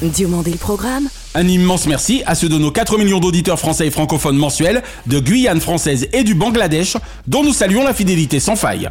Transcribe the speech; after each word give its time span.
Diomandé 0.00 0.52
le 0.52 0.56
programme 0.56 1.08
Un 1.34 1.46
immense 1.46 1.86
merci 1.86 2.22
à 2.24 2.34
ceux 2.34 2.48
de 2.48 2.56
nos 2.56 2.70
4 2.70 2.96
millions 2.96 3.20
d'auditeurs 3.20 3.58
français 3.58 3.88
et 3.88 3.90
francophones 3.90 4.38
mensuels 4.38 4.82
de 5.06 5.20
Guyane 5.20 5.60
française 5.60 6.08
et 6.14 6.24
du 6.24 6.34
Bangladesh, 6.34 6.96
dont 7.26 7.44
nous 7.44 7.52
saluons 7.52 7.84
la 7.84 7.92
fidélité 7.92 8.40
sans 8.40 8.56
faille. 8.56 8.88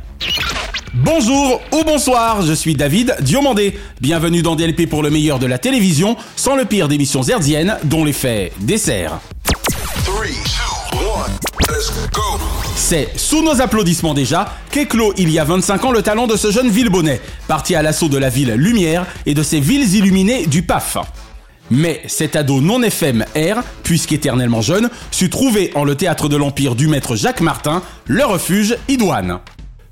Bonjour 0.94 1.59
ou 1.72 1.84
bonsoir, 1.84 2.44
je 2.44 2.54
suis 2.54 2.76
David 2.76 3.16
Diomandé. 3.22 3.80
Bienvenue 4.00 4.44
dans 4.44 4.55
DLP 4.55 4.88
pour 4.88 5.02
le 5.02 5.09
meilleur 5.09 5.40
de 5.40 5.48
la 5.48 5.58
télévision, 5.58 6.17
sans 6.36 6.56
le 6.56 6.66
pire 6.66 6.88
d'émissions 6.88 7.23
herziennes, 7.23 7.78
dont 7.86 8.06
l'effet 8.06 8.52
dessert. 8.59 9.20
C'est 12.75 13.17
sous 13.17 13.41
nos 13.41 13.61
applaudissements 13.61 14.13
déjà 14.13 14.53
qu'éclot 14.69 15.13
il 15.17 15.31
y 15.31 15.39
a 15.39 15.44
25 15.44 15.85
ans 15.85 15.91
le 15.91 16.02
talent 16.02 16.27
de 16.27 16.35
ce 16.35 16.52
jeune 16.52 16.69
Villebonnet, 16.69 17.19
parti 17.47 17.73
à 17.73 17.81
l'assaut 17.81 18.09
de 18.09 18.17
la 18.17 18.30
ville 18.30 18.53
Lumière 18.53 19.05
et 19.25 19.33
de 19.33 19.41
ses 19.41 19.59
villes 19.59 19.95
illuminées 19.95 20.45
du 20.45 20.61
PAF. 20.61 20.97
Mais 21.71 22.02
cet 22.08 22.36
ado 22.36 22.61
non 22.61 22.83
éphémère, 22.83 23.63
puisqu'éternellement 23.83 24.61
jeune, 24.61 24.89
sut 25.09 25.30
trouver 25.30 25.71
en 25.73 25.83
le 25.83 25.95
théâtre 25.95 26.30
de 26.30 26.38
l'Empire 26.38 26.75
du 26.75 26.88
maître 26.88 27.16
Jacques 27.16 27.41
Martin 27.41 27.81
le 28.05 28.23
refuge 28.23 28.77
idoine. 28.88 29.39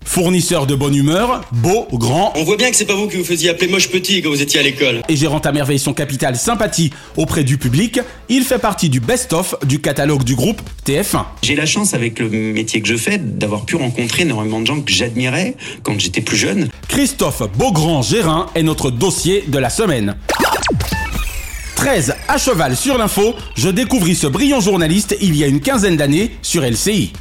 Fournisseur 0.06 0.68
de 0.68 0.76
bonne 0.76 0.96
humeur, 0.96 1.42
beau, 1.52 1.88
grand 1.94 2.34
On 2.36 2.44
voit 2.44 2.58
bien 2.58 2.70
que 2.70 2.76
c'est 2.76 2.86
pas 2.86 2.96
vous 2.96 3.08
qui 3.08 3.18
vous 3.18 3.24
faisiez 3.24 3.50
appeler 3.50 3.68
moche 3.72 3.90
petit 3.90 4.22
quand 4.22 4.30
vous 4.30 4.42
étiez 4.42 4.60
à 4.60 4.64
l'école. 4.64 5.02
et 5.10 5.16
gérant 5.16 5.40
à 5.40 5.52
merveille 5.52 5.80
son 5.80 5.94
capital 5.94 6.36
sympathie 6.36 6.92
auprès 7.18 7.44
du 7.44 7.58
public, 7.58 8.00
il 8.30 8.44
fait 8.44 8.60
partie 8.60 8.90
du 8.90 9.00
best-of 9.00 9.56
du 9.66 9.80
catalogue 9.80 10.24
du 10.24 10.36
groupe 10.36 10.62
TF1. 10.86 11.26
J'ai 11.42 11.56
la 11.56 11.66
chance 11.66 11.94
avec 11.94 12.20
le 12.20 12.30
métier 12.30 12.82
que 12.82 12.88
je 12.88 12.96
fais 12.96 13.18
d'avoir 13.18 13.66
pu 13.66 13.76
rencontrer 13.76 14.24
énormément 14.24 14.62
de 14.62 14.68
gens 14.68 14.82
que 14.82 14.92
j'admirais 14.92 15.56
quand 15.84 16.00
j'étais 16.00 16.22
plus 16.22 16.38
jeune. 16.38 16.70
Christophe 16.88 17.44
Beaugrand-Gérin 17.58 18.48
est 18.56 18.64
notre 18.64 18.92
dossier 18.92 19.44
de 19.48 19.58
la 19.58 19.70
semaine. 19.70 20.16
13 21.76 22.16
à 22.30 22.38
cheval 22.38 22.78
sur 22.78 22.98
l'info, 22.98 23.36
je 23.56 23.68
découvris 23.68 24.16
ce 24.16 24.28
brillant 24.28 24.62
journaliste 24.62 25.18
il 25.22 25.36
y 25.36 25.44
a 25.44 25.48
une 25.48 25.60
quinzaine 25.60 25.98
d'années 25.98 26.32
sur 26.42 26.64
LCI. 26.64 27.12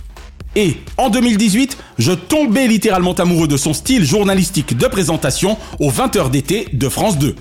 Et 0.54 0.76
en 0.98 1.08
2018, 1.08 1.78
je 1.98 2.12
tombais 2.12 2.66
littéralement 2.66 3.14
amoureux 3.14 3.48
de 3.48 3.56
son 3.56 3.72
style 3.72 4.04
journalistique 4.04 4.76
de 4.76 4.86
présentation 4.86 5.56
aux 5.80 5.90
20h 5.90 6.30
d'été 6.30 6.68
de 6.72 6.88
France 6.88 7.18
2. 7.18 7.34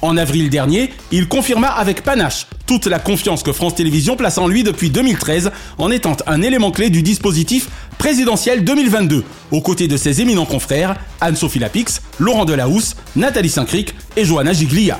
En 0.00 0.16
avril 0.16 0.50
dernier, 0.50 0.90
il 1.12 1.28
confirma 1.28 1.68
avec 1.68 2.02
panache 2.02 2.46
toute 2.66 2.86
la 2.86 2.98
confiance 2.98 3.42
que 3.42 3.52
France 3.52 3.76
Télévisions 3.76 4.16
place 4.16 4.38
en 4.38 4.48
lui 4.48 4.64
depuis 4.64 4.90
2013 4.90 5.52
en 5.78 5.90
étant 5.90 6.16
un 6.26 6.42
élément 6.42 6.72
clé 6.72 6.90
du 6.90 7.02
dispositif 7.02 7.68
présidentiel 7.98 8.64
2022, 8.64 9.24
aux 9.52 9.60
côtés 9.60 9.86
de 9.86 9.96
ses 9.96 10.20
éminents 10.20 10.44
confrères 10.44 10.96
Anne-Sophie 11.20 11.60
Lapix, 11.60 12.02
Laurent 12.18 12.44
Delahousse, 12.44 12.96
Nathalie 13.14 13.48
Saint-Cric 13.48 13.94
et 14.16 14.24
Johanna 14.24 14.52
Giglia. 14.52 14.98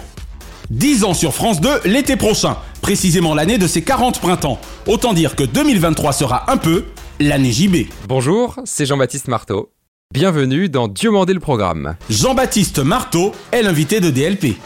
10 0.71 1.05
ans 1.05 1.15
sur 1.15 1.35
France 1.35 1.61
2 1.61 1.81
l'été 1.85 2.17
prochain, 2.17 2.57
précisément 2.81 3.35
l'année 3.35 3.59
de 3.59 3.67
ses 3.67 3.83
40 3.83 4.21
printemps. 4.21 4.61
Autant 4.87 5.13
dire 5.15 5.35
que 5.35 5.45
2023 5.45 6.13
sera 6.13 6.51
un 6.51 6.57
peu 6.57 6.85
l'année 7.23 7.53
JB. 7.53 7.87
Bonjour, 8.09 8.57
c'est 8.65 8.85
Jean-Baptiste 8.85 9.29
Marteau. 9.29 9.71
Bienvenue 10.13 10.69
dans 10.69 10.89
Dieu 10.89 11.11
mandé 11.11 11.33
le 11.33 11.41
programme. 11.41 11.97
Jean-Baptiste 12.11 12.81
Marteau 12.81 13.33
est 13.53 13.63
l'invité 13.63 14.01
de 14.01 14.11
DLP. 14.11 14.57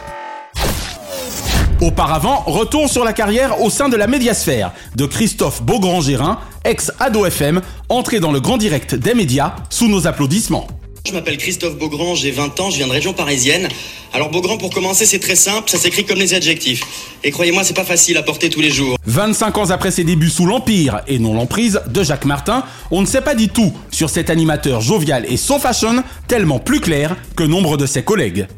Auparavant, 1.82 2.42
retour 2.46 2.88
sur 2.88 3.04
la 3.04 3.12
carrière 3.12 3.60
au 3.60 3.68
sein 3.68 3.90
de 3.90 3.96
la 3.96 4.06
médiasphère 4.06 4.72
de 4.96 5.04
Christophe 5.04 5.62
Beaugrand-Gérin, 5.62 6.40
ex-Ado 6.64 7.26
FM, 7.26 7.60
entré 7.90 8.20
dans 8.20 8.32
le 8.32 8.40
grand 8.40 8.56
direct 8.56 8.94
des 8.94 9.14
médias 9.14 9.56
sous 9.68 9.88
nos 9.88 10.06
applaudissements. 10.06 10.66
Je 11.06 11.12
m'appelle 11.12 11.36
Christophe 11.36 11.78
Beaugrand, 11.78 12.16
j'ai 12.16 12.32
20 12.32 12.58
ans, 12.58 12.68
je 12.68 12.78
viens 12.78 12.88
de 12.88 12.92
région 12.92 13.12
parisienne. 13.12 13.68
Alors 14.12 14.28
Beaugrand, 14.28 14.58
pour 14.58 14.70
commencer, 14.70 15.06
c'est 15.06 15.20
très 15.20 15.36
simple, 15.36 15.70
ça 15.70 15.78
s'écrit 15.78 16.04
comme 16.04 16.18
les 16.18 16.34
adjectifs. 16.34 16.82
Et 17.22 17.30
croyez-moi, 17.30 17.62
c'est 17.62 17.76
pas 17.76 17.84
facile 17.84 18.16
à 18.16 18.24
porter 18.24 18.50
tous 18.50 18.60
les 18.60 18.72
jours. 18.72 18.98
25 19.06 19.56
ans 19.56 19.70
après 19.70 19.92
ses 19.92 20.02
débuts 20.02 20.30
sous 20.30 20.46
l'empire 20.46 21.02
et 21.06 21.20
non 21.20 21.32
l'emprise 21.32 21.80
de 21.86 22.02
Jacques 22.02 22.24
Martin, 22.24 22.64
on 22.90 23.02
ne 23.02 23.06
sait 23.06 23.20
pas 23.20 23.36
dit 23.36 23.50
tout 23.50 23.72
sur 23.92 24.10
cet 24.10 24.30
animateur 24.30 24.80
jovial 24.80 25.24
et 25.28 25.36
so 25.36 25.60
fashion, 25.60 26.02
tellement 26.26 26.58
plus 26.58 26.80
clair 26.80 27.14
que 27.36 27.44
nombre 27.44 27.76
de 27.76 27.86
ses 27.86 28.02
collègues. 28.02 28.48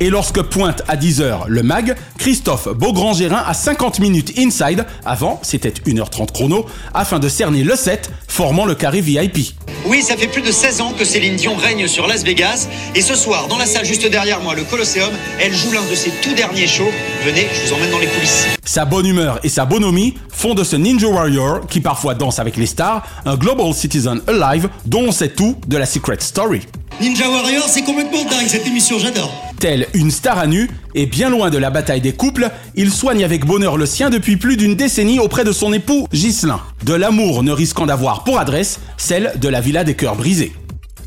Et 0.00 0.10
lorsque 0.10 0.42
pointe 0.42 0.82
à 0.88 0.96
10h 0.96 1.42
le 1.46 1.62
mag, 1.62 1.94
Christophe 2.18 2.66
Beaugrand-Gérin 2.74 3.40
a 3.46 3.54
50 3.54 4.00
minutes 4.00 4.36
inside, 4.36 4.84
avant 5.04 5.38
c'était 5.44 5.68
1h30 5.86 6.32
chrono, 6.32 6.66
afin 6.92 7.20
de 7.20 7.28
cerner 7.28 7.62
le 7.62 7.76
set 7.76 8.10
formant 8.26 8.66
le 8.66 8.74
carré 8.74 9.00
VIP. 9.00 9.54
Oui, 9.84 10.02
ça 10.02 10.16
fait 10.16 10.28
plus 10.28 10.42
de 10.42 10.52
16 10.52 10.80
ans 10.80 10.92
que 10.96 11.04
Céline 11.04 11.34
Dion 11.34 11.56
règne 11.56 11.88
sur 11.88 12.06
Las 12.06 12.22
Vegas. 12.22 12.68
Et 12.94 13.00
ce 13.00 13.16
soir, 13.16 13.48
dans 13.48 13.58
la 13.58 13.66
salle 13.66 13.84
juste 13.84 14.06
derrière 14.08 14.40
moi, 14.40 14.54
le 14.54 14.62
Colosseum, 14.62 15.10
elle 15.40 15.52
joue 15.52 15.72
l'un 15.72 15.82
de 15.82 15.94
ses 15.94 16.10
tout 16.22 16.34
derniers 16.34 16.68
shows. 16.68 16.90
Venez, 17.24 17.48
je 17.52 17.68
vous 17.68 17.74
emmène 17.74 17.90
dans 17.90 17.98
les 17.98 18.06
coulisses. 18.06 18.46
Sa 18.64 18.84
bonne 18.84 19.06
humeur 19.06 19.40
et 19.42 19.48
sa 19.48 19.64
bonhomie 19.64 20.14
font 20.28 20.54
de 20.54 20.62
ce 20.62 20.76
Ninja 20.76 21.08
Warrior, 21.08 21.66
qui 21.66 21.80
parfois 21.80 22.14
danse 22.14 22.38
avec 22.38 22.56
les 22.56 22.66
stars, 22.66 23.04
un 23.26 23.36
Global 23.36 23.74
Citizen 23.74 24.20
Alive 24.28 24.68
dont 24.86 25.06
on 25.08 25.12
sait 25.12 25.30
tout 25.30 25.56
de 25.66 25.76
la 25.76 25.86
Secret 25.86 26.16
Story. 26.20 26.60
Ninja 27.00 27.28
Warrior, 27.28 27.64
c'est 27.68 27.82
complètement 27.82 28.24
dingue 28.24 28.46
cette 28.46 28.66
émission, 28.66 28.98
j'adore. 28.98 29.32
Tel 29.58 29.86
une 29.94 30.10
star 30.10 30.38
à 30.38 30.46
nu, 30.46 30.70
et 30.94 31.06
bien 31.06 31.30
loin 31.30 31.50
de 31.50 31.58
la 31.58 31.70
bataille 31.70 32.00
des 32.00 32.12
couples, 32.12 32.50
il 32.74 32.90
soigne 32.90 33.24
avec 33.24 33.44
bonheur 33.44 33.76
le 33.76 33.86
sien 33.86 34.10
depuis 34.10 34.36
plus 34.36 34.56
d'une 34.56 34.76
décennie 34.76 35.18
auprès 35.18 35.44
de 35.44 35.52
son 35.52 35.72
époux 35.72 36.06
Ghislain. 36.12 36.60
De 36.84 36.94
l'amour 36.94 37.42
ne 37.42 37.52
risquant 37.52 37.86
d'avoir 37.86 38.24
pour 38.24 38.38
adresse 38.38 38.80
celle 38.98 39.32
de 39.40 39.48
la 39.48 39.60
villa 39.60 39.84
des 39.84 39.94
cœurs 39.94 40.16
brisés. 40.16 40.52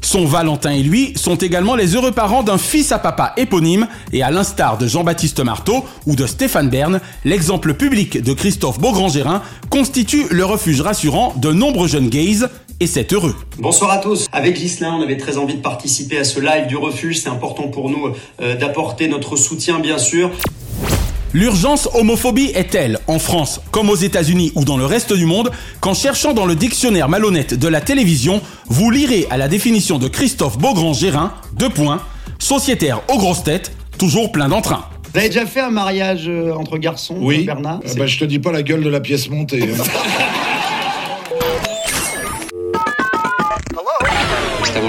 Son 0.05 0.25
Valentin 0.25 0.71
et 0.71 0.83
lui 0.83 1.13
sont 1.15 1.35
également 1.35 1.75
les 1.75 1.95
heureux 1.95 2.11
parents 2.11 2.43
d'un 2.43 2.59
fils 2.59 2.91
à 2.91 2.99
papa 2.99 3.33
éponyme 3.37 3.87
et 4.13 4.21
à 4.21 4.29
l'instar 4.29 4.77
de 4.77 4.85
Jean-Baptiste 4.85 5.39
Marteau 5.39 5.83
ou 6.05 6.15
de 6.15 6.27
Stéphane 6.27 6.69
Bern, 6.69 6.99
l'exemple 7.23 7.73
public 7.73 8.21
de 8.21 8.33
Christophe 8.33 8.79
Beaugrand-Gérin 8.79 9.41
constitue 9.71 10.25
le 10.29 10.45
refuge 10.45 10.81
rassurant 10.81 11.33
de 11.37 11.51
nombreux 11.51 11.87
jeunes 11.87 12.09
gays 12.09 12.45
et 12.79 12.87
c'est 12.87 13.13
heureux. 13.13 13.35
Bonsoir 13.57 13.91
à 13.91 13.97
tous. 13.97 14.27
Avec 14.31 14.55
Ghislain, 14.55 14.93
on 14.99 15.01
avait 15.01 15.17
très 15.17 15.37
envie 15.37 15.55
de 15.55 15.61
participer 15.61 16.17
à 16.17 16.23
ce 16.23 16.39
live 16.39 16.67
du 16.67 16.75
refuge. 16.77 17.19
C'est 17.19 17.29
important 17.29 17.67
pour 17.69 17.89
nous 17.89 18.09
euh, 18.41 18.55
d'apporter 18.55 19.07
notre 19.07 19.35
soutien, 19.35 19.79
bien 19.79 19.97
sûr. 19.97 20.31
L'urgence 21.33 21.89
homophobie 21.93 22.51
est 22.55 22.69
telle, 22.71 22.99
en 23.07 23.19
France 23.19 23.59
comme 23.71 23.89
aux 23.89 23.95
États-Unis 23.95 24.53
ou 24.55 24.63
dans 24.63 24.77
le 24.77 24.85
reste 24.85 25.11
du 25.11 25.25
monde, 25.25 25.51
qu'en 25.81 25.93
cherchant 25.93 26.33
dans 26.33 26.45
le 26.45 26.55
dictionnaire 26.55 27.09
malhonnête 27.09 27.53
de 27.53 27.67
la 27.67 27.81
télévision, 27.81 28.41
vous 28.67 28.89
lirez 28.89 29.27
à 29.29 29.35
la 29.37 29.49
définition 29.49 29.97
de 29.97 30.07
Christophe 30.07 30.57
Beaugrand-Gérin, 30.57 31.33
deux 31.53 31.69
points, 31.69 32.01
sociétaire 32.39 33.01
aux 33.09 33.17
grosses 33.17 33.43
têtes, 33.43 33.73
toujours 33.97 34.31
plein 34.31 34.47
d'entrain. 34.47 34.85
Vous 35.13 35.19
avez 35.19 35.29
déjà 35.29 35.45
fait 35.45 35.61
un 35.61 35.71
mariage 35.71 36.25
euh, 36.27 36.53
entre 36.53 36.77
garçons, 36.77 37.17
Oui. 37.19 37.43
Bernard? 37.43 37.79
Ah 37.85 37.89
bah, 37.97 38.05
je 38.05 38.17
te 38.17 38.25
dis 38.25 38.39
pas 38.39 38.51
la 38.51 38.63
gueule 38.63 38.83
de 38.83 38.89
la 38.89 38.99
pièce 39.01 39.29
montée. 39.29 39.59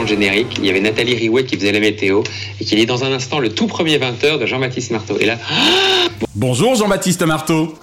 le 0.06 0.10
générique, 0.10 0.58
il 0.58 0.66
y 0.66 0.70
avait 0.70 0.80
Nathalie 0.80 1.14
Riouet 1.14 1.44
qui 1.44 1.56
faisait 1.56 1.72
la 1.72 1.80
météo 1.80 2.22
et 2.60 2.64
qui 2.64 2.76
lit 2.76 2.86
dans 2.86 3.02
un 3.02 3.12
instant 3.12 3.40
le 3.40 3.48
tout 3.48 3.66
premier 3.66 3.98
20h 3.98 4.38
de 4.38 4.46
Jean-Baptiste 4.46 4.92
Marteau. 4.92 5.18
Et 5.18 5.26
là, 5.26 5.36
Bonjour 6.34 6.76
Jean-Baptiste 6.76 7.22
Marteau. 7.22 7.74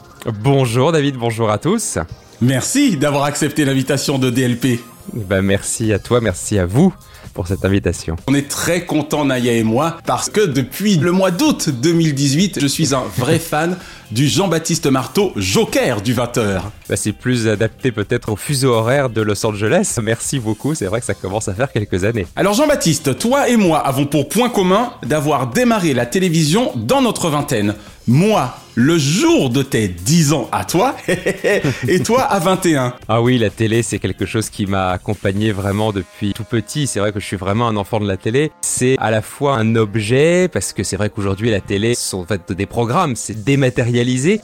Bonjour 0.41 0.91
David, 0.93 1.15
bonjour 1.15 1.49
à 1.49 1.57
tous. 1.57 1.97
Merci 2.41 2.95
d'avoir 2.95 3.25
accepté 3.25 3.65
l'invitation 3.65 4.19
de 4.19 4.29
DLP. 4.29 4.79
Ben, 5.13 5.41
merci 5.41 5.91
à 5.91 5.99
toi, 5.99 6.21
merci 6.21 6.57
à 6.57 6.65
vous 6.65 6.93
pour 7.33 7.47
cette 7.47 7.65
invitation. 7.65 8.15
On 8.27 8.33
est 8.33 8.49
très 8.49 8.85
content 8.85 9.25
Naya 9.25 9.53
et 9.53 9.63
moi 9.63 9.97
parce 10.05 10.29
que 10.29 10.41
depuis 10.41 10.95
le 10.95 11.11
mois 11.11 11.31
d'août 11.31 11.69
2018, 11.69 12.59
je 12.61 12.67
suis 12.67 12.95
un 12.95 13.03
vrai 13.17 13.39
fan 13.39 13.77
du 14.13 14.27
Jean-Baptiste 14.27 14.85
Marteau 14.85 15.33
Joker 15.35 16.01
du 16.01 16.13
20h. 16.13 16.61
Bah, 16.87 16.95
c'est 16.95 17.13
plus 17.13 17.47
adapté 17.47 17.91
peut-être 17.91 18.31
au 18.31 18.35
fuseau 18.35 18.71
horaire 18.71 19.09
de 19.09 19.21
Los 19.21 19.43
Angeles. 19.43 19.97
Merci 20.03 20.39
beaucoup, 20.39 20.75
c'est 20.75 20.85
vrai 20.85 20.99
que 20.99 21.05
ça 21.05 21.15
commence 21.15 21.47
à 21.47 21.55
faire 21.55 21.71
quelques 21.71 22.03
années. 22.03 22.27
Alors 22.35 22.53
Jean-Baptiste, 22.53 23.17
toi 23.17 23.49
et 23.49 23.57
moi 23.57 23.79
avons 23.79 24.05
pour 24.05 24.29
point 24.29 24.49
commun 24.49 24.93
d'avoir 25.03 25.47
démarré 25.47 25.95
la 25.95 26.05
télévision 26.05 26.71
dans 26.75 27.01
notre 27.01 27.29
vingtaine. 27.29 27.73
Moi, 28.05 28.53
le 28.75 28.97
jour 28.97 29.49
de 29.49 29.63
tes 29.63 29.87
10 29.87 30.33
ans 30.33 30.49
à 30.51 30.65
toi, 30.65 30.95
et 31.87 31.99
toi 32.01 32.23
à 32.23 32.39
21. 32.39 32.95
Ah 33.07 33.21
oui, 33.21 33.37
la 33.37 33.49
télé, 33.49 33.81
c'est 33.81 33.99
quelque 33.99 34.25
chose 34.25 34.49
qui 34.49 34.65
m'a 34.65 34.89
accompagné 34.89 35.53
vraiment 35.53 35.93
depuis 35.93 36.33
tout 36.33 36.43
petit. 36.43 36.85
C'est 36.85 36.99
vrai 36.99 37.13
que 37.13 37.21
je 37.21 37.25
suis 37.25 37.37
vraiment 37.37 37.67
un 37.67 37.77
enfant 37.77 38.01
de 38.01 38.07
la 38.07 38.17
télé. 38.17 38.51
C'est 38.59 38.97
à 38.99 39.09
la 39.09 39.21
fois 39.21 39.55
un 39.55 39.77
objet, 39.77 40.49
parce 40.49 40.73
que 40.73 40.83
c'est 40.83 40.97
vrai 40.97 41.09
qu'aujourd'hui, 41.09 41.49
la 41.49 41.61
télé 41.61 41.95
sont 41.95 42.19
en 42.19 42.25
fait 42.25 42.51
des 42.51 42.65
programmes, 42.65 43.15
c'est 43.15 43.43
dématérialisé, 43.45 44.02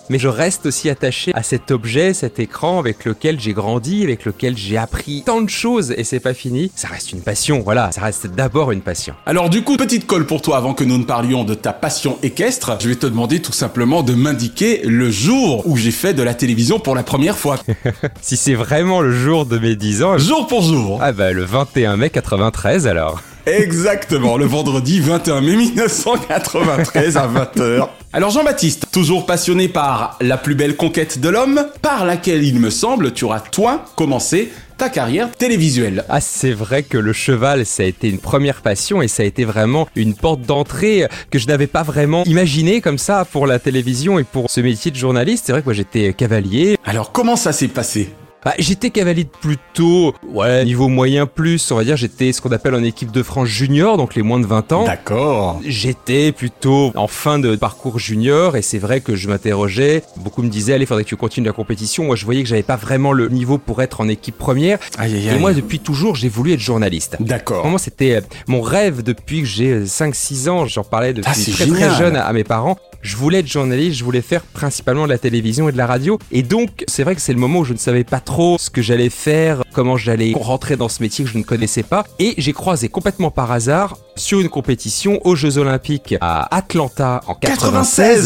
mais 0.09 0.19
je 0.19 0.27
reste 0.27 0.65
aussi 0.65 0.89
attaché 0.89 1.31
à 1.33 1.43
cet 1.43 1.71
objet, 1.71 2.13
cet 2.13 2.39
écran 2.39 2.79
avec 2.79 3.05
lequel 3.05 3.39
j'ai 3.39 3.53
grandi, 3.53 4.03
avec 4.03 4.25
lequel 4.25 4.57
j'ai 4.57 4.77
appris 4.77 5.23
tant 5.25 5.41
de 5.41 5.49
choses, 5.49 5.93
et 5.97 6.03
c'est 6.03 6.19
pas 6.19 6.33
fini. 6.33 6.71
Ça 6.75 6.87
reste 6.87 7.11
une 7.11 7.21
passion, 7.21 7.59
voilà, 7.59 7.91
ça 7.91 8.01
reste 8.01 8.27
d'abord 8.27 8.71
une 8.71 8.81
passion. 8.81 9.13
Alors 9.25 9.49
du 9.49 9.63
coup, 9.63 9.77
petite 9.77 10.07
colle 10.07 10.25
pour 10.25 10.41
toi 10.41 10.57
avant 10.57 10.73
que 10.73 10.83
nous 10.83 10.97
ne 10.97 11.03
parlions 11.03 11.43
de 11.43 11.53
ta 11.53 11.73
passion 11.73 12.17
équestre, 12.23 12.77
je 12.79 12.89
vais 12.89 12.95
te 12.95 13.05
demander 13.05 13.41
tout 13.41 13.51
simplement 13.51 14.03
de 14.03 14.13
m'indiquer 14.13 14.81
le 14.83 15.11
jour 15.11 15.63
où 15.67 15.77
j'ai 15.77 15.91
fait 15.91 16.13
de 16.13 16.23
la 16.23 16.33
télévision 16.33 16.79
pour 16.79 16.95
la 16.95 17.03
première 17.03 17.37
fois. 17.37 17.57
si 18.21 18.37
c'est 18.37 18.55
vraiment 18.55 19.01
le 19.01 19.11
jour 19.11 19.45
de 19.45 19.57
mes 19.59 19.75
10 19.75 20.03
ans... 20.03 20.17
Jour 20.17 20.47
pour 20.47 20.61
jour 20.61 20.99
Ah 21.01 21.11
bah 21.11 21.31
le 21.31 21.43
21 21.43 21.97
mai 21.97 22.09
93 22.09 22.87
alors 22.87 23.21
Exactement, 23.49 24.37
le 24.37 24.45
vendredi 24.45 24.99
21 24.99 25.41
mai 25.41 25.55
1993 25.55 27.17
à 27.17 27.27
20h. 27.27 27.87
Alors 28.13 28.29
Jean-Baptiste, 28.29 28.85
toujours 28.91 29.25
passionné 29.25 29.67
par 29.67 30.19
la 30.21 30.37
plus 30.37 30.53
belle 30.53 30.75
conquête 30.75 31.19
de 31.19 31.29
l'homme, 31.29 31.65
par 31.81 32.05
laquelle 32.05 32.43
il 32.43 32.59
me 32.59 32.69
semble 32.69 33.11
tu 33.11 33.25
auras 33.25 33.39
toi 33.39 33.85
commencé 33.95 34.51
ta 34.77 34.89
carrière 34.89 35.31
télévisuelle. 35.31 36.05
Ah, 36.09 36.21
c'est 36.21 36.51
vrai 36.51 36.83
que 36.83 36.99
le 36.99 37.11
cheval, 37.11 37.65
ça 37.65 37.81
a 37.81 37.85
été 37.87 38.07
une 38.07 38.19
première 38.19 38.61
passion 38.61 39.01
et 39.01 39.07
ça 39.07 39.23
a 39.23 39.25
été 39.25 39.45
vraiment 39.45 39.87
une 39.95 40.13
porte 40.13 40.41
d'entrée 40.41 41.07
que 41.31 41.39
je 41.39 41.47
n'avais 41.47 41.67
pas 41.67 41.81
vraiment 41.81 42.23
imaginé 42.25 42.81
comme 42.81 42.99
ça 42.99 43.25
pour 43.25 43.47
la 43.47 43.57
télévision 43.57 44.19
et 44.19 44.23
pour 44.25 44.47
ce 44.51 44.61
métier 44.61 44.91
de 44.91 44.95
journaliste. 44.95 45.45
C'est 45.47 45.53
vrai 45.53 45.61
que 45.61 45.65
moi 45.65 45.73
j'étais 45.73 46.13
cavalier. 46.13 46.77
Alors 46.85 47.11
comment 47.11 47.35
ça 47.35 47.51
s'est 47.51 47.67
passé? 47.67 48.09
Bah, 48.45 48.53
j'étais 48.57 48.89
cavalier 48.89 49.25
plutôt, 49.25 50.13
ouais, 50.29 50.63
niveau 50.65 50.87
moyen 50.87 51.25
plus, 51.25 51.71
on 51.71 51.75
va 51.75 51.83
dire, 51.83 51.97
j'étais 51.97 52.31
ce 52.31 52.41
qu'on 52.41 52.51
appelle 52.51 52.73
en 52.75 52.83
équipe 52.83 53.11
de 53.11 53.21
France 53.23 53.47
junior, 53.49 53.97
donc 53.97 54.15
les 54.15 54.21
moins 54.21 54.39
de 54.39 54.45
20 54.45 54.71
ans. 54.71 54.85
D'accord. 54.85 55.59
J'étais 55.65 56.31
plutôt 56.31 56.91
en 56.95 57.07
fin 57.07 57.39
de 57.39 57.55
parcours 57.55 57.99
junior 57.99 58.55
et 58.55 58.61
c'est 58.61 58.77
vrai 58.79 59.01
que 59.01 59.15
je 59.15 59.27
m'interrogeais. 59.27 60.03
Beaucoup 60.17 60.41
me 60.41 60.49
disaient, 60.49 60.73
allez, 60.73 60.85
faudrait 60.85 61.03
que 61.03 61.09
tu 61.09 61.15
continues 61.17 61.47
la 61.47 61.53
compétition. 61.53 62.05
Moi, 62.05 62.15
je 62.15 62.25
voyais 62.25 62.41
que 62.43 62.49
j'avais 62.49 62.63
pas 62.63 62.75
vraiment 62.77 63.11
le 63.13 63.27
niveau 63.29 63.57
pour 63.57 63.81
être 63.81 64.01
en 64.01 64.07
équipe 64.07 64.37
première. 64.37 64.79
Aïe, 64.97 65.13
aïe, 65.15 65.35
Et 65.35 65.39
moi, 65.39 65.53
depuis 65.53 65.79
toujours, 65.79 66.15
j'ai 66.15 66.29
voulu 66.29 66.53
être 66.53 66.59
journaliste. 66.59 67.17
D'accord. 67.19 67.61
Vraiment, 67.63 67.77
c'était 67.77 68.15
euh, 68.15 68.21
mon 68.47 68.61
rêve 68.61 69.03
depuis 69.03 69.41
que 69.41 69.47
j'ai 69.47 69.81
5-6 69.83 70.49
ans. 70.49 70.65
J'en 70.65 70.83
parlais 70.83 71.13
depuis 71.13 71.29
Ah, 71.29 71.33
c'est 71.35 71.51
très 71.51 71.65
génial. 71.65 71.89
très 71.89 71.97
jeune 71.97 72.15
à, 72.15 72.25
à 72.25 72.33
mes 72.33 72.43
parents. 72.43 72.77
Je 73.01 73.15
voulais 73.15 73.39
être 73.39 73.47
journaliste, 73.47 73.97
je 73.97 74.03
voulais 74.03 74.21
faire 74.21 74.41
principalement 74.41 75.05
de 75.05 75.09
la 75.09 75.17
télévision 75.17 75.69
et 75.69 75.71
de 75.71 75.77
la 75.77 75.87
radio. 75.87 76.19
Et 76.33 76.43
donc, 76.43 76.83
c'est 76.87 77.03
vrai 77.03 77.15
que 77.15 77.21
c'est 77.21 77.31
le 77.31 77.39
moment 77.39 77.59
où 77.59 77.63
je 77.63 77.71
ne 77.71 77.77
savais 77.77 78.03
pas 78.03 78.19
trop 78.29 78.57
ce 78.59 78.69
que 78.69 78.83
j'allais 78.83 79.09
faire, 79.09 79.63
comment 79.73 79.97
j'allais 79.97 80.33
rentrer 80.35 80.75
dans 80.75 80.87
ce 80.87 81.01
métier 81.01 81.25
que 81.25 81.31
je 81.31 81.37
ne 81.39 81.43
connaissais 81.43 81.81
pas. 81.81 82.05
Et 82.19 82.35
j'ai 82.37 82.53
croisé 82.53 82.87
complètement 82.87 83.31
par 83.31 83.51
hasard 83.51 83.97
sur 84.15 84.39
une 84.39 84.49
compétition 84.49 85.19
aux 85.25 85.35
Jeux 85.35 85.57
Olympiques 85.57 86.13
à 86.21 86.55
Atlanta 86.55 87.21
en 87.25 87.33
96. 87.33 87.57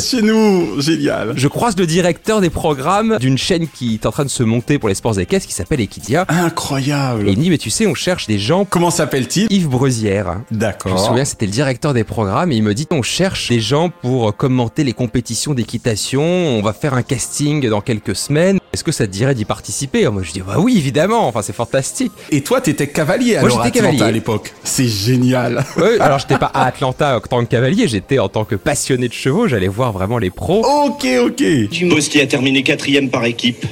96 0.01 0.09
chez 0.09 0.21
nous 0.21 0.81
Génial 0.81 1.31
Je 1.37 1.47
croise 1.47 1.77
le 1.77 1.85
directeur 1.87 2.41
des 2.41 2.49
programmes 2.49 3.17
d'une 3.17 3.37
chaîne 3.37 3.65
qui 3.69 3.93
est 3.93 4.05
en 4.05 4.11
train 4.11 4.25
de 4.25 4.29
se 4.29 4.43
monter 4.43 4.77
pour 4.77 4.89
les 4.89 4.95
sports 4.95 5.17
équestres 5.17 5.47
qui 5.47 5.53
s'appelle 5.53 5.79
Equidia. 5.79 6.25
Incroyable 6.27 7.29
Et 7.29 7.31
il 7.31 7.37
me 7.37 7.43
dit, 7.43 7.49
mais 7.49 7.57
tu 7.57 7.69
sais, 7.69 7.87
on 7.87 7.95
cherche 7.95 8.27
des 8.27 8.39
gens. 8.39 8.65
Comment 8.65 8.91
s'appelle-t-il? 8.91 9.47
Yves 9.49 9.69
Brezière. 9.69 10.41
Je 10.49 10.55
me 10.55 10.59
D'accord. 10.59 10.99
souviens, 10.99 11.23
c'était 11.23 11.45
le 11.45 11.51
directeur 11.53 11.93
des 11.93 12.03
programmes 12.03 12.51
et 12.51 12.57
il 12.57 12.63
me 12.63 12.73
dit 12.73 12.87
on 12.91 13.03
cherche 13.03 13.47
des 13.47 13.61
gens 13.61 13.89
pour 13.89 14.35
commenter 14.35 14.83
les 14.83 14.93
compétitions 14.93 15.53
d'équitation. 15.53 16.23
On 16.23 16.61
va 16.61 16.73
faire 16.73 16.93
un 16.93 17.03
casting 17.03 17.69
dans 17.69 17.79
quelques 17.81 18.17
semaines. 18.17 18.59
Est-ce 18.73 18.83
que 18.83 18.91
ça 18.91 19.05
te 19.05 19.11
dirait 19.11 19.35
d'y 19.35 19.45
participer? 19.45 20.07
Moi, 20.09 20.23
je 20.23 20.31
dis 20.31 20.41
bah 20.41 20.55
oui, 20.57 20.75
évidemment. 20.79 21.27
Enfin, 21.27 21.43
c'est 21.43 21.53
fantastique. 21.53 22.11
Et 22.31 22.41
toi, 22.41 22.59
t'étais 22.59 22.87
cavalier 22.87 23.33
Moi, 23.33 23.41
alors 23.41 23.61
à 23.61 23.65
j'étais 23.65 23.77
Atlanta 23.79 23.97
cavalier. 23.97 24.09
à 24.09 24.11
l'époque. 24.11 24.51
C'est 24.63 24.87
génial. 24.87 25.63
Ouais, 25.77 25.99
alors, 25.99 26.17
j'étais 26.17 26.37
pas 26.39 26.49
à 26.53 26.65
Atlanta 26.65 27.17
en 27.17 27.19
tant 27.19 27.43
que 27.45 27.49
cavalier. 27.49 27.87
J'étais 27.87 28.17
en 28.17 28.29
tant 28.29 28.45
que 28.45 28.55
passionné 28.55 29.07
de 29.07 29.13
chevaux. 29.13 29.47
J'allais 29.47 29.67
voir 29.67 29.91
vraiment 29.91 30.17
les 30.17 30.31
pros. 30.31 30.65
Ok, 30.65 31.05
ok. 31.23 31.43
Post 31.89 32.11
qui 32.11 32.19
a 32.19 32.25
terminé 32.25 32.63
quatrième 32.63 33.09
par 33.09 33.25
équipe. 33.25 33.63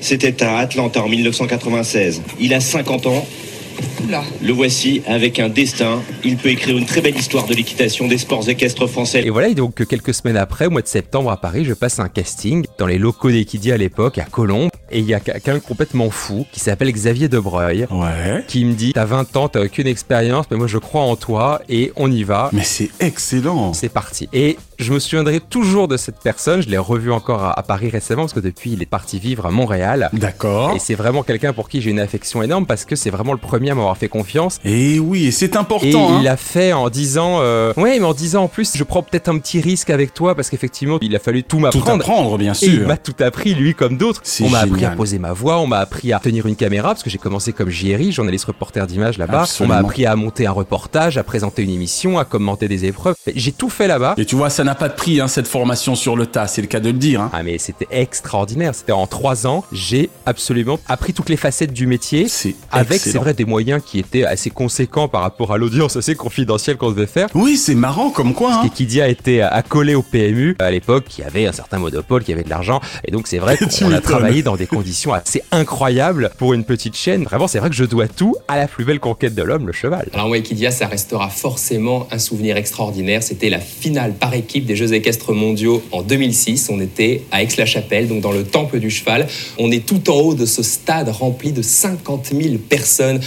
C'était 0.00 0.42
à 0.42 0.56
Atlanta 0.58 1.02
en 1.02 1.08
1996. 1.08 2.22
Il 2.40 2.54
a 2.54 2.60
50 2.60 3.06
ans. 3.06 3.26
Le 4.42 4.52
voici 4.52 5.02
avec 5.06 5.38
un 5.40 5.48
destin. 5.48 6.02
Il 6.24 6.36
peut 6.36 6.50
écrire 6.50 6.76
une 6.76 6.86
très 6.86 7.00
belle 7.00 7.16
histoire 7.16 7.46
de 7.46 7.54
l'équitation 7.54 8.06
des 8.06 8.18
sports 8.18 8.48
équestres 8.48 8.86
français. 8.86 9.22
Et 9.24 9.30
voilà, 9.30 9.48
et 9.48 9.54
donc 9.54 9.86
quelques 9.86 10.14
semaines 10.14 10.36
après, 10.36 10.66
au 10.66 10.70
mois 10.70 10.82
de 10.82 10.86
septembre 10.86 11.30
à 11.30 11.40
Paris, 11.40 11.64
je 11.64 11.74
passe 11.74 11.98
un 11.98 12.08
casting 12.08 12.64
dans 12.78 12.86
les 12.86 12.98
locaux 12.98 13.30
d'Equidia 13.30 13.74
à 13.74 13.78
l'époque, 13.78 14.18
à 14.18 14.24
Colombes. 14.24 14.70
Et 14.94 15.00
il 15.00 15.06
y 15.06 15.12
a 15.14 15.20
quelqu'un 15.20 15.58
complètement 15.58 16.08
fou 16.08 16.46
qui 16.52 16.60
s'appelle 16.60 16.90
Xavier 16.92 17.28
Debreuil. 17.28 17.86
Ouais. 17.90 18.44
Qui 18.46 18.64
me 18.64 18.72
dit, 18.74 18.92
t'as 18.94 19.04
20 19.04 19.36
ans, 19.36 19.48
t'as 19.48 19.64
aucune 19.64 19.88
expérience, 19.88 20.46
mais 20.50 20.56
moi 20.56 20.68
je 20.68 20.78
crois 20.78 21.02
en 21.02 21.16
toi 21.16 21.60
et 21.68 21.92
on 21.96 22.10
y 22.10 22.22
va. 22.22 22.48
Mais 22.52 22.62
c'est 22.64 22.90
excellent. 23.00 23.72
C'est 23.74 23.88
parti. 23.88 24.28
Et 24.32 24.56
je 24.78 24.92
me 24.92 24.98
souviendrai 25.00 25.40
toujours 25.40 25.88
de 25.88 25.96
cette 25.96 26.18
personne. 26.22 26.62
Je 26.62 26.68
l'ai 26.68 26.78
revu 26.78 27.10
encore 27.12 27.42
à, 27.42 27.58
à 27.58 27.62
Paris 27.64 27.90
récemment 27.90 28.22
parce 28.22 28.32
que 28.32 28.40
depuis 28.40 28.72
il 28.72 28.82
est 28.82 28.86
parti 28.86 29.18
vivre 29.18 29.46
à 29.46 29.50
Montréal. 29.50 30.10
D'accord. 30.12 30.74
Et 30.76 30.78
c'est 30.78 30.94
vraiment 30.94 31.22
quelqu'un 31.24 31.52
pour 31.52 31.68
qui 31.68 31.80
j'ai 31.80 31.90
une 31.90 32.00
affection 32.00 32.42
énorme 32.42 32.64
parce 32.66 32.84
que 32.84 32.94
c'est 32.96 33.10
vraiment 33.10 33.32
le 33.32 33.38
premier 33.38 33.70
à 33.70 33.74
m'avoir 33.74 33.96
fait 33.96 34.08
confiance. 34.08 34.58
Et 34.64 35.00
oui, 35.00 35.26
et 35.26 35.30
c'est 35.32 35.54
Et 35.54 35.58
important. 35.58 36.20
il 36.20 36.28
hein. 36.28 36.32
a 36.32 36.36
fait 36.36 36.72
en 36.72 36.88
disant, 36.88 37.38
euh, 37.40 37.72
ouais, 37.76 37.98
mais 37.98 38.04
en 38.06 38.14
disant 38.14 38.44
en 38.44 38.48
plus, 38.48 38.76
je 38.76 38.84
prends 38.84 39.02
peut-être 39.02 39.28
un 39.28 39.38
petit 39.38 39.60
risque 39.60 39.90
avec 39.90 40.14
toi 40.14 40.36
parce 40.36 40.50
qu'effectivement, 40.50 40.98
il 41.02 41.14
a 41.16 41.18
fallu 41.18 41.42
tout 41.42 41.56
Tout 41.56 41.62
m'apprendre. 41.62 41.92
apprendre, 41.94 42.38
bien 42.38 42.52
Et 42.52 42.66
il 42.66 42.74
sûr. 42.78 42.86
m'a 42.86 42.96
tout 42.96 43.14
appris, 43.20 43.54
lui 43.54 43.74
comme 43.74 43.96
d'autres. 43.96 44.22
On 44.40 44.48
m'a 44.50 44.60
appris 44.60 44.83
à 44.84 44.88
génial. 44.88 44.96
poser 44.96 45.18
ma 45.18 45.32
voix, 45.32 45.58
on 45.58 45.66
m'a 45.66 45.78
appris 45.78 46.12
à 46.12 46.18
tenir 46.18 46.46
une 46.46 46.56
caméra, 46.56 46.88
parce 46.90 47.02
que 47.02 47.10
j'ai 47.10 47.18
commencé 47.18 47.52
comme 47.52 47.70
JRI, 47.70 48.12
journaliste 48.12 48.44
reporter 48.46 48.86
d'image 48.86 49.18
là-bas. 49.18 49.44
On 49.60 49.66
m'a 49.66 49.76
appris 49.76 50.06
à 50.06 50.16
monter 50.16 50.46
un 50.46 50.52
reportage, 50.52 51.18
à 51.18 51.22
présenter 51.22 51.62
une 51.62 51.70
émission, 51.70 52.18
à 52.18 52.24
commenter 52.24 52.68
des 52.68 52.84
épreuves. 52.84 53.14
J'ai 53.34 53.52
tout 53.52 53.70
fait 53.70 53.86
là-bas. 53.88 54.14
Et 54.16 54.24
tu 54.24 54.36
vois, 54.36 54.50
ça 54.50 54.64
n'a 54.64 54.74
pas 54.74 54.88
de 54.88 54.94
prix, 54.94 55.20
hein, 55.20 55.28
cette 55.28 55.46
formation 55.48 55.94
sur 55.94 56.16
le 56.16 56.26
tas, 56.26 56.46
c'est 56.46 56.62
le 56.62 56.68
cas 56.68 56.80
de 56.80 56.88
le 56.90 56.98
dire. 56.98 57.20
hein. 57.20 57.30
Ah 57.32 57.42
mais 57.42 57.58
c'était 57.58 57.88
extraordinaire, 57.90 58.74
c'était 58.74 58.92
en 58.92 59.06
trois 59.06 59.46
ans, 59.46 59.64
j'ai 59.72 60.08
absolument 60.26 60.78
appris 60.88 61.12
toutes 61.12 61.28
les 61.28 61.36
facettes 61.36 61.72
du 61.72 61.86
métier. 61.86 62.28
C'est 62.28 62.54
Avec, 62.70 63.00
c'est 63.00 63.18
vrai, 63.18 63.34
des 63.34 63.44
moyens 63.44 63.82
qui 63.84 63.98
étaient 63.98 64.24
assez 64.24 64.50
conséquents 64.50 65.08
par 65.08 65.22
rapport 65.22 65.52
à 65.52 65.58
l'audience 65.58 65.96
assez 65.96 66.14
confidentielle 66.14 66.76
qu'on 66.76 66.90
devait 66.90 67.06
faire. 67.06 67.28
Oui, 67.34 67.56
c'est 67.56 67.74
marrant 67.74 68.10
comme 68.10 68.34
quoi. 68.34 68.54
Hein. 68.54 68.62
Equidia 68.66 69.08
était 69.08 69.40
accolé 69.40 69.94
au 69.94 70.02
PMU 70.02 70.56
à 70.58 70.70
l'époque, 70.70 71.04
qui 71.08 71.22
avait 71.22 71.46
un 71.46 71.52
certain 71.52 71.78
monopole, 71.78 72.22
qui 72.24 72.32
avait 72.32 72.42
de 72.44 72.50
l'argent. 72.50 72.80
Et 73.04 73.10
donc 73.10 73.26
c'est 73.26 73.38
vrai 73.38 73.56
qu'on 73.78 73.92
a 73.92 74.00
travaillé 74.00 74.42
dans 74.42 74.56
des 74.56 74.66
conditions 74.74 75.12
assez 75.12 75.42
incroyables 75.50 76.30
pour 76.38 76.52
une 76.54 76.64
petite 76.64 76.96
chaîne. 76.96 77.24
Vraiment, 77.24 77.48
c'est 77.48 77.58
vrai 77.58 77.70
que 77.70 77.76
je 77.76 77.84
dois 77.84 78.08
tout 78.08 78.34
à 78.48 78.56
la 78.56 78.66
plus 78.68 78.84
belle 78.84 79.00
conquête 79.00 79.34
de 79.34 79.42
l'homme, 79.42 79.66
le 79.66 79.72
cheval. 79.72 80.08
Alors 80.12 80.28
moi, 80.28 80.38
Equidia, 80.38 80.70
ça 80.70 80.86
restera 80.86 81.28
forcément 81.28 82.06
un 82.10 82.18
souvenir 82.18 82.56
extraordinaire. 82.56 83.22
C'était 83.22 83.50
la 83.50 83.60
finale 83.60 84.14
par 84.14 84.34
équipe 84.34 84.66
des 84.66 84.76
Jeux 84.76 84.92
équestres 84.94 85.32
mondiaux 85.32 85.82
en 85.92 86.02
2006. 86.02 86.68
On 86.70 86.80
était 86.80 87.22
à 87.32 87.42
Aix-la-Chapelle, 87.42 88.08
donc 88.08 88.20
dans 88.20 88.32
le 88.32 88.44
Temple 88.44 88.78
du 88.78 88.90
Cheval. 88.90 89.26
On 89.58 89.70
est 89.70 89.84
tout 89.86 90.10
en 90.10 90.14
haut 90.16 90.34
de 90.34 90.46
ce 90.46 90.62
stade 90.62 91.08
rempli 91.08 91.52
de 91.52 91.62
50 91.62 92.26
000 92.32 92.56
personnes. 92.58 93.20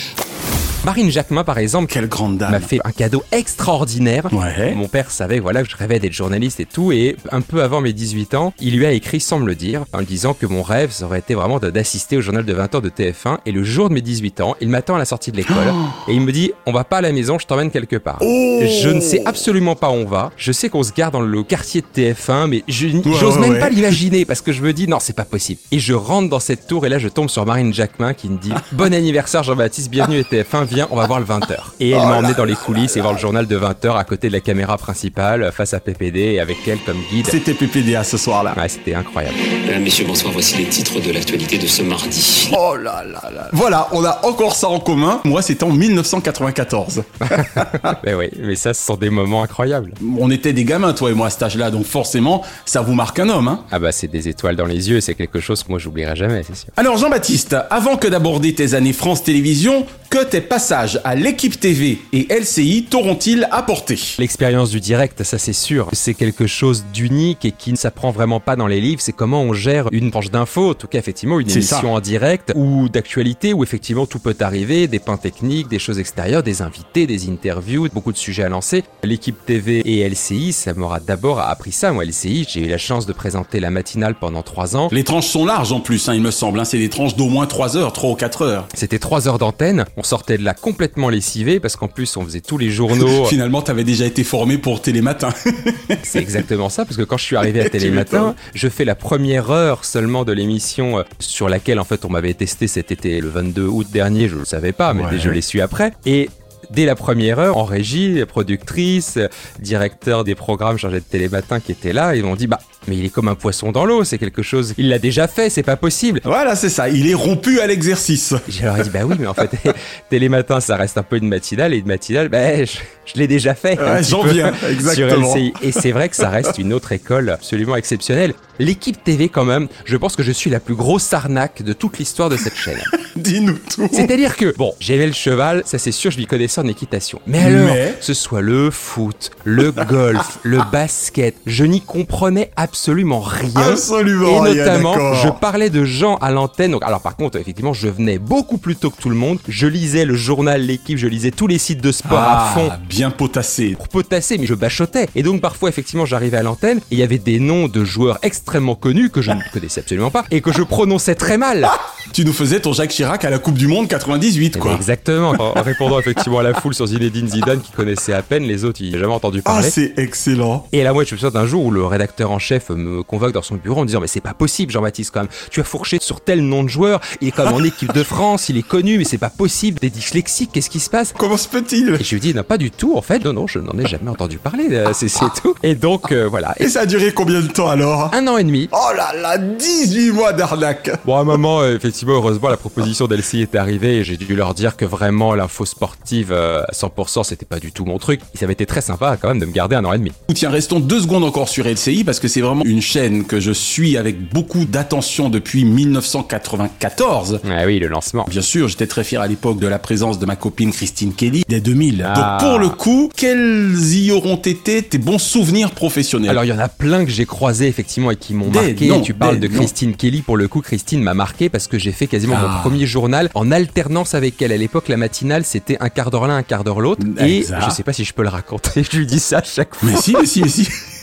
Marine 0.85 1.11
Jacquemin, 1.11 1.43
par 1.43 1.57
exemple, 1.57 1.91
Quelle 1.91 2.07
grande 2.07 2.37
dame. 2.37 2.51
m'a 2.51 2.59
fait 2.61 2.79
un 2.85 2.91
cadeau 2.91 3.21
extraordinaire. 3.33 4.29
Ouais. 4.31 4.73
Mon 4.73 4.87
père 4.87 5.11
savait 5.11 5.39
voilà 5.39 5.63
que 5.63 5.69
je 5.69 5.75
rêvais 5.75 5.99
d'être 5.99 6.13
journaliste 6.13 6.61
et 6.61 6.65
tout 6.65 6.93
et 6.93 7.17
un 7.31 7.41
peu 7.41 7.61
avant 7.61 7.81
mes 7.81 7.91
18 7.91 8.35
ans, 8.35 8.53
il 8.61 8.77
lui 8.77 8.85
a 8.85 8.91
écrit 8.91 9.19
sans 9.19 9.39
me 9.39 9.47
le 9.47 9.55
dire 9.55 9.83
en 9.91 9.99
lui 9.99 10.05
disant 10.05 10.33
que 10.33 10.45
mon 10.45 10.63
rêve 10.63 10.91
ça 10.91 11.07
vraiment 11.33 11.59
d'assister 11.59 12.17
au 12.17 12.21
journal 12.21 12.45
de 12.45 12.53
20 12.53 12.75
heures 12.75 12.81
de 12.81 12.89
TF1 12.89 13.37
et 13.45 13.51
le 13.51 13.63
jour 13.63 13.89
de 13.89 13.93
mes 13.93 14.01
18 14.01 14.41
ans, 14.41 14.55
il 14.61 14.69
m'attend 14.69 14.95
à 14.95 14.97
la 14.97 15.05
sortie 15.05 15.31
de 15.31 15.37
l'école 15.37 15.73
et 16.07 16.13
il 16.13 16.21
me 16.21 16.31
dit 16.31 16.51
"On 16.65 16.71
va 16.71 16.83
pas 16.83 16.97
à 16.97 17.01
la 17.01 17.11
maison, 17.11 17.39
je 17.39 17.45
t'emmène 17.45 17.71
quelque 17.71 17.95
part." 17.97 18.17
Oh 18.21 18.59
Je 18.81 18.89
ne 18.89 18.99
sais 19.01 19.21
absolument 19.25 19.75
pas 19.75 19.89
où 19.89 19.93
on 19.93 20.05
va. 20.05 20.31
Je 20.37 20.51
sais 20.51 20.69
qu'on 20.69 20.83
se 20.83 20.91
garde 20.93 21.13
dans 21.13 21.21
le 21.21 21.43
quartier 21.43 21.81
de 21.81 21.87
TF1 21.87 22.47
mais 22.47 22.63
je 22.67 22.87
j'ose 22.87 23.35
ouais, 23.35 23.41
même 23.41 23.51
ouais. 23.53 23.59
pas 23.59 23.69
l'imaginer 23.69 24.25
parce 24.25 24.41
que 24.41 24.51
je 24.51 24.61
me 24.61 24.73
dis 24.73 24.87
non, 24.87 24.99
c'est 24.99 25.15
pas 25.15 25.25
possible. 25.25 25.59
Et 25.71 25.79
je 25.79 25.93
rentre 25.93 26.29
dans 26.29 26.39
cette 26.39 26.67
tour 26.67 26.85
et 26.85 26.89
là 26.89 26.99
je 26.99 27.07
tombe 27.07 27.29
sur 27.29 27.45
Marine 27.45 27.73
Jacquemin 27.73 28.13
qui 28.13 28.29
me 28.29 28.37
dit 28.37 28.51
"Bon 28.71 28.93
anniversaire 28.93 29.43
Jean-Baptiste, 29.43 29.89
bienvenue 29.89 30.19
à 30.19 30.23
TF1, 30.23 30.65
viens, 30.65 30.87
on 30.91 30.95
va 30.95 31.07
voir 31.07 31.19
le 31.19 31.25
20h. 31.25 31.55
Et 31.79 31.91
elle 31.91 31.99
m'a 31.99 32.17
emmené 32.17 32.33
dans 32.33 32.45
les 32.45 32.55
coulisses 32.55 32.95
et 32.97 33.01
voir 33.01 33.13
le 33.13 33.19
journal 33.19 33.47
de 33.47 33.57
20h 33.57 33.97
à 33.97 34.03
côté 34.03 34.27
de 34.27 34.33
la 34.33 34.39
caméra 34.39 34.77
principale, 34.77 35.51
face 35.51 35.73
à 35.73 35.79
PPD 35.79 36.19
et 36.19 36.39
avec 36.39 36.57
elle 36.67 36.79
comme 36.85 36.97
guide. 37.11 37.27
C'était 37.27 37.53
PPDA 37.53 38.03
ce 38.03 38.17
soir-là. 38.17 38.53
Ouais, 38.57 38.69
c'était 38.69 38.93
incroyable. 38.95 39.35
Mesdames, 39.65 39.83
messieurs, 39.83 40.05
bonsoir. 40.05 40.33
Voici 40.33 40.57
les 40.57 40.65
titres 40.65 40.99
de 40.99 41.11
l'actualité 41.17 41.57
de 41.57 41.65
ce 41.65 41.81
mardi. 41.81 42.51
Oh 42.55 42.75
là 42.75 43.03
là 43.03 43.31
là. 43.33 43.49
Voilà, 43.51 43.87
on 43.91 44.05
a 44.05 44.19
encore 44.23 44.55
ça 44.55 44.67
en 44.69 44.79
commun. 44.79 45.19
Moi, 45.25 45.41
c'était 45.41 45.63
en 45.63 45.71
1994. 45.71 47.03
mais 48.05 48.13
oui, 48.13 48.29
mais 48.39 48.55
ça, 48.55 48.75
ce 48.75 48.85
sont 48.85 48.97
des 48.97 49.09
moments 49.09 49.41
incroyables. 49.41 49.93
On 50.19 50.29
était 50.29 50.53
des 50.53 50.63
gamins, 50.63 50.93
toi 50.93 51.09
et 51.09 51.15
moi, 51.15 51.27
à 51.27 51.29
cet 51.31 51.41
âge-là, 51.41 51.71
donc 51.71 51.85
forcément, 51.85 52.43
ça 52.65 52.81
vous 52.81 52.93
marque 52.93 53.17
un 53.17 53.29
homme. 53.29 53.47
Hein 53.47 53.61
ah 53.71 53.79
bah, 53.79 53.91
c'est 53.91 54.07
des 54.07 54.27
étoiles 54.27 54.55
dans 54.55 54.67
les 54.67 54.91
yeux, 54.91 55.01
c'est 55.01 55.15
quelque 55.15 55.39
chose 55.39 55.63
que 55.63 55.69
moi, 55.69 55.79
j'oublierai 55.79 56.15
jamais, 56.15 56.43
c'est 56.45 56.55
sûr. 56.55 56.69
Alors, 56.77 56.97
Jean-Baptiste, 56.97 57.55
avant 57.71 57.97
que 57.97 58.07
d'aborder 58.07 58.53
tes 58.53 58.75
années 58.75 58.93
France 58.93 59.23
Télévisions, 59.23 59.87
que 60.09 60.23
tes 60.23 60.41
passages 60.41 60.99
à 61.03 61.15
l'équipe 61.15 61.59
TV 61.59 61.99
et 62.13 62.27
LCI 62.29 62.85
t'auront-ils 62.89 63.47
apporté 63.51 63.99
L'expérience 64.19 64.69
du 64.69 64.79
direct, 64.79 65.23
ça 65.23 65.37
c'est 65.37 65.53
sûr, 65.53 65.89
c'est 65.93 66.13
quelque 66.13 66.47
chose 66.47 66.85
d'unique 66.93 67.45
et 67.45 67.51
qui 67.51 67.71
ne 67.71 67.77
s'apprend 67.77 68.11
vraiment 68.11 68.39
pas 68.39 68.55
dans 68.55 68.67
les 68.67 68.81
livres, 68.81 69.01
c'est 69.01 69.13
comment 69.13 69.41
on 69.41 69.53
gère 69.53 69.87
une 69.91 70.09
branche 70.09 70.31
d'infos, 70.31 70.71
en 70.71 70.73
tout 70.73 70.87
cas 70.87 70.99
effectivement 70.99 71.39
une 71.39 71.49
émission 71.49 71.93
en 71.93 71.99
direct 71.99 72.53
ou 72.55 72.89
d'actualité 72.89 73.53
où 73.53 73.63
effectivement 73.63 74.05
tout 74.05 74.19
peut 74.19 74.35
arriver, 74.39 74.87
des 74.87 74.99
pains 74.99 75.17
techniques, 75.17 75.67
des 75.67 75.79
choses 75.79 75.99
extérieures, 75.99 76.43
des 76.43 76.61
invités, 76.61 77.07
des 77.07 77.29
interviews, 77.29 77.87
beaucoup 77.93 78.11
de 78.11 78.17
sujets 78.17 78.43
à 78.43 78.49
lancer. 78.49 78.83
L'équipe 79.03 79.37
TV 79.45 79.81
et 79.85 80.07
LCI, 80.07 80.53
ça 80.53 80.73
m'aura 80.73 80.99
d'abord 80.99 81.39
appris 81.39 81.71
ça. 81.71 81.91
Moi, 81.91 82.05
LCI, 82.05 82.45
j'ai 82.49 82.61
eu 82.61 82.67
la 82.67 82.77
chance 82.77 83.05
de 83.05 83.13
présenter 83.13 83.59
la 83.59 83.71
matinale 83.71 84.15
pendant 84.15 84.43
trois 84.43 84.75
ans. 84.75 84.89
Les 84.91 85.03
tranches 85.03 85.27
sont 85.27 85.45
larges 85.45 85.71
en 85.71 85.79
plus, 85.79 86.07
hein, 86.09 86.13
il 86.13 86.21
me 86.21 86.31
semble. 86.31 86.59
Hein. 86.59 86.65
c'est 86.65 86.77
des 86.77 86.89
tranches 86.89 87.15
d'au 87.15 87.29
moins 87.29 87.45
trois 87.45 87.77
heures, 87.77 87.93
trois 87.93 88.11
ou 88.11 88.15
quatre 88.15 88.43
heures. 88.43 88.67
C'était 88.73 88.99
trois 88.99 89.27
heures 89.27 89.39
d'antenne. 89.39 89.85
On 89.99 90.03
sortait 90.03 90.37
de 90.37 90.43
là 90.43 90.53
complètement 90.53 91.09
lessivé 91.09 91.59
parce 91.59 91.75
qu'en 91.75 91.87
plus 91.87 92.17
on 92.17 92.23
faisait 92.23 92.41
tous 92.41 92.59
les 92.59 92.69
journaux. 92.69 93.25
Finalement, 93.29 93.63
t'avais 93.63 93.83
déjà 93.83 94.05
été 94.05 94.23
formé 94.23 94.59
pour 94.59 94.79
Télématin. 94.79 95.29
c'est 96.03 96.19
exactement 96.19 96.69
ça 96.69 96.85
parce 96.85 96.97
que 96.97 97.01
quand 97.01 97.17
je 97.17 97.23
suis 97.23 97.35
arrivé 97.35 97.61
à 97.61 97.69
Télématin, 97.71 98.35
je 98.53 98.67
fais 98.69 98.85
la 98.85 98.93
première 98.93 99.49
heure 99.49 99.85
seulement 99.85 100.23
de 100.23 100.33
l'émission 100.33 100.99
euh, 100.99 101.03
sur 101.17 101.49
laquelle 101.49 101.79
en 101.79 101.83
fait 101.83 102.05
on 102.05 102.09
m'avait 102.09 102.35
testé 102.35 102.67
cet 102.67 102.91
été 102.91 103.19
le 103.19 103.29
22 103.29 103.65
août 103.65 103.87
dernier. 103.91 104.29
Je 104.29 104.35
le 104.35 104.45
savais 104.45 104.71
pas, 104.71 104.93
mais 104.93 105.17
je 105.17 105.29
l'ai 105.31 105.41
su 105.41 105.61
après. 105.61 105.93
Et 106.05 106.29
dès 106.69 106.85
la 106.85 106.95
première 106.95 107.39
heure, 107.39 107.57
en 107.57 107.65
régie, 107.65 108.23
productrice, 108.27 109.17
directeur 109.59 110.23
des 110.23 110.35
programmes 110.35 110.77
chargés 110.77 110.99
de 110.99 111.05
Télématin 111.05 111.59
qui 111.59 111.71
étaient 111.71 111.93
là, 111.93 112.15
ils 112.15 112.23
m'ont 112.23 112.35
dit 112.35 112.45
bah 112.47 112.59
mais 112.87 112.97
il 112.97 113.05
est 113.05 113.09
comme 113.09 113.27
un 113.27 113.35
poisson 113.35 113.71
dans 113.71 113.85
l'eau, 113.85 114.03
c'est 114.03 114.17
quelque 114.17 114.41
chose. 114.41 114.73
Il 114.77 114.89
l'a 114.89 114.99
déjà 114.99 115.27
fait, 115.27 115.49
c'est 115.49 115.63
pas 115.63 115.75
possible. 115.75 116.21
Voilà, 116.23 116.55
c'est 116.55 116.69
ça. 116.69 116.89
Il 116.89 117.09
est 117.09 117.13
rompu 117.13 117.59
à 117.59 117.67
l'exercice. 117.67 118.33
J'ai 118.47 118.63
leur 118.63 118.75
dit 118.75 118.89
bah 118.89 119.01
oui, 119.05 119.15
mais 119.19 119.27
en 119.27 119.33
fait, 119.33 119.51
Télématin, 120.09 120.59
ça 120.59 120.75
reste 120.75 120.97
un 120.97 121.03
peu 121.03 121.17
une 121.17 121.27
matinale 121.27 121.73
et 121.73 121.77
une 121.77 121.87
matinale, 121.87 122.29
bah 122.29 122.63
je, 122.63 122.77
l'ai 123.15 123.27
déjà 123.27 123.55
fait. 123.55 123.77
J'en 124.01 124.23
viens, 124.23 124.53
exactement. 124.69 125.35
Et 125.61 125.71
c'est 125.71 125.91
vrai 125.91 126.09
que 126.09 126.15
ça 126.15 126.29
reste 126.29 126.57
une 126.57 126.73
autre 126.73 126.91
école 126.91 127.29
absolument 127.29 127.75
exceptionnelle. 127.75 128.33
L'équipe 128.59 129.03
TV, 129.03 129.29
quand 129.29 129.45
même, 129.45 129.67
je 129.85 129.97
pense 129.97 130.15
que 130.15 130.23
je 130.23 130.31
suis 130.31 130.49
la 130.49 130.59
plus 130.59 130.73
grosse 130.73 131.13
arnaque 131.13 131.61
de 131.61 131.73
toute 131.73 131.99
l'histoire 131.99 132.29
de 132.29 132.37
cette 132.37 132.55
chaîne. 132.55 132.81
Dis-nous 133.15 133.57
tout. 133.57 133.87
C'est-à-dire 133.91 134.35
que, 134.35 134.55
bon, 134.57 134.73
j'aimais 134.79 135.05
le 135.05 135.13
cheval, 135.13 135.61
ça 135.65 135.77
c'est 135.77 135.91
sûr, 135.91 136.11
je 136.11 136.17
m'y 136.17 136.25
connaissais 136.25 136.59
en 136.61 136.67
équitation. 136.67 137.21
Mais 137.27 137.39
alors, 137.39 137.75
ce 137.99 138.13
soit 138.13 138.41
le 138.41 138.71
foot, 138.71 139.31
le 139.43 139.71
golf, 139.71 140.39
le 140.43 140.59
basket, 140.71 141.35
je 141.45 141.65
n'y 141.65 141.81
comprenais 141.81 142.51
absolument 142.55 142.76
rien. 143.19 143.51
Absolument 143.55 144.45
Et 144.45 144.55
notamment, 144.55 145.13
je 145.15 145.29
parlais 145.29 145.69
de 145.69 145.83
gens 145.83 146.15
à 146.17 146.31
l'antenne. 146.31 146.71
Donc, 146.71 146.83
alors 146.83 147.01
par 147.01 147.15
contre, 147.15 147.37
effectivement, 147.37 147.73
je 147.73 147.87
venais 147.87 148.17
beaucoup 148.17 148.57
plus 148.57 148.75
tôt 148.75 148.89
que 148.89 149.01
tout 149.01 149.09
le 149.09 149.15
monde. 149.15 149.39
Je 149.47 149.67
lisais 149.67 150.05
le 150.05 150.15
journal 150.15 150.61
L'équipe, 150.61 150.97
je 150.97 151.07
lisais 151.07 151.31
tous 151.31 151.47
les 151.47 151.57
sites 151.57 151.81
de 151.81 151.91
sport 151.91 152.17
à 152.19 152.49
ah, 152.49 152.53
fond. 152.53 152.69
Bien 152.89 153.11
potassé. 153.11 153.75
Pour 153.77 153.87
potasser, 153.87 154.37
mais 154.37 154.45
je 154.45 154.53
bachotais. 154.53 155.07
Et 155.15 155.23
donc 155.23 155.41
parfois, 155.41 155.69
effectivement, 155.69 156.05
j'arrivais 156.05 156.37
à 156.37 156.43
l'antenne 156.43 156.77
et 156.79 156.81
il 156.91 156.97
y 156.97 157.03
avait 157.03 157.17
des 157.17 157.39
noms 157.39 157.67
de 157.67 157.83
joueurs 157.83 158.19
extrêmement 158.23 158.75
connus 158.75 159.09
que 159.09 159.21
je 159.21 159.31
ne 159.31 159.41
connaissais 159.53 159.81
absolument 159.81 160.11
pas 160.11 160.25
et 160.31 160.41
que 160.41 160.51
je 160.51 160.63
prononçais 160.63 161.15
très 161.15 161.37
mal. 161.37 161.67
tu 162.13 162.25
nous 162.25 162.33
faisais 162.33 162.59
ton 162.59 162.73
Jacques 162.73 162.91
Chirac 162.91 163.23
à 163.25 163.29
la 163.29 163.39
Coupe 163.39 163.57
du 163.57 163.67
Monde 163.67 163.87
98, 163.87 164.53
eh 164.55 164.59
quoi. 164.59 164.71
Ben, 164.71 164.77
exactement. 164.77 165.33
En, 165.39 165.61
répondant 165.61 165.99
effectivement 165.99 166.39
à 166.39 166.43
la 166.43 166.53
foule 166.53 166.73
sur 166.73 166.87
Zinedine 166.87 167.27
Zidane 167.27 167.61
qui 167.61 167.71
connaissait 167.71 168.13
à 168.13 168.21
peine 168.21 168.43
les 168.43 168.65
autres, 168.65 168.81
il 168.81 168.91
n'a 168.91 168.99
jamais 168.99 169.13
entendu 169.13 169.41
ah, 169.45 169.49
parler. 169.49 169.67
Ah, 169.67 169.71
c'est 169.71 169.93
excellent. 169.97 170.67
Et 170.71 170.83
là, 170.83 170.93
moi, 170.93 171.03
je 171.03 171.13
me 171.13 171.19
souviens 171.19 171.39
d'un 171.39 171.47
jour 171.47 171.65
où 171.65 171.71
le 171.71 171.85
rédacteur 171.85 172.31
en 172.31 172.39
chef 172.39 172.66
me 172.75 173.03
convoque 173.03 173.33
dans 173.33 173.41
son 173.41 173.55
bureau 173.55 173.79
en 173.79 173.81
me 173.81 173.87
disant 173.87 174.01
Mais 174.01 174.07
c'est 174.07 174.21
pas 174.21 174.33
possible, 174.33 174.71
Jean-Baptiste, 174.71 175.11
quand 175.13 175.21
même. 175.21 175.29
Tu 175.51 175.59
as 175.59 175.63
fourché 175.63 175.97
sur 176.01 176.21
tel 176.21 176.41
nom 176.41 176.63
de 176.63 176.69
joueur. 176.69 176.99
Il 177.21 177.27
est 177.29 177.31
comme 177.31 177.53
en 177.53 177.63
équipe 177.63 177.93
de 177.93 178.03
France, 178.03 178.49
il 178.49 178.57
est 178.57 178.67
connu, 178.67 178.97
mais 178.97 179.03
c'est 179.03 179.17
pas 179.17 179.29
possible. 179.29 179.79
Des 179.79 179.89
dyslexiques, 179.89 180.51
qu'est-ce 180.53 180.69
qui 180.69 180.79
se 180.79 180.89
passe? 180.89 181.13
Comment 181.17 181.37
se 181.37 181.47
peut-il 181.47 181.95
Et 181.99 182.03
je 182.03 182.15
lui 182.15 182.21
dis 182.21 182.33
Non, 182.33 182.43
pas 182.43 182.57
du 182.57 182.71
tout, 182.71 182.97
en 182.97 183.01
fait. 183.01 183.23
Non, 183.23 183.33
non, 183.33 183.47
je 183.47 183.59
n'en 183.59 183.77
ai 183.77 183.85
jamais 183.85 184.09
entendu 184.09 184.37
parler. 184.37 184.67
Euh, 184.71 184.91
c'est 184.93 185.07
tout. 185.41 185.55
Et 185.63 185.75
donc, 185.75 186.11
euh, 186.11 186.27
voilà. 186.27 186.53
Et 186.59 186.67
ça 186.67 186.81
a 186.81 186.85
duré 186.85 187.11
combien 187.11 187.41
de 187.41 187.47
temps 187.47 187.69
alors? 187.69 188.13
Un 188.13 188.27
an 188.27 188.37
et 188.37 188.43
demi. 188.43 188.69
Oh 188.71 188.95
là 188.95 189.13
là, 189.19 189.37
18 189.37 190.11
mois 190.11 190.33
d'arnaque. 190.33 190.91
Bon, 191.05 191.15
à 191.15 191.21
un 191.21 191.23
moment, 191.23 191.61
euh, 191.61 191.75
effectivement, 191.75 192.13
heureusement, 192.13 192.49
la 192.49 192.57
proposition 192.57 193.07
d'Elsie 193.07 193.41
est 193.41 193.55
arrivée 193.55 193.97
et 193.97 194.03
j'ai 194.03 194.17
dû 194.17 194.35
leur 194.35 194.53
dire 194.53 194.75
que 194.77 194.85
vraiment 194.85 195.35
l'info 195.35 195.65
sportive 195.65 196.31
à 196.33 196.65
100%, 196.73 197.23
c'était 197.23 197.45
pas 197.45 197.59
du 197.59 197.71
tout 197.71 197.85
mon 197.85 197.97
truc. 197.97 198.21
Ça 198.33 198.45
avait 198.45 198.53
été 198.53 198.65
très 198.65 198.81
sympa 198.81 199.17
quand 199.17 199.29
même 199.29 199.39
de 199.39 199.45
me 199.45 199.51
garder 199.51 199.75
un 199.75 199.85
an 199.85 199.93
et 199.93 199.97
demi. 199.97 200.11
Tiens, 200.33 200.49
restons 200.49 200.79
deux 200.79 201.01
secondes 201.01 201.23
encore 201.23 201.49
sur 201.49 201.65
LCI 201.67 202.03
parce 202.03 202.19
que 202.19 202.27
c'est 202.27 202.41
vraiment 202.47 202.65
une 202.65 202.81
chaîne 202.81 203.25
que 203.25 203.39
je 203.39 203.51
suis 203.51 203.97
avec 203.97 204.31
beaucoup 204.33 204.65
d'attention 204.65 205.29
depuis 205.29 205.65
1994. 205.65 207.41
Ah 207.49 207.65
oui, 207.65 207.79
le 207.79 207.87
lancement. 207.87 208.25
Bien 208.29 208.41
sûr, 208.41 208.67
j'étais 208.67 208.87
très 208.87 209.03
fier 209.03 209.21
à 209.21 209.27
l'époque 209.27 209.59
de 209.59 209.67
la 209.67 209.79
présence 209.79 210.19
de 210.19 210.25
ma 210.25 210.35
copine 210.35 210.71
Christine 210.71 211.13
Kelly 211.13 211.43
dès 211.47 211.59
2000. 211.59 211.97
Donc 211.97 212.07
ah. 212.13 212.37
pour 212.39 212.59
le 212.59 212.69
coup, 212.69 213.09
quels 213.15 213.75
y 213.93 214.11
auront 214.11 214.37
été 214.37 214.81
tes 214.81 214.97
bons 214.97 215.19
souvenirs 215.19 215.71
professionnels? 215.71 216.29
Alors 216.29 216.45
il 216.45 216.49
y 216.49 216.53
en 216.53 216.59
a 216.59 216.69
plein 216.69 217.05
que 217.05 217.11
j'ai 217.11 217.25
croisés 217.25 217.67
effectivement 217.67 218.11
et 218.11 218.15
qui 218.15 218.33
m'ont 218.33 218.49
marqué. 218.49 218.91
tu 219.03 219.13
parles 219.13 219.39
de 219.39 219.47
Christine 219.47 219.95
Kelly 219.95 220.21
pour 220.21 220.37
le 220.37 220.47
coup. 220.47 220.61
Christine 220.61 221.01
m'a 221.01 221.13
marqué 221.13 221.49
parce 221.49 221.67
que 221.67 221.77
j'ai 221.77 221.91
fait 221.91 222.07
quasiment 222.07 222.35
mon 222.37 222.47
ah. 222.47 222.59
premier 222.61 222.85
journal 222.85 223.29
en 223.33 223.51
alternance 223.51 224.13
avec 224.13 224.41
elle. 224.41 224.51
À 224.51 224.57
l'époque, 224.57 224.87
la 224.87 224.97
matinale 224.97 225.43
c'était 225.43 225.77
un 225.79 225.89
quart 225.89 226.11
d'heure 226.11 226.27
l'un, 226.27 226.37
un 226.37 226.43
quart 226.43 226.63
d'heure 226.63 226.79
l'autre. 226.79 227.05
Et 227.19 227.43
je 227.43 227.69
sais 227.69 227.83
pas 227.83 227.93
si 227.93 228.03
je 228.03 228.13
peux 228.13 228.23
le 228.23 228.29
raconter. 228.29 228.83
Je 228.91 228.97
lui 228.97 229.05
dis 229.05 229.19
ça 229.19 229.39
à 229.39 229.43
chaque 229.43 229.75
fois. 229.75 229.89
Mais 229.89 229.97
si, 229.97 230.15
mais 230.17 230.25
si, 230.25 230.41
mais 230.41 230.49
si. 230.49 230.67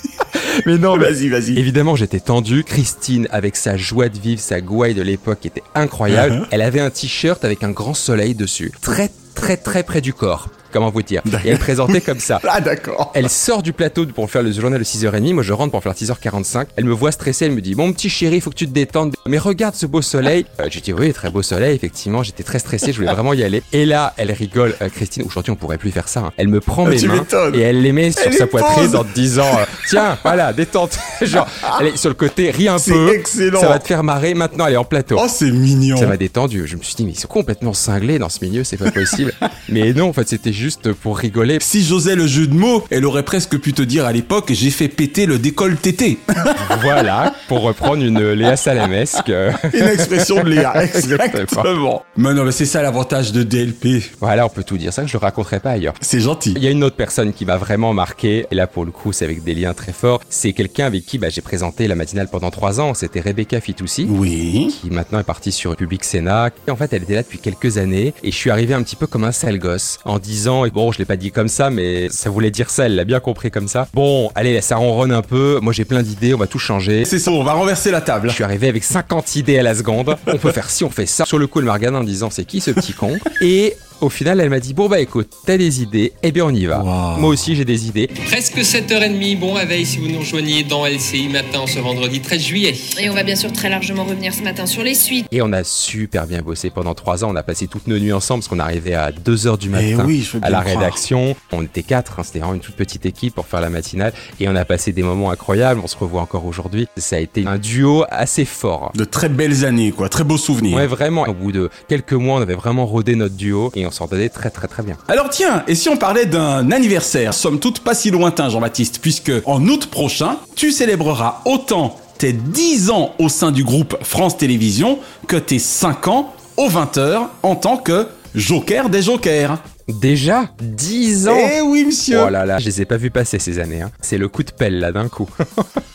mais 0.67 0.79
non, 0.79 0.97
vas-y, 0.97 1.29
vas-y. 1.29 1.59
Évidemment, 1.59 1.97
j'étais 1.97 2.21
tendu. 2.21 2.65
Christine, 2.65 3.29
avec 3.31 3.57
sa 3.57 3.77
joie 3.77 4.09
de 4.09 4.19
vivre, 4.19 4.41
sa 4.41 4.61
gouaille 4.61 4.95
de 4.95 5.03
l'époque, 5.03 5.47
était 5.47 5.63
incroyable. 5.75 6.35
Uh-huh. 6.35 6.49
Elle 6.51 6.63
avait 6.63 6.81
un 6.81 6.91
t-shirt 6.91 7.45
avec 7.45 7.63
un 7.65 7.71
grand 7.71 7.95
soleil 7.95 8.35
dessus, 8.35 8.73
très 8.81 9.11
très 9.35 9.57
très 9.57 9.83
près 9.83 10.01
du 10.01 10.13
corps 10.13 10.49
comment 10.75 10.91
vous 10.91 11.03
dire. 11.03 11.23
Et 11.45 11.49
elle 11.49 11.59
présentait 11.59 12.01
comme 12.01 12.21
ça. 12.21 12.41
Ah 12.57 12.61
d'accord. 12.61 13.11
Elle 13.15 13.31
sort 13.31 13.63
du 13.63 13.73
plateau 13.73 14.07
pour 14.07 14.31
faire 14.31 14.43
le 14.43 14.53
journal 14.53 14.79
de 14.79 14.85
6h30, 14.85 15.33
moi 15.33 15.43
je 15.43 15.53
rentre 15.53 15.73
pour 15.73 15.83
faire 15.83 15.95
6h45. 15.95 16.67
Elle 16.77 16.85
me 16.85 16.93
voit 16.93 17.11
stressée, 17.11 17.47
elle 17.47 17.53
me 17.53 17.61
dit 17.61 17.75
"Mon 17.75 17.93
petit 17.93 18.09
chéri, 18.09 18.41
faut 18.41 18.51
que 18.51 18.55
tu 18.55 18.69
te 18.69 18.73
détendes. 18.73 19.15
Mais 19.27 19.39
regarde 19.39 19.75
ce 19.75 19.87
beau 19.87 20.03
soleil." 20.03 20.47
Euh, 20.61 20.67
j'ai 20.71 20.81
dit 20.81 20.93
"Oui, 20.93 21.13
très 21.13 21.31
beau 21.31 21.43
soleil." 21.43 21.75
Effectivement, 21.75 22.23
j'étais 22.23 22.45
très 22.45 22.61
stressé, 22.61 22.93
je 22.93 22.99
voulais 22.99 23.13
vraiment 23.13 23.33
y 23.33 23.43
aller. 23.43 23.63
Et 23.73 23.87
là, 23.87 24.15
elle 24.19 24.31
rigole, 24.31 24.77
euh, 24.83 24.89
Christine, 24.89 25.25
aujourd'hui 25.27 25.51
on 25.53 25.57
pourrait 25.57 25.79
plus 25.79 25.91
faire 25.91 26.07
ça. 26.09 26.21
Hein. 26.21 26.33
Elle 26.37 26.49
me 26.49 26.61
prend 26.61 26.87
ah, 26.87 26.91
mes 26.91 27.03
mains 27.07 27.27
et 27.55 27.61
elle 27.61 27.83
les 27.83 27.93
met 27.93 28.13
sur 28.13 28.33
sa 28.33 28.47
poitrine 28.47 28.95
en 28.95 29.05
disant 29.15 29.47
euh, 29.59 29.65
"Tiens, 29.89 30.19
voilà, 30.23 30.53
détente." 30.53 30.99
Genre, 31.23 31.49
elle 31.81 31.89
est 31.89 31.97
sur 31.97 32.11
le 32.11 32.15
côté, 32.15 32.51
ris 32.51 32.69
un 32.69 32.79
peu. 32.79 33.15
excellent. 33.15 33.61
Ça 33.61 33.69
va 33.69 33.79
te 33.81 33.87
faire 33.87 34.05
marrer. 34.05 34.35
Maintenant, 34.35 34.67
elle 34.67 34.75
est 34.75 34.79
en 34.79 34.85
plateau. 34.85 35.17
Oh, 35.19 35.27
c'est 35.29 35.51
mignon. 35.51 35.97
Ça 35.97 36.07
m'a 36.07 36.17
détendu. 36.17 36.67
Je 36.67 36.77
me 36.77 36.83
suis 36.83 36.95
dit 36.95 37.05
"Mais 37.05 37.13
ils 37.13 37.19
sont 37.19 37.29
complètement 37.29 37.73
cinglés 37.73 38.19
dans 38.19 38.29
ce 38.29 38.45
milieu, 38.45 38.65
c'est 38.65 38.77
pas 38.77 38.91
possible." 38.91 39.33
mais 39.69 39.93
non, 39.93 40.09
en 40.09 40.13
fait, 40.13 40.29
c'était 40.29 40.53
juste 40.53 40.64
pour 41.01 41.19
rigoler 41.19 41.59
si 41.61 41.83
j'osais 41.83 42.15
le 42.15 42.27
jeu 42.27 42.47
de 42.47 42.55
mots, 42.55 42.85
elle 42.91 43.05
aurait 43.05 43.23
presque 43.23 43.59
pu 43.59 43.73
te 43.73 43.83
dire 43.83 44.07
à 44.07 44.13
l'époque 44.13 44.51
j'ai 44.53 44.71
fait 44.71 44.89
péter 44.89 45.27
le 45.27 45.39
décolle 45.39 45.77
tété. 45.77 46.19
voilà, 46.83 47.35
pour 47.49 47.63
reprendre 47.63 48.03
une 48.03 48.33
Léa 48.33 48.57
Salamesque. 48.57 49.29
une 49.75 49.89
expression 49.89 50.43
de 50.43 50.49
Léa, 50.49 50.85
exactement. 50.95 52.05
Mais 52.17 52.33
non, 52.33 52.45
mais 52.45 52.53
c'est 52.53 52.67
ça 52.67 52.83
l'avantage 52.83 53.33
de 53.33 53.43
DLP. 53.43 54.03
Voilà, 54.21 54.47
on 54.47 54.49
peut 54.49 54.65
tout 54.65 54.79
dire. 54.79 54.93
Ça 54.93 55.05
je 55.07 55.13
le 55.13 55.19
raconterai 55.19 55.61
pas 55.61 55.71
ailleurs. 55.71 55.95
C'est 56.01 56.21
gentil. 56.21 56.55
Il 56.57 56.63
y 56.63 56.67
a 56.67 56.71
une 56.71 56.85
autre 56.85 56.97
personne 56.97 57.33
qui 57.33 57.45
m'a 57.45 57.57
vraiment 57.57 57.93
marqué, 57.93 58.47
et 58.51 58.55
là 58.55 58.67
pour 58.67 58.85
le 58.85 58.91
coup 58.91 59.13
c'est 59.13 59.25
avec 59.25 59.45
des 59.45 59.55
liens 59.55 59.75
très 59.75 59.93
forts. 59.93 60.21
C'est 60.29 60.53
quelqu'un 60.53 60.87
avec 60.87 61.05
qui 61.05 61.19
bah, 61.19 61.29
j'ai 61.29 61.43
présenté 61.43 61.89
la 61.89 61.95
matinale 61.95 62.29
pendant 62.29 62.51
trois 62.51 62.81
ans. 62.81 62.95
C'était 62.95 63.21
Rebecca 63.21 63.61
Fitoussi. 63.61 64.07
Oui. 64.09 64.75
Qui 64.81 64.91
maintenant 64.91 65.19
est 65.19 65.25
partie 65.25 65.53
sur 65.53 65.77
Public 65.77 66.05
Sénat. 66.05 66.51
Et 66.67 66.71
en 66.71 66.77
fait, 66.77 66.93
elle 66.93 67.03
était 67.03 67.15
là 67.15 67.23
depuis 67.23 67.39
quelques 67.39 67.79
années, 67.79 68.15
et 68.23 68.31
je 68.31 68.37
suis 68.37 68.51
arrivé 68.51 68.75
un 68.75 68.83
petit 68.83 68.97
peu 68.97 69.07
comme 69.07 69.25
un 69.25 69.33
sale 69.33 69.59
gosse 69.59 69.99
en 70.05 70.19
disant 70.19 70.54
bon, 70.73 70.93
je 70.93 70.99
l'ai 70.99 71.05
pas 71.05 71.17
dit 71.17 71.31
comme 71.31 71.49
ça, 71.49 71.71
mais 71.71 72.09
ça 72.11 72.31
voulait 72.31 72.51
dire 72.51 72.71
ça, 72.71 72.87
elle 72.87 72.95
l'a 72.97 73.05
bien 73.05 73.21
compris 73.21 73.51
comme 73.51 73.69
ça. 73.69 73.89
Bon, 73.95 74.31
allez, 74.35 74.61
ça 74.61 74.77
ronronne 74.77 75.13
un 75.13 75.23
peu, 75.23 75.59
moi 75.61 75.73
j'ai 75.73 75.85
plein 75.85 76.03
d'idées, 76.03 76.35
on 76.35 76.39
va 76.39 76.47
tout 76.47 76.59
changer. 76.59 77.05
C'est 77.05 77.19
ça, 77.19 77.31
on 77.31 77.43
va 77.43 77.53
renverser 77.53 77.91
la 77.91 78.01
table. 78.01 78.29
Je 78.29 78.35
suis 78.35 78.45
arrivé 78.45 78.69
avec 78.69 78.85
50 78.85 79.37
idées 79.37 79.59
à 79.59 79.63
la 79.63 79.75
seconde, 79.75 80.17
on 80.27 80.39
peut 80.39 80.53
faire 80.53 80.71
ci, 80.71 80.85
on 80.85 80.91
fait 80.91 81.07
ça. 81.07 81.25
Sur 81.25 81.39
le 81.39 81.47
coup, 81.47 81.61
elle 81.61 81.67
m'a 81.67 81.75
regardé 81.75 81.99
en 81.99 82.05
disant 82.05 82.31
c'est 82.31 82.45
qui 82.45 82.61
ce 82.61 82.71
petit 82.71 82.93
con? 82.93 83.19
Et 83.41 83.77
Au 84.01 84.09
final, 84.11 84.41
elle 84.41 84.51
m'a 84.51 84.61
dit 84.61 84.75
Bon, 84.75 84.89
bah 84.89 85.01
écoute, 85.01 85.31
t'as 85.47 85.57
des 85.57 85.81
idées, 85.83 86.13
eh 86.23 86.33
bien 86.33 86.45
on 86.45 86.51
y 86.55 86.67
va. 86.67 86.79
Moi 87.19 87.29
aussi, 87.31 87.57
j'ai 87.57 87.65
des 87.65 87.87
idées. 87.89 88.09
Presque 88.27 88.59
7h30, 88.59 89.39
bon 89.39 89.55
réveil 89.55 89.87
si 89.87 89.99
vous 89.99 90.09
nous 90.09 90.19
rejoignez 90.19 90.63
dans 90.65 90.85
LCI 90.87 91.29
Matin 91.29 91.65
ce 91.67 91.79
vendredi 91.79 92.21
13 92.21 92.41
juillet. 92.41 92.75
Et 93.01 93.09
on 93.09 93.15
va 93.15 93.23
bien 93.23 93.37
sûr 93.37 93.53
très 93.53 93.69
largement 93.71 94.05
revenir 94.05 94.35
ce 94.35 94.43
matin 94.43 94.67
sur 94.67 94.83
les 94.83 94.95
suites. 94.95 95.27
Et 95.33 95.41
on 95.43 95.53
a 95.53 95.65
super 95.65 96.27
bien 96.27 96.43
bossé 96.43 96.71
pendant 96.71 96.95
trois 96.95 97.25
ans. 97.25 97.31
On 97.33 97.37
a 97.37 97.43
passé 97.43 97.67
toutes 97.67 97.87
nos 97.87 97.99
nuits 97.99 98.13
ensemble 98.13 98.41
parce 98.41 98.49
qu'on 98.49 98.59
arrivait 98.59 98.95
à 98.95 99.11
2h 99.11 99.59
du 99.59 99.69
matin 99.71 99.85
Eh 100.01 100.03
oui, 100.03 100.23
je 100.23 100.37
veux 100.37 100.45
à 100.45 100.51
la 100.51 100.61
croire. 100.61 100.79
rédaction. 100.79 101.37
On 101.53 101.63
était 101.63 101.83
quatre, 101.83 102.19
hein, 102.19 102.23
c'était 102.25 102.41
vraiment 102.41 102.55
une 102.55 102.61
toute 102.61 102.77
petite 102.77 103.07
équipe 103.07 103.35
pour 103.35 103.47
faire 103.47 103.61
la 103.61 103.71
matinale. 103.71 104.13
Et 104.41 104.49
on 104.49 104.57
a 104.57 104.65
passé 104.65 104.93
des 104.93 105.03
moments 105.03 105.31
incroyables. 105.31 105.81
On 105.83 105.87
se 105.87 105.97
revoit 105.97 106.21
encore 106.21 106.45
aujourd'hui. 106.47 106.87
Ça 106.97 107.17
a 107.17 107.21
été 107.21 107.47
un 107.47 107.59
duo 107.59 108.05
assez 108.11 108.45
fort. 108.45 108.93
De 108.95 109.05
très 109.05 109.29
belles 109.29 109.65
années, 109.65 109.93
quoi. 109.93 110.09
Très 110.09 110.25
beaux 110.25 110.37
souvenirs. 110.39 110.77
Ouais, 110.77 110.87
vraiment. 110.87 111.23
Au 111.29 111.33
bout 111.35 111.53
de 111.53 111.71
quelques 111.89 112.13
mois, 112.13 112.39
on 112.39 112.43
avait 112.43 112.55
vraiment 112.55 112.87
rodé 112.87 113.15
notre 113.15 113.35
duo 113.37 113.71
et 113.75 113.84
on 113.87 113.91
s'entendait 113.91 114.29
très 114.29 114.51
très 114.51 114.69
très 114.69 114.83
bien. 114.83 114.97
Alors 115.09 115.29
tiens, 115.31 115.63
et 115.67 115.75
si 115.75 115.89
on 115.89 115.97
parlait 115.97 116.27
d'un 116.27 116.71
anniversaire, 116.71 117.35
somme 117.35 117.59
toute 117.61 117.81
pas 117.81 117.95
si 117.95 118.11
lointain 118.11 118.49
Jean-Baptiste, 118.49 118.99
puisque 119.01 119.33
en 119.45 119.67
août 119.67 119.87
prochain, 119.87 120.37
tu 120.57 120.73
célébreras 120.73 121.43
autant 121.45 121.99
tes 122.19 122.33
10 122.33 122.91
ans 122.91 123.15
au 123.19 123.29
sein 123.29 123.51
du 123.51 123.65
groupe 123.65 123.97
France 124.03 124.37
Télévisions 124.39 124.99
que 125.27 125.37
tes 125.37 125.59
5 125.59 126.09
ans 126.09 126.33
aux 126.57 126.69
20h 126.69 127.23
en 127.43 127.57
tant 127.57 127.77
que 127.77 128.07
joker 128.35 128.89
des 128.89 129.03
jokers. 129.03 129.59
Déjà 129.89 130.49
10 130.63 131.29
ans 131.29 131.37
Eh 131.37 131.61
oui, 131.61 131.85
monsieur 131.85 132.23
Oh 132.27 132.31
là 132.31 132.47
là, 132.47 132.59
je 132.59 132.67
les 132.67 132.81
ai 132.81 132.85
pas 132.87 132.97
vus 132.97 133.11
passer 133.11 133.39
ces 133.39 133.59
années. 133.59 133.83
hein. 133.83 133.91
C'est 134.01 134.17
le 134.17 134.29
coup 134.29 134.43
de 134.43 134.51
pelle 134.51 134.79
là 134.81 134.93
d'un 134.93 135.09
coup. 135.09 135.29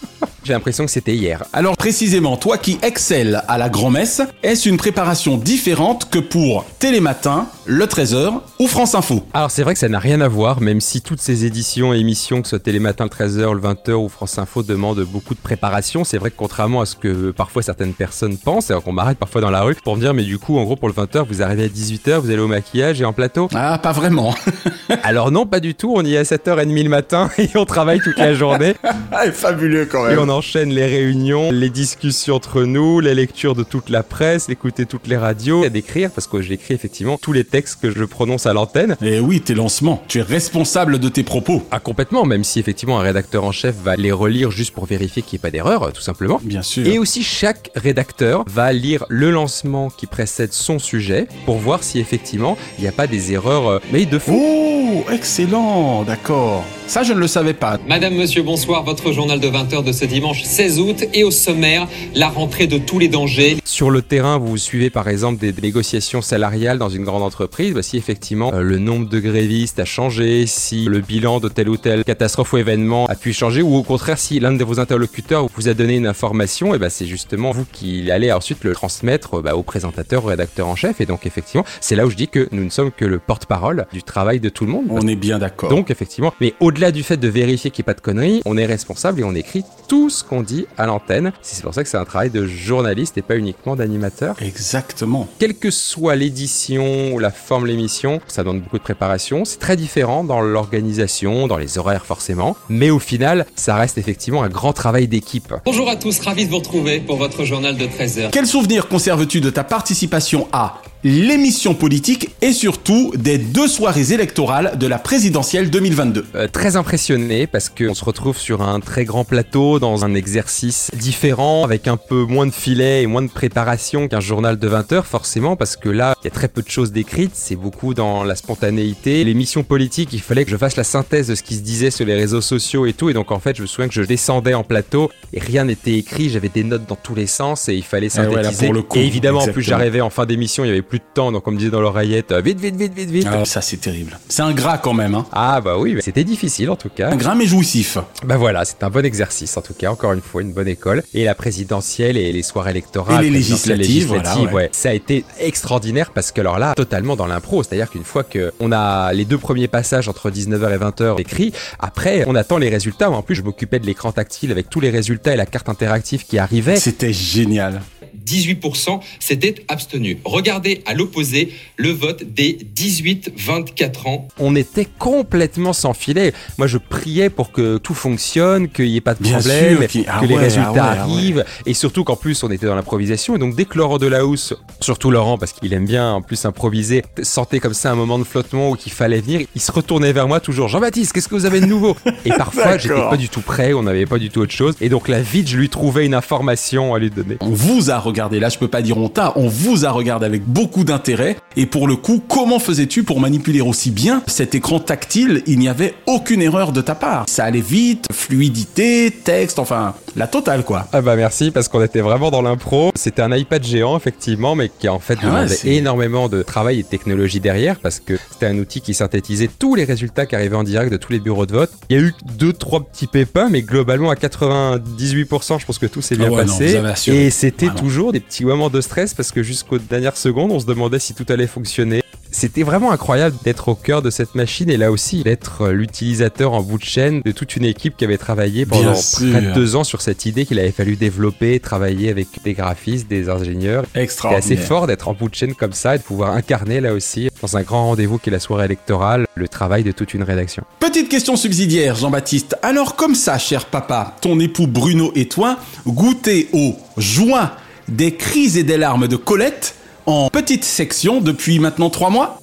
J'ai 0.49 0.53
l'impression 0.53 0.85
que 0.85 0.89
c'était 0.89 1.13
hier. 1.13 1.43
Alors 1.53 1.77
précisément, 1.77 2.35
toi 2.35 2.57
qui 2.57 2.79
excelles 2.81 3.43
à 3.47 3.59
la 3.59 3.69
grand-messe, 3.69 4.23
est-ce 4.41 4.67
une 4.67 4.77
préparation 4.77 5.37
différente 5.37 6.09
que 6.09 6.17
pour 6.17 6.65
Télématin, 6.79 7.45
le 7.67 7.85
13h 7.85 8.33
ou 8.57 8.65
France 8.67 8.95
Info? 8.95 9.23
Alors 9.35 9.51
c'est 9.51 9.61
vrai 9.61 9.73
que 9.73 9.79
ça 9.79 9.89
n'a 9.89 9.99
rien 9.99 10.21
à 10.21 10.27
voir, 10.27 10.59
même 10.59 10.81
si 10.81 11.01
toutes 11.01 11.21
ces 11.21 11.45
éditions 11.45 11.93
et 11.93 11.99
émissions, 11.99 12.41
que 12.41 12.47
ce 12.47 12.57
soit 12.57 12.63
Télématin 12.63 13.03
le 13.03 13.11
13h, 13.11 13.53
le 13.53 13.61
20h 13.61 13.91
ou 13.91 14.09
France 14.09 14.39
Info, 14.39 14.63
demandent 14.63 15.03
beaucoup 15.03 15.35
de 15.35 15.39
préparation. 15.39 16.03
C'est 16.03 16.17
vrai 16.17 16.31
que 16.31 16.35
contrairement 16.35 16.81
à 16.81 16.87
ce 16.87 16.95
que 16.95 17.29
parfois 17.29 17.61
certaines 17.61 17.93
personnes 17.93 18.39
pensent, 18.39 18.71
alors 18.71 18.81
qu'on 18.81 18.91
m'arrête 18.91 19.19
parfois 19.19 19.41
dans 19.41 19.51
la 19.51 19.61
rue 19.61 19.75
pour 19.75 19.97
me 19.97 20.01
dire 20.01 20.15
mais 20.15 20.23
du 20.23 20.39
coup 20.39 20.57
en 20.57 20.63
gros 20.63 20.75
pour 20.75 20.87
le 20.87 20.95
20h 20.95 21.27
vous 21.27 21.43
arrivez 21.43 21.65
à 21.65 21.67
18h, 21.67 22.21
vous 22.21 22.31
allez 22.31 22.39
au 22.39 22.47
maquillage 22.47 22.99
et 22.99 23.05
en 23.05 23.13
plateau? 23.13 23.49
Ah 23.53 23.77
pas 23.77 23.91
vraiment. 23.91 24.33
Alors 25.03 25.29
non 25.29 25.45
pas 25.45 25.59
du 25.59 25.75
tout, 25.75 25.93
on 25.95 26.03
y 26.03 26.15
est 26.15 26.17
à 26.17 26.23
7h30 26.23 26.83
le 26.83 26.89
matin 26.89 27.29
et 27.37 27.49
on 27.53 27.65
travaille 27.65 27.99
toute 27.99 28.17
la 28.17 28.33
journée. 28.33 28.73
ah, 29.11 29.31
fabuleux 29.31 29.85
quand 29.85 30.07
Et 30.07 30.15
même. 30.15 30.38
Enchaîne 30.39 30.69
les 30.69 30.85
réunions, 30.85 31.51
les 31.51 31.69
discussions 31.69 32.35
entre 32.35 32.63
nous, 32.63 33.01
les 33.01 33.13
lectures 33.13 33.55
de 33.55 33.63
toute 33.63 33.89
la 33.89 34.03
presse, 34.03 34.47
écouter 34.47 34.85
toutes 34.85 35.07
les 35.07 35.17
radios, 35.17 35.65
et 35.65 35.69
d'écrire, 35.69 36.11
parce 36.11 36.27
que 36.27 36.41
j'écris 36.41 36.73
effectivement 36.73 37.17
tous 37.21 37.33
les 37.33 37.43
textes 37.43 37.81
que 37.81 37.91
je 37.91 38.05
prononce 38.05 38.45
à 38.45 38.53
l'antenne. 38.53 38.95
Et 39.01 39.19
oui, 39.19 39.41
tes 39.41 39.53
lancements. 39.53 40.01
Tu 40.07 40.19
es 40.19 40.21
responsable 40.21 40.97
de 40.97 41.09
tes 41.09 41.23
propos. 41.23 41.61
Ah 41.71 41.81
complètement, 41.81 42.23
même 42.23 42.45
si 42.45 42.57
effectivement 42.57 43.01
un 43.01 43.03
rédacteur 43.03 43.43
en 43.43 43.51
chef 43.51 43.75
va 43.83 43.97
les 43.97 44.13
relire 44.13 44.49
juste 44.49 44.73
pour 44.73 44.85
vérifier 44.85 45.23
qu'il 45.23 45.35
n'y 45.35 45.41
ait 45.41 45.47
pas 45.47 45.51
d'erreur, 45.51 45.91
tout 45.91 46.01
simplement. 46.01 46.39
Bien 46.41 46.61
sûr. 46.61 46.87
Et 46.87 46.99
aussi 46.99 47.21
chaque 47.21 47.69
rédacteur 47.75 48.45
va 48.47 48.71
lire 48.71 49.03
le 49.09 49.31
lancement 49.31 49.89
qui 49.89 50.07
précède 50.07 50.53
son 50.53 50.79
sujet 50.79 51.27
pour 51.45 51.57
voir 51.57 51.83
si 51.83 51.99
effectivement 51.99 52.57
il 52.77 52.83
n'y 52.83 52.87
a 52.87 52.93
pas 52.93 53.07
des 53.07 53.33
erreurs 53.33 53.67
euh, 53.67 53.79
mais 53.91 54.05
de 54.05 54.17
fond. 54.17 54.39
Oh, 54.39 55.03
excellent, 55.11 56.03
d'accord. 56.03 56.63
Ça, 56.89 57.03
je 57.03 57.13
ne 57.13 57.19
le 57.19 57.27
savais 57.27 57.53
pas. 57.53 57.77
Madame, 57.87 58.15
monsieur, 58.15 58.41
bonsoir. 58.41 58.83
Votre 58.83 59.11
journal 59.11 59.39
de 59.39 59.47
20h 59.47 59.83
de 59.83 59.91
ce 59.91 60.05
dimanche 60.05 60.18
16 60.43 60.79
août 60.79 61.05
et 61.13 61.23
au 61.23 61.31
sommaire, 61.31 61.87
la 62.13 62.27
rentrée 62.27 62.67
de 62.67 62.77
tous 62.77 62.99
les 62.99 63.07
dangers. 63.07 63.57
Sur 63.65 63.89
le 63.89 64.01
terrain, 64.01 64.37
vous 64.37 64.57
suivez 64.57 64.89
par 64.89 65.07
exemple 65.07 65.39
des 65.39 65.53
négociations 65.61 66.21
salariales 66.21 66.77
dans 66.77 66.89
une 66.89 67.03
grande 67.03 67.23
entreprise, 67.23 67.73
bah, 67.73 67.81
si 67.81 67.97
effectivement 67.97 68.51
euh, 68.53 68.61
le 68.61 68.77
nombre 68.77 69.07
de 69.07 69.19
grévistes 69.19 69.79
a 69.79 69.85
changé, 69.85 70.45
si 70.45 70.85
le 70.85 70.99
bilan 70.99 71.39
de 71.39 71.47
telle 71.47 71.69
ou 71.69 71.77
telle 71.77 72.03
catastrophe 72.03 72.53
ou 72.53 72.57
événement 72.57 73.05
a 73.07 73.15
pu 73.15 73.33
changer, 73.33 73.61
ou 73.61 73.75
au 73.75 73.83
contraire 73.83 74.17
si 74.17 74.39
l'un 74.39 74.51
de 74.51 74.63
vos 74.63 74.79
interlocuteurs 74.79 75.47
vous 75.55 75.67
a 75.69 75.73
donné 75.73 75.95
une 75.95 76.07
information, 76.07 76.75
et 76.75 76.77
bah, 76.77 76.89
c'est 76.89 77.05
justement 77.05 77.51
vous 77.51 77.65
qui 77.71 78.11
allez 78.11 78.31
ensuite 78.31 78.63
le 78.63 78.73
transmettre 78.73 79.41
bah, 79.41 79.55
au 79.55 79.63
présentateur, 79.63 80.25
au 80.25 80.27
rédacteur 80.27 80.67
en 80.67 80.75
chef, 80.75 80.99
et 81.01 81.05
donc 81.05 81.25
effectivement 81.25 81.65
c'est 81.79 81.95
là 81.95 82.05
où 82.05 82.09
je 82.09 82.15
dis 82.15 82.27
que 82.27 82.49
nous 82.51 82.63
ne 82.63 82.69
sommes 82.69 82.91
que 82.91 83.05
le 83.05 83.19
porte-parole 83.19 83.85
du 83.93 84.03
travail 84.03 84.39
de 84.39 84.49
tout 84.49 84.65
le 84.65 84.71
monde. 84.71 84.85
On 84.89 85.07
est 85.07 85.15
bien 85.15 85.39
d'accord. 85.39 85.69
Donc 85.69 85.89
effectivement, 85.89 86.33
mais 86.41 86.53
au-delà 86.59 86.91
du 86.91 87.03
fait 87.03 87.17
de 87.17 87.27
vérifier 87.27 87.71
qu'il 87.71 87.83
n'y 87.83 87.85
ait 87.85 87.93
pas 87.93 87.93
de 87.93 88.01
conneries, 88.01 88.41
on 88.45 88.57
est 88.57 88.65
responsable 88.65 89.21
et 89.21 89.23
on 89.23 89.35
écrit 89.35 89.63
tout 89.87 90.08
ce 90.09 90.23
qu'on 90.23 90.41
dit 90.41 90.65
à 90.77 90.85
l'antenne. 90.85 91.31
C'est 91.41 91.63
pour 91.63 91.73
ça 91.73 91.83
que 91.83 91.89
c'est 91.89 91.97
un 91.97 92.05
travail 92.05 92.29
de 92.29 92.45
journaliste 92.45 93.17
et 93.17 93.21
pas 93.21 93.37
uniquement 93.37 93.75
d'animateur. 93.75 94.35
Exactement. 94.41 95.27
Quelle 95.39 95.55
que 95.55 95.71
soit 95.71 96.15
l'édition 96.15 97.13
ou 97.13 97.19
la 97.19 97.31
forme 97.31 97.63
de 97.63 97.69
l'émission, 97.69 98.21
ça 98.27 98.43
demande 98.43 98.61
beaucoup 98.61 98.77
de 98.77 98.83
préparation. 98.83 99.45
C'est 99.45 99.59
très 99.59 99.75
différent 99.75 100.23
dans 100.23 100.41
l'organisation, 100.41 101.47
dans 101.47 101.57
les 101.57 101.77
horaires 101.77 102.05
forcément. 102.05 102.55
Mais 102.69 102.89
au 102.89 102.99
final, 102.99 103.45
ça 103.55 103.75
reste 103.75 103.97
effectivement 103.97 104.43
un 104.43 104.49
grand 104.49 104.73
travail 104.73 105.07
d'équipe. 105.07 105.53
Bonjour 105.65 105.89
à 105.89 105.95
tous, 105.95 106.19
ravi 106.19 106.45
de 106.45 106.49
vous 106.49 106.57
retrouver 106.57 106.99
pour 106.99 107.17
votre 107.17 107.43
journal 107.43 107.77
de 107.77 107.85
13h. 107.85 108.29
Quel 108.31 108.47
souvenir 108.47 108.87
conserves-tu 108.87 109.41
de 109.41 109.49
ta 109.49 109.63
participation 109.63 110.47
à 110.51 110.81
l'émission 111.03 111.73
politique 111.73 112.29
et 112.41 112.51
surtout 112.51 113.13
des 113.15 113.37
deux 113.37 113.67
soirées 113.69 114.11
électorales 114.11 114.77
de 114.77 114.85
la 114.85 114.97
présidentielle 114.97 115.69
2022 115.69 116.25
Euh, 116.35 116.47
très 116.47 116.75
impressionné 116.75 117.47
parce 117.47 117.69
qu'on 117.69 117.93
se 117.93 118.03
retrouve 118.03 118.37
sur 118.37 118.61
un 118.61 118.81
très 118.81 119.05
grand 119.05 119.23
plateau 119.23 119.79
dans 119.79 120.03
un 120.03 120.13
exercice 120.13 120.91
différent 120.95 121.63
avec 121.63 121.87
un 121.87 121.95
peu 121.95 122.23
moins 122.25 122.45
de 122.47 122.51
filet 122.51 123.01
et 123.03 123.07
moins 123.07 123.21
de 123.21 123.29
préparation 123.29 124.07
qu'un 124.09 124.19
journal 124.19 124.59
de 124.59 124.67
20 124.67 124.91
heures 124.91 125.05
forcément 125.07 125.55
parce 125.55 125.77
que 125.77 125.87
là 125.89 126.15
il 126.21 126.25
y 126.25 126.27
a 126.27 126.31
très 126.31 126.49
peu 126.49 126.61
de 126.61 126.69
choses 126.69 126.91
décrites, 126.91 127.31
c'est 127.33 127.55
beaucoup 127.55 127.93
dans 127.93 128.23
la 128.25 128.35
spontanéité. 128.35 129.23
L'émission 129.23 129.63
politique, 129.63 130.11
il 130.11 130.21
fallait 130.21 130.43
que 130.43 130.51
je 130.51 130.57
fasse 130.57 130.75
la 130.75 130.83
synthèse 130.83 131.27
de 131.27 131.35
ce 131.35 131.43
qui 131.43 131.55
se 131.55 131.61
disait 131.61 131.91
sur 131.91 132.05
les 132.05 132.15
réseaux 132.15 132.41
sociaux 132.41 132.85
et 132.85 132.93
tout 132.93 133.09
et 133.09 133.13
donc 133.13 133.31
en 133.31 133.39
fait 133.39 133.55
je 133.55 133.61
me 133.61 133.67
souviens 133.67 133.87
que 133.87 133.93
je 133.93 134.01
descendais 134.01 134.53
en 134.53 134.63
plateau 134.63 135.09
et 135.33 135.39
rien 135.39 135.63
n'était 135.63 135.93
écrit, 135.93 136.29
j'avais 136.29 136.49
des 136.49 136.63
notes 136.65 136.85
dans 136.87 136.95
tous 136.97 137.15
les 137.15 137.27
sens 137.27 137.69
et 137.69 137.75
il 137.75 137.83
fallait 137.83 138.09
Eh 138.15 138.19
ouais, 138.19 138.25
là, 138.35 138.43
synthétiser. 138.43 138.65
pour 138.65 138.73
le 138.73 138.81
coup, 138.81 138.97
et 138.97 139.05
évidemment 139.05 139.39
en 139.39 139.47
plus 139.47 139.61
j'arrivais 139.63 140.01
en 140.01 140.09
fin 140.09 140.25
d'émission, 140.25 140.65
il 140.65 140.67
y 140.67 140.71
avait 140.71 140.81
plus 140.89 140.99
de 140.99 141.03
temps 141.13 141.31
donc 141.31 141.47
on 141.47 141.51
me 141.51 141.57
disait 141.57 141.69
dans 141.69 141.81
l'oreillette 141.81 142.31
euh, 142.31 142.41
vite 142.41 142.59
vite 142.59 142.75
vite 142.75 142.93
vite 142.93 143.09
vite. 143.09 143.27
Ah, 143.31 143.45
ça 143.45 143.61
c'est 143.61 143.77
terrible. 143.77 144.19
C'est 144.27 144.41
un 144.41 144.53
gras 144.53 144.77
quand 144.77 144.93
même, 144.93 145.15
hein. 145.15 145.25
Ah 145.31 145.61
bah 145.61 145.77
oui, 145.77 145.97
c'était 146.01 146.23
difficile 146.23 146.69
en 146.69 146.75
tout 146.75 146.89
cas. 146.89 147.11
Un 147.11 147.15
gras 147.15 147.35
mais 147.35 147.45
jouissif. 147.45 147.97
Bah 148.25 148.37
voilà, 148.37 148.65
c'est 148.65 148.83
un 148.83 148.89
bon 148.89 149.05
exercice 149.05 149.55
en 149.55 149.61
tout 149.61 149.73
cas, 149.73 149.91
encore 149.91 150.13
une 150.13 150.21
fois, 150.21 150.41
une 150.41 150.51
bonne 150.51 150.67
école. 150.67 151.03
Et 151.13 151.23
la 151.23 151.35
présidentielle 151.35 152.17
et 152.17 152.31
les 152.31 152.43
soirées 152.43 152.71
électorales, 152.71 153.23
Et 153.23 153.29
les 153.29 153.37
présidentielles, 153.37 153.77
législatives, 153.77 154.07
voilà, 154.07 154.39
ouais. 154.39 154.53
ouais. 154.53 154.69
ça 154.71 154.89
a 154.89 154.93
été 154.93 155.23
extraordinaire 155.39 156.11
parce 156.11 156.31
que 156.31 156.41
alors 156.41 156.59
là, 156.59 156.73
totalement 156.75 157.15
dans 157.15 157.27
l'impro, 157.27 157.63
c'est-à-dire 157.63 157.89
qu'une 157.89 158.03
fois 158.03 158.23
que 158.23 158.51
on 158.59 158.71
a 158.71 159.13
les 159.13 159.25
deux 159.25 159.37
premiers 159.37 159.67
passages 159.67 160.07
entre 160.07 160.31
19h 160.31 160.73
et 160.73 160.77
20h 160.77 161.19
écrits, 161.19 161.53
après 161.79 162.23
on 162.27 162.35
attend 162.35 162.57
les 162.57 162.69
résultats. 162.69 163.11
En 163.11 163.21
plus, 163.21 163.35
je 163.35 163.43
m'occupais 163.43 163.79
de 163.79 163.85
l'écran 163.85 164.11
tactile 164.11 164.51
avec 164.51 164.69
tous 164.69 164.79
les 164.79 164.89
résultats 164.89 165.33
et 165.33 165.37
la 165.37 165.45
carte 165.45 165.69
interactive 165.69 166.25
qui 166.25 166.37
arrivait. 166.37 166.77
C'était 166.77 167.13
génial. 167.13 167.81
18% 168.29 168.99
s'étaient 169.19 169.55
abstenus. 169.67 170.17
Regardez 170.23 170.83
à 170.85 170.93
l'opposé 170.93 171.53
le 171.77 171.91
vote 171.91 172.23
des 172.23 172.57
18-24 172.75 174.07
ans. 174.07 174.27
On 174.37 174.55
était 174.55 174.87
complètement 174.97 175.73
sans 175.73 175.93
filet. 175.93 176.33
Moi, 176.57 176.67
je 176.67 176.77
priais 176.77 177.29
pour 177.29 177.51
que 177.51 177.77
tout 177.77 177.93
fonctionne, 177.93 178.69
qu'il 178.69 178.85
n'y 178.85 178.97
ait 178.97 179.01
pas 179.01 179.15
de 179.15 179.23
Bien 179.23 179.39
problème, 179.39 179.87
sûr, 179.89 180.03
ah 180.07 180.19
que 180.21 180.25
les 180.25 180.37
résultats 180.37 180.69
ah 180.69 180.73
ouais, 180.73 180.79
ah 180.79 181.01
arrivent. 181.03 181.45
Et 181.65 181.73
surtout 181.73 182.03
qu'en 182.03 182.15
plus, 182.15 182.43
on 182.43 182.51
était 182.51 182.65
dans 182.65 182.75
l'improvisation. 182.75 183.35
Et 183.35 183.39
donc, 183.39 183.55
dès 183.55 183.65
que 183.65 183.77
Laurent 183.77 183.97
Delahousse, 183.97 184.53
surtout 184.81 185.11
Laurent, 185.11 185.37
parce 185.37 185.53
qu'il 185.53 185.73
aime 185.73 185.85
bien 185.85 186.11
en 186.13 186.21
plus 186.21 186.45
improviser, 186.45 187.03
sentait 187.21 187.59
comme 187.59 187.73
ça 187.73 187.91
un 187.91 187.95
moment 187.95 188.19
de 188.19 188.23
flottement 188.23 188.69
où 188.69 188.75
qu'il 188.75 188.91
fallait 188.91 189.21
venir, 189.21 189.41
il 189.55 189.61
se 189.61 189.71
retournait 189.71 190.13
vers 190.13 190.27
moi 190.27 190.39
toujours. 190.39 190.67
Jean-Baptiste, 190.67 191.13
qu'est-ce 191.13 191.27
que 191.27 191.35
vous 191.35 191.45
avez 191.45 191.61
de 191.61 191.65
nouveau? 191.65 191.95
Et 192.25 192.29
parfois, 192.29 192.77
j'étais 192.77 192.93
pas 192.95 193.17
du 193.17 193.29
tout 193.29 193.41
prêt, 193.41 193.73
on 193.73 193.83
n'avait 193.83 194.05
pas 194.05 194.17
du 194.17 194.29
tout 194.29 194.41
autre 194.41 194.53
chose. 194.53 194.75
Et 194.81 194.89
donc 194.89 195.07
là, 195.07 195.21
vite, 195.21 195.47
je 195.47 195.57
lui 195.57 195.69
trouvais 195.69 196.05
une 196.05 196.13
information 196.13 196.93
à 196.93 196.99
lui 196.99 197.09
donner. 197.09 197.37
On 197.41 197.49
vous 197.49 197.91
a 197.91 197.99
regardé, 197.99 198.18
là 198.39 198.49
je 198.49 198.57
peux 198.57 198.67
pas 198.67 198.81
dire 198.81 198.97
on 198.97 199.07
t'a, 199.09 199.33
on 199.35 199.47
vous 199.47 199.85
a 199.85 199.91
regardé 199.91 200.25
avec 200.25 200.43
beaucoup 200.45 200.83
d'intérêt. 200.83 201.37
Et 201.55 201.65
pour 201.65 201.87
le 201.87 201.95
coup, 201.95 202.21
comment 202.27 202.59
faisais-tu 202.59 203.03
pour 203.03 203.19
manipuler 203.19 203.61
aussi 203.61 203.91
bien 203.91 204.21
cet 204.27 204.55
écran 204.55 204.79
tactile? 204.79 205.41
Il 205.47 205.59
n'y 205.59 205.67
avait 205.67 205.93
aucune 206.05 206.41
erreur 206.41 206.71
de 206.71 206.81
ta 206.81 206.95
part. 206.95 207.25
Ça 207.27 207.43
allait 207.45 207.59
vite, 207.61 208.05
fluidité, 208.13 209.11
texte, 209.23 209.59
enfin, 209.59 209.93
la 210.15 210.27
totale 210.27 210.63
quoi. 210.63 210.87
Ah 210.93 211.01
bah 211.01 211.15
merci 211.15 211.51
parce 211.51 211.67
qu'on 211.67 211.81
était 211.83 212.01
vraiment 212.01 212.31
dans 212.31 212.41
l'impro. 212.41 212.91
C'était 212.95 213.21
un 213.21 213.35
iPad 213.35 213.63
géant 213.63 213.97
effectivement, 213.97 214.55
mais 214.55 214.69
qui 214.79 214.87
en 214.89 214.99
fait 214.99 215.17
Ah 215.21 215.25
demandait 215.25 215.57
énormément 215.65 216.29
de 216.29 216.41
travail 216.43 216.79
et 216.79 216.83
de 216.83 216.87
technologie 216.87 217.39
derrière 217.39 217.79
parce 217.79 217.99
que 217.99 218.17
c'était 218.31 218.45
un 218.47 218.57
outil 218.57 218.81
qui 218.81 218.93
synthétisait 218.93 219.49
tous 219.59 219.75
les 219.75 219.83
résultats 219.83 220.25
qui 220.25 220.35
arrivaient 220.35 220.55
en 220.55 220.63
direct 220.63 220.91
de 220.91 220.97
tous 220.97 221.11
les 221.11 221.19
bureaux 221.19 221.45
de 221.45 221.53
vote. 221.53 221.71
Il 221.89 221.97
y 221.97 221.99
a 221.99 222.03
eu 222.03 222.13
deux 222.37 222.53
trois 222.53 222.81
petits 222.81 223.07
pépins, 223.07 223.49
mais 223.49 223.61
globalement 223.61 224.09
à 224.11 224.15
98%, 224.15 225.59
je 225.59 225.65
pense 225.65 225.77
que 225.79 225.85
tout 225.85 226.01
s'est 226.01 226.15
bien 226.15 226.27
Ah 226.29 226.31
ouais, 226.33 226.45
non, 226.45 226.57
passé. 226.81 227.11
et 227.11 227.29
c'était 227.29 227.67
Vraiment. 227.67 227.79
Toujours 228.09 228.13
des 228.13 228.19
petits 228.19 228.45
moments 228.45 228.69
de 228.69 228.81
stress 228.81 229.13
parce 229.13 229.31
que 229.31 229.43
jusqu'aux 229.43 229.77
dernières 229.77 230.17
secondes, 230.17 230.51
on 230.51 230.59
se 230.59 230.65
demandait 230.65 230.99
si 230.99 231.13
tout 231.13 231.25
allait 231.29 231.47
fonctionner. 231.47 232.01
C'était 232.31 232.61
vraiment 232.61 232.91
incroyable 232.91 233.35
d'être 233.43 233.69
au 233.69 233.75
cœur 233.75 234.03
de 234.03 234.11
cette 234.11 234.35
machine 234.35 234.69
et 234.69 234.77
là 234.77 234.91
aussi 234.91 235.23
d'être 235.23 235.63
euh, 235.63 235.71
l'utilisateur 235.71 236.53
en 236.53 236.61
bout 236.61 236.77
de 236.77 236.83
chaîne 236.83 237.21
de 237.25 237.31
toute 237.31 237.55
une 237.55 237.65
équipe 237.65 237.97
qui 237.97 238.05
avait 238.05 238.19
travaillé 238.19 238.67
pendant 238.67 238.93
près 238.93 239.41
de 239.41 239.51
deux 239.53 239.75
ans 239.75 239.83
sur 239.83 240.01
cette 240.01 240.27
idée 240.27 240.45
qu'il 240.45 240.59
avait 240.59 240.71
fallu 240.71 240.95
développer, 240.95 241.59
travailler 241.59 242.09
avec 242.09 242.27
des 242.43 242.53
graphistes, 242.53 243.07
des 243.07 243.29
ingénieurs. 243.29 243.83
C'était 243.95 244.35
assez 244.35 244.57
fort 244.57 244.85
d'être 244.85 245.07
en 245.07 245.13
bout 245.13 245.27
de 245.27 245.33
chaîne 245.33 245.55
comme 245.55 245.73
ça 245.73 245.95
et 245.95 245.97
de 245.97 246.03
pouvoir 246.03 246.33
incarner 246.33 246.81
là 246.81 246.93
aussi, 246.93 247.29
dans 247.41 247.57
un 247.57 247.63
grand 247.63 247.87
rendez-vous 247.87 248.19
qui 248.19 248.29
est 248.29 248.33
la 248.33 248.39
soirée 248.39 248.65
électorale, 248.65 249.25
le 249.33 249.47
travail 249.47 249.83
de 249.83 249.91
toute 249.91 250.13
une 250.13 250.23
rédaction. 250.23 250.63
Petite 250.79 251.09
question 251.09 251.35
subsidiaire, 251.35 251.95
Jean-Baptiste. 251.95 252.55
Alors 252.61 252.95
comme 252.95 253.15
ça, 253.15 253.39
cher 253.39 253.65
papa, 253.65 254.15
ton 254.21 254.39
époux 254.39 254.67
Bruno 254.67 255.11
et 255.15 255.27
toi, 255.27 255.57
goûtez 255.87 256.47
au 256.53 256.75
joint 256.97 257.51
des 257.89 258.15
cris 258.15 258.57
et 258.57 258.63
des 258.63 258.77
larmes 258.77 259.07
de 259.07 259.15
Colette 259.15 259.75
en 260.05 260.29
petite 260.29 260.63
section 260.63 261.21
depuis 261.21 261.59
maintenant 261.59 261.89
trois 261.89 262.09
mois 262.09 262.39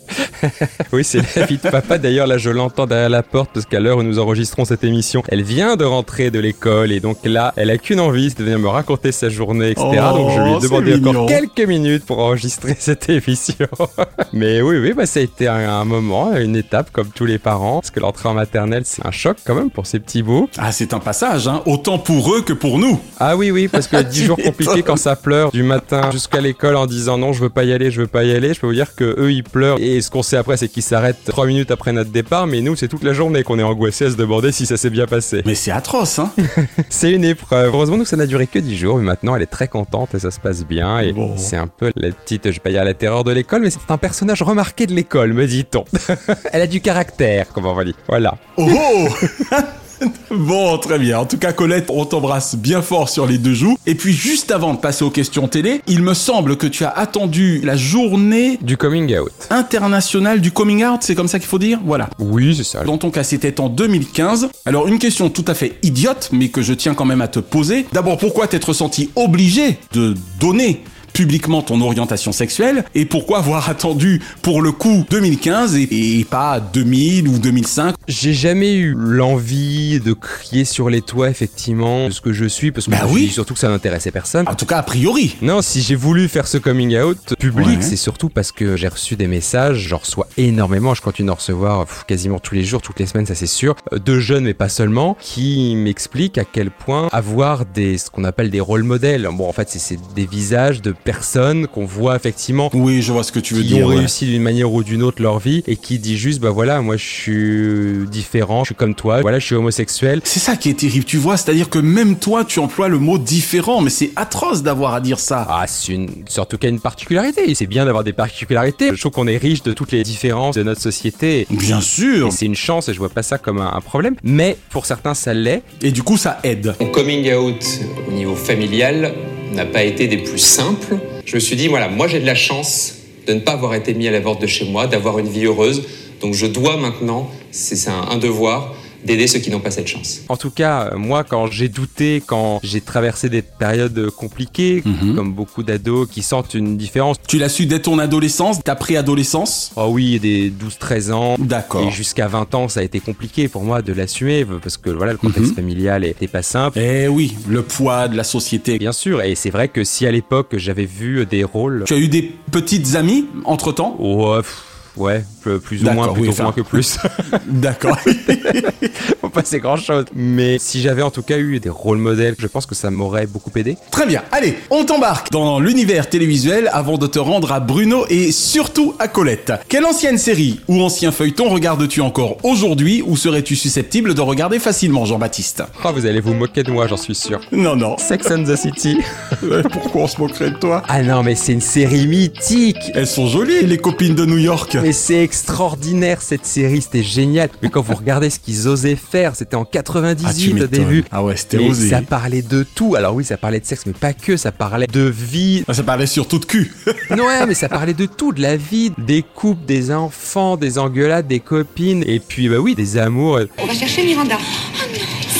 oui, 0.92 1.04
c'est 1.04 1.20
la 1.36 1.46
vie 1.46 1.56
de 1.56 1.68
papa. 1.68 1.98
D'ailleurs, 1.98 2.26
là, 2.26 2.38
je 2.38 2.50
l'entends 2.50 2.86
derrière 2.86 3.08
la 3.08 3.22
porte 3.22 3.50
parce 3.54 3.66
qu'à 3.66 3.80
l'heure 3.80 3.98
où 3.98 4.02
nous 4.02 4.18
enregistrons 4.18 4.64
cette 4.64 4.84
émission, 4.84 5.22
elle 5.28 5.42
vient 5.42 5.76
de 5.76 5.84
rentrer 5.84 6.30
de 6.30 6.38
l'école 6.38 6.92
et 6.92 7.00
donc 7.00 7.18
là, 7.24 7.52
elle 7.56 7.70
a 7.70 7.78
qu'une 7.78 8.00
envie, 8.00 8.30
c'est 8.30 8.38
de 8.38 8.44
venir 8.44 8.58
me 8.58 8.68
raconter 8.68 9.12
sa 9.12 9.28
journée, 9.28 9.70
etc. 9.70 9.86
donc 10.14 10.30
je 10.30 10.40
lui 10.40 10.50
ai 10.50 10.54
Oh, 10.56 10.60
demandé 10.60 10.94
encore 10.94 11.12
mignon. 11.12 11.26
quelques 11.26 11.68
minutes 11.68 12.04
pour 12.06 12.18
enregistrer 12.20 12.74
cette 12.78 13.08
émission. 13.08 13.66
Mais 14.32 14.62
oui, 14.62 14.78
oui, 14.78 14.92
bah, 14.92 15.06
ça 15.06 15.20
a 15.20 15.22
été 15.22 15.48
un, 15.48 15.68
un 15.68 15.84
moment, 15.84 16.34
une 16.36 16.56
étape 16.56 16.90
comme 16.92 17.08
tous 17.08 17.26
les 17.26 17.38
parents, 17.38 17.80
parce 17.80 17.90
que 17.90 18.00
l'entrée 18.00 18.28
en 18.28 18.34
maternelle, 18.34 18.82
c'est 18.84 19.04
un 19.06 19.10
choc 19.10 19.36
quand 19.44 19.54
même 19.54 19.70
pour 19.70 19.86
ces 19.86 19.98
petits 20.00 20.22
bouts. 20.22 20.48
Ah, 20.58 20.72
c'est 20.72 20.94
un 20.94 20.98
passage, 21.00 21.48
hein, 21.48 21.62
autant 21.66 21.98
pour 21.98 22.34
eux 22.34 22.42
que 22.42 22.52
pour 22.52 22.78
nous. 22.78 22.98
Ah 23.20 23.36
oui, 23.36 23.50
oui, 23.50 23.68
parce 23.68 23.86
que 23.86 24.00
10 24.02 24.18
Tu 24.20 24.26
jours 24.26 24.36
compliqués 24.42 24.82
quand 24.82 24.96
ça 24.96 25.16
pleure 25.16 25.50
du 25.50 25.62
matin 25.62 26.10
jusqu'à 26.10 26.40
l'école 26.40 26.76
en 26.76 26.86
disant 26.86 27.18
non, 27.18 27.32
je 27.32 27.40
veux 27.42 27.50
pas 27.50 27.64
y 27.64 27.72
aller, 27.72 27.90
je 27.90 28.00
veux 28.00 28.06
pas 28.06 28.24
y 28.24 28.32
aller. 28.32 28.54
Je 28.54 28.60
peux 28.60 28.66
vous 28.66 28.72
dire 28.74 28.94
que 28.94 29.04
eux, 29.18 29.32
ils 29.32 29.44
pleurent. 29.44 29.78
Et 29.80 30.00
ce 30.00 30.10
qu'on 30.10 30.22
après, 30.36 30.56
c'est 30.56 30.68
qu'ils 30.68 30.82
s'arrêtent 30.82 31.24
3 31.24 31.46
minutes 31.46 31.70
après 31.70 31.92
notre 31.92 32.10
départ. 32.10 32.46
Mais 32.46 32.60
nous, 32.60 32.76
c'est 32.76 32.88
toute 32.88 33.02
la 33.02 33.12
journée 33.12 33.42
qu'on 33.42 33.58
est 33.58 33.62
angoissé 33.62 34.06
à 34.06 34.10
se 34.10 34.16
demander 34.16 34.52
si 34.52 34.66
ça 34.66 34.76
s'est 34.76 34.90
bien 34.90 35.06
passé. 35.06 35.42
Mais 35.46 35.54
c'est 35.54 35.70
atroce, 35.70 36.18
hein 36.18 36.30
C'est 36.88 37.10
une 37.12 37.24
épreuve. 37.24 37.74
Heureusement, 37.74 37.96
nous, 37.96 38.04
ça 38.04 38.16
n'a 38.16 38.26
duré 38.26 38.46
que 38.46 38.58
10 38.58 38.76
jours. 38.76 38.98
Mais 38.98 39.04
maintenant, 39.04 39.34
elle 39.36 39.42
est 39.42 39.46
très 39.46 39.68
contente 39.68 40.14
et 40.14 40.18
ça 40.18 40.30
se 40.30 40.38
passe 40.40 40.64
bien. 40.64 40.98
Et 41.00 41.12
Bon. 41.12 41.34
c'est 41.36 41.56
un 41.56 41.66
peu 41.66 41.90
la 41.96 42.10
petite, 42.10 42.44
je 42.46 42.50
vais 42.54 42.60
pas 42.60 42.70
dire 42.70 42.84
la 42.84 42.94
terreur 42.94 43.24
de 43.24 43.32
l'école, 43.32 43.62
mais 43.62 43.70
c'est 43.70 43.80
un 43.90 43.98
personnage 43.98 44.42
remarqué 44.42 44.86
de 44.86 44.92
l'école, 44.94 45.32
me 45.32 45.46
dit-on. 45.46 45.84
elle 46.52 46.62
a 46.62 46.66
du 46.66 46.80
caractère, 46.80 47.46
comment 47.52 47.72
on 47.72 47.74
va 47.74 47.84
dire. 47.84 47.94
Voilà. 48.08 48.36
Oh 48.56 49.08
Bon, 50.30 50.76
très 50.78 50.98
bien. 50.98 51.18
En 51.20 51.24
tout 51.24 51.38
cas, 51.38 51.52
Colette, 51.52 51.86
on 51.88 52.04
t'embrasse 52.04 52.56
bien 52.56 52.82
fort 52.82 53.08
sur 53.08 53.26
les 53.26 53.38
deux 53.38 53.54
joues. 53.54 53.78
Et 53.86 53.94
puis, 53.94 54.12
juste 54.12 54.50
avant 54.50 54.74
de 54.74 54.78
passer 54.78 55.04
aux 55.04 55.10
questions 55.10 55.48
télé, 55.48 55.80
il 55.86 56.02
me 56.02 56.14
semble 56.14 56.56
que 56.56 56.66
tu 56.66 56.84
as 56.84 56.90
attendu 56.90 57.60
la 57.64 57.76
journée 57.76 58.58
Du 58.62 58.76
coming 58.76 59.16
out. 59.18 59.30
internationale 59.50 60.40
du 60.40 60.50
coming 60.50 60.84
out, 60.84 61.00
c'est 61.02 61.14
comme 61.14 61.28
ça 61.28 61.38
qu'il 61.38 61.48
faut 61.48 61.58
dire? 61.58 61.78
Voilà. 61.84 62.10
Oui, 62.18 62.54
c'est 62.56 62.64
ça. 62.64 62.84
Dans 62.84 62.98
ton 62.98 63.10
cas, 63.10 63.22
c'était 63.24 63.60
en 63.60 63.68
2015. 63.68 64.48
Alors, 64.64 64.88
une 64.88 64.98
question 64.98 65.30
tout 65.30 65.44
à 65.48 65.54
fait 65.54 65.78
idiote, 65.82 66.30
mais 66.32 66.48
que 66.48 66.62
je 66.62 66.74
tiens 66.74 66.94
quand 66.94 67.04
même 67.04 67.22
à 67.22 67.28
te 67.28 67.38
poser. 67.40 67.86
D'abord, 67.92 68.18
pourquoi 68.18 68.46
t'être 68.48 68.72
senti 68.72 69.10
obligé 69.16 69.78
de 69.92 70.14
donner 70.40 70.82
publiquement 71.20 71.62
ton 71.62 71.80
orientation 71.80 72.30
sexuelle 72.30 72.84
et 72.94 73.06
pourquoi 73.06 73.38
avoir 73.38 73.70
attendu 73.70 74.20
pour 74.42 74.60
le 74.60 74.70
coup 74.70 75.06
2015 75.08 75.74
et, 75.76 76.18
et 76.20 76.24
pas 76.24 76.60
2000 76.60 77.26
ou 77.28 77.38
2005 77.38 77.94
J'ai 78.06 78.34
jamais 78.34 78.74
eu 78.74 78.94
l'envie 78.94 79.98
de 79.98 80.12
crier 80.12 80.66
sur 80.66 80.90
les 80.90 81.00
toits, 81.00 81.30
effectivement, 81.30 82.08
de 82.08 82.12
ce 82.12 82.20
que 82.20 82.34
je 82.34 82.44
suis, 82.44 82.70
parce 82.70 82.84
que 82.86 82.90
Bah 82.90 83.06
oui. 83.08 83.28
surtout 83.28 83.54
que 83.54 83.60
ça 83.60 83.70
n'intéressait 83.70 84.10
personne. 84.10 84.46
En 84.46 84.54
tout 84.54 84.66
cas, 84.66 84.76
a 84.78 84.82
priori. 84.82 85.36
Non, 85.40 85.62
si 85.62 85.80
j'ai 85.80 85.94
voulu 85.94 86.28
faire 86.28 86.46
ce 86.46 86.58
coming 86.58 86.98
out 86.98 87.34
public, 87.38 87.66
Ouais. 87.78 87.82
c'est 87.82 87.96
surtout 87.96 88.28
parce 88.28 88.52
que 88.52 88.76
j'ai 88.76 88.88
reçu 88.88 89.16
des 89.16 89.26
messages, 89.26 89.78
j'en 89.88 89.96
reçois 89.98 90.28
énormément, 90.36 90.92
je 90.94 91.00
continue 91.00 91.28
d'en 91.28 91.34
recevoir 91.36 91.86
pff, 91.86 92.04
quasiment 92.06 92.38
tous 92.38 92.54
les 92.54 92.64
jours, 92.64 92.82
toutes 92.82 93.00
les 93.00 93.06
semaines, 93.06 93.24
ça 93.26 93.34
c'est 93.34 93.46
sûr, 93.46 93.74
euh, 93.94 93.98
de 93.98 94.18
jeunes 94.18 94.44
mais 94.44 94.52
pas 94.54 94.68
seulement, 94.68 95.16
qui 95.18 95.74
m'expliquent 95.76 96.36
à 96.36 96.44
quel 96.44 96.70
point 96.70 97.08
avoir 97.10 97.64
des, 97.64 97.96
ce 97.96 98.10
qu'on 98.10 98.24
appelle 98.24 98.50
des 98.50 98.60
rôles 98.60 98.82
modèles, 98.82 99.26
bon 99.32 99.48
en 99.48 99.52
fait 99.54 99.70
c'est 99.70 99.98
des 100.14 100.26
visages 100.26 100.82
de 100.82 100.92
personnes 101.06 101.66
qu'on 101.68 101.86
voit 101.86 102.16
effectivement 102.16 102.68
Oui, 102.74 103.00
je 103.00 103.12
vois 103.12 103.22
ce 103.22 103.32
que 103.32 103.38
tu 103.38 103.54
veux 103.54 103.62
qui 103.62 103.68
dire. 103.68 103.86
ont 103.86 103.90
ouais. 103.90 103.98
réussi 104.00 104.26
d'une 104.26 104.42
manière 104.42 104.70
ou 104.72 104.82
d'une 104.82 105.02
autre 105.02 105.22
leur 105.22 105.38
vie 105.38 105.62
et 105.66 105.76
qui 105.76 105.98
dit 105.98 106.18
juste 106.18 106.40
bah 106.40 106.50
voilà 106.50 106.82
moi 106.82 106.96
je 106.98 107.04
suis 107.04 108.08
différent, 108.10 108.64
je 108.64 108.68
suis 108.68 108.74
comme 108.74 108.94
toi, 108.94 109.22
voilà 109.22 109.38
je 109.38 109.46
suis 109.46 109.54
homosexuel. 109.54 110.20
C'est 110.24 110.40
ça 110.40 110.56
qui 110.56 110.68
est 110.68 110.74
terrible, 110.74 111.04
tu 111.04 111.16
vois, 111.16 111.36
c'est-à-dire 111.36 111.70
que 111.70 111.78
même 111.78 112.16
toi, 112.16 112.44
tu 112.44 112.58
emploies 112.58 112.88
le 112.88 112.98
mot 112.98 113.16
différent, 113.18 113.80
mais 113.80 113.90
c'est 113.90 114.10
atroce 114.16 114.62
d'avoir 114.62 114.94
à 114.94 115.00
dire 115.00 115.18
ça. 115.20 115.46
Ah, 115.48 115.64
c'est 115.66 115.92
une, 115.92 116.08
surtout 116.28 116.58
qu'il 116.58 116.68
y 116.68 116.72
a 116.72 116.74
une 116.74 116.80
particularité. 116.80 117.54
C'est 117.54 117.66
bien 117.66 117.84
d'avoir 117.86 118.02
des 118.04 118.12
particularités. 118.12 118.90
Je 118.92 119.00
trouve 119.00 119.12
qu'on 119.12 119.28
est 119.28 119.36
riche 119.36 119.62
de 119.62 119.72
toutes 119.72 119.92
les 119.92 120.02
différences 120.02 120.56
de 120.56 120.62
notre 120.64 120.80
société. 120.82 121.46
Bien 121.50 121.80
sûr. 121.80 122.32
C'est 122.32 122.46
une 122.46 122.56
chance 122.56 122.88
et 122.88 122.92
je 122.94 122.98
vois 122.98 123.08
pas 123.08 123.22
ça 123.22 123.38
comme 123.38 123.60
un, 123.60 123.72
un 123.72 123.80
problème. 123.80 124.16
Mais 124.24 124.56
pour 124.70 124.84
certains, 124.86 125.14
ça 125.14 125.32
l'est. 125.32 125.62
Et 125.82 125.92
du 125.92 126.02
coup, 126.02 126.16
ça 126.16 126.40
aide. 126.42 126.74
Mon 126.80 126.88
coming 126.88 127.32
out 127.32 127.64
au 128.08 128.12
niveau 128.12 128.34
familial 128.34 129.12
n'a 129.52 129.64
pas 129.64 129.84
été 129.84 130.08
des 130.08 130.18
plus 130.18 130.38
simples. 130.38 130.98
Je 131.24 131.34
me 131.34 131.40
suis 131.40 131.56
dit, 131.56 131.68
voilà, 131.68 131.88
moi 131.88 132.08
j'ai 132.08 132.20
de 132.20 132.26
la 132.26 132.34
chance 132.34 132.94
de 133.26 133.32
ne 133.34 133.40
pas 133.40 133.52
avoir 133.52 133.74
été 133.74 133.94
mis 133.94 134.06
à 134.08 134.10
la 134.10 134.20
porte 134.20 134.40
de 134.40 134.46
chez 134.46 134.64
moi, 134.64 134.86
d'avoir 134.86 135.18
une 135.18 135.28
vie 135.28 135.46
heureuse. 135.46 135.84
Donc 136.20 136.34
je 136.34 136.46
dois 136.46 136.76
maintenant, 136.76 137.30
c'est 137.50 137.88
un, 137.88 138.02
un 138.10 138.16
devoir, 138.16 138.74
d'aider 139.04 139.26
ceux 139.26 139.38
qui 139.38 139.50
n'ont 139.50 139.60
pas 139.60 139.70
cette 139.70 139.86
chance. 139.86 140.20
En 140.28 140.36
tout 140.36 140.50
cas, 140.50 140.90
euh, 140.92 140.96
moi, 140.96 141.24
quand 141.24 141.46
j'ai 141.50 141.68
douté, 141.68 142.22
quand 142.24 142.60
j'ai 142.62 142.80
traversé 142.80 143.28
des 143.28 143.42
périodes 143.42 144.10
compliquées, 144.10 144.82
comme 145.14 145.32
beaucoup 145.32 145.62
d'ados 145.62 146.08
qui 146.10 146.22
sentent 146.22 146.54
une 146.54 146.76
différence. 146.76 147.16
Tu 147.26 147.38
l'as 147.38 147.48
su 147.48 147.66
dès 147.66 147.80
ton 147.80 147.98
adolescence, 147.98 148.62
ta 148.62 148.74
préadolescence? 148.74 149.72
Oh 149.76 149.88
oui, 149.90 150.18
des 150.20 150.50
12-13 150.50 151.12
ans. 151.12 151.36
D'accord. 151.38 151.86
Et 151.86 151.90
jusqu'à 151.90 152.28
20 152.28 152.54
ans, 152.54 152.68
ça 152.68 152.80
a 152.80 152.82
été 152.82 153.00
compliqué 153.00 153.48
pour 153.48 153.62
moi 153.62 153.82
de 153.82 153.92
l'assumer 153.92 154.46
parce 154.62 154.76
que 154.76 154.90
voilà, 154.90 155.12
le 155.12 155.18
contexte 155.18 155.54
familial 155.54 156.04
était 156.04 156.28
pas 156.28 156.42
simple. 156.42 156.78
Eh 156.78 157.08
oui, 157.08 157.36
le 157.48 157.62
poids 157.62 158.08
de 158.08 158.16
la 158.16 158.24
société. 158.24 158.78
Bien 158.78 158.92
sûr, 158.92 159.22
et 159.22 159.34
c'est 159.34 159.50
vrai 159.50 159.68
que 159.68 159.84
si 159.84 160.06
à 160.06 160.10
l'époque 160.10 160.54
j'avais 160.56 160.86
vu 160.86 161.26
des 161.26 161.44
rôles. 161.44 161.84
Tu 161.86 161.94
as 161.94 161.98
eu 161.98 162.08
des 162.08 162.32
petites 162.50 162.94
amies 162.94 163.26
entre-temps? 163.44 163.96
Ouais, 163.98 164.38
pff, 164.38 164.62
ouais, 164.96 165.24
plus 165.50 165.82
ou 165.84 165.90
moins, 165.90 166.12
plutôt 166.12 166.42
moins 166.42 166.52
que 166.52 166.60
plus. 166.60 166.98
D'accord. 167.46 167.98
Faut 169.20 169.28
pas 169.28 169.42
c'est 169.44 169.60
grand 169.60 169.76
chose. 169.76 170.04
Mais 170.14 170.58
si 170.58 170.80
j'avais 170.80 171.02
en 171.02 171.10
tout 171.10 171.22
cas 171.22 171.38
eu 171.38 171.60
des 171.60 171.68
rôles 171.68 171.98
modèles, 171.98 172.34
je 172.38 172.46
pense 172.46 172.66
que 172.66 172.74
ça 172.74 172.90
m'aurait 172.90 173.26
beaucoup 173.26 173.50
aidé. 173.56 173.76
Très 173.90 174.06
bien, 174.06 174.22
allez, 174.32 174.56
on 174.70 174.84
t'embarque 174.84 175.30
dans 175.30 175.60
l'univers 175.60 176.08
télévisuel 176.08 176.68
avant 176.72 176.98
de 176.98 177.06
te 177.06 177.18
rendre 177.18 177.52
à 177.52 177.60
Bruno 177.60 178.04
et 178.08 178.32
surtout 178.32 178.94
à 178.98 179.08
Colette. 179.08 179.52
Quelle 179.68 179.84
ancienne 179.84 180.18
série 180.18 180.60
ou 180.68 180.82
ancien 180.82 181.12
feuilleton 181.12 181.48
regardes-tu 181.48 182.00
encore 182.00 182.38
aujourd'hui 182.42 183.02
ou 183.06 183.16
serais-tu 183.16 183.56
susceptible 183.56 184.14
de 184.14 184.20
regarder 184.20 184.58
facilement, 184.58 185.04
Jean-Baptiste? 185.04 185.62
Oh, 185.84 185.88
vous 185.94 186.06
allez 186.06 186.20
vous 186.20 186.34
moquer 186.34 186.62
de 186.62 186.70
moi, 186.70 186.86
j'en 186.86 186.96
suis 186.96 187.14
sûr. 187.14 187.40
Non, 187.52 187.76
non. 187.76 187.96
Sex 187.98 188.30
and 188.30 188.44
the 188.44 188.56
City. 188.56 188.98
Pourquoi 189.72 190.02
on 190.02 190.06
se 190.06 190.20
moquerait 190.20 190.50
de 190.50 190.56
toi? 190.56 190.82
Ah 190.88 191.02
non, 191.02 191.22
mais 191.22 191.34
c'est 191.34 191.52
une 191.52 191.60
série 191.60 192.06
mythique. 192.06 192.90
Elles 192.94 193.06
sont 193.06 193.26
jolies, 193.26 193.64
les 193.64 193.78
copines 193.78 194.14
de 194.14 194.24
New 194.24 194.38
York. 194.38 194.76
Mais 194.82 194.92
c'est 194.92 195.22
extraordinaire 195.36 196.22
cette 196.22 196.46
série, 196.46 196.80
c'était 196.80 197.02
génial. 197.02 197.50
Mais 197.62 197.68
quand 197.68 197.82
vous 197.82 197.94
regardez 197.94 198.30
ce 198.30 198.38
qu'ils 198.38 198.68
osaient 198.68 198.96
faire, 198.96 199.36
c'était 199.36 199.54
en 199.56 199.62
Ah, 199.62 199.66
tu 199.66 199.70
98 199.78 200.50
au 200.50 200.54
m'étonnes. 200.54 200.68
début. 200.70 201.04
Ah 201.12 201.22
ouais, 201.22 201.36
c'était 201.36 201.58
osé. 201.58 201.90
ça 201.90 202.00
parlait 202.02 202.42
de 202.42 202.62
tout. 202.62 202.94
Alors 202.96 203.14
oui, 203.14 203.24
ça 203.24 203.36
parlait 203.36 203.60
de 203.60 203.66
sexe, 203.66 203.84
mais 203.86 203.92
pas 203.92 204.12
que. 204.12 204.36
Ça 204.36 204.50
parlait 204.52 204.86
de 204.86 205.00
vie. 205.02 205.64
Ah, 205.68 205.74
Ça 205.74 205.82
parlait 205.82 206.06
surtout 206.06 206.38
de 206.38 206.46
cul. 206.46 206.72
ouais, 207.10 207.46
mais 207.46 207.54
ça 207.54 207.68
parlait 207.68 207.94
de 207.94 208.06
tout, 208.06 208.32
de 208.32 208.40
la 208.40 208.56
vie, 208.56 208.92
des 208.98 209.22
couples, 209.22 209.64
des 209.66 209.92
enfants, 209.92 210.56
des 210.56 210.78
engueulades, 210.78 211.26
des 211.26 211.40
copines, 211.40 212.02
et 212.06 212.18
puis 212.18 212.48
bah 212.48 212.56
oui, 212.58 212.74
des 212.74 212.96
amours. 212.96 213.40
On 213.58 213.66
va 213.66 213.74
chercher 213.74 214.04
Miranda. 214.04 214.36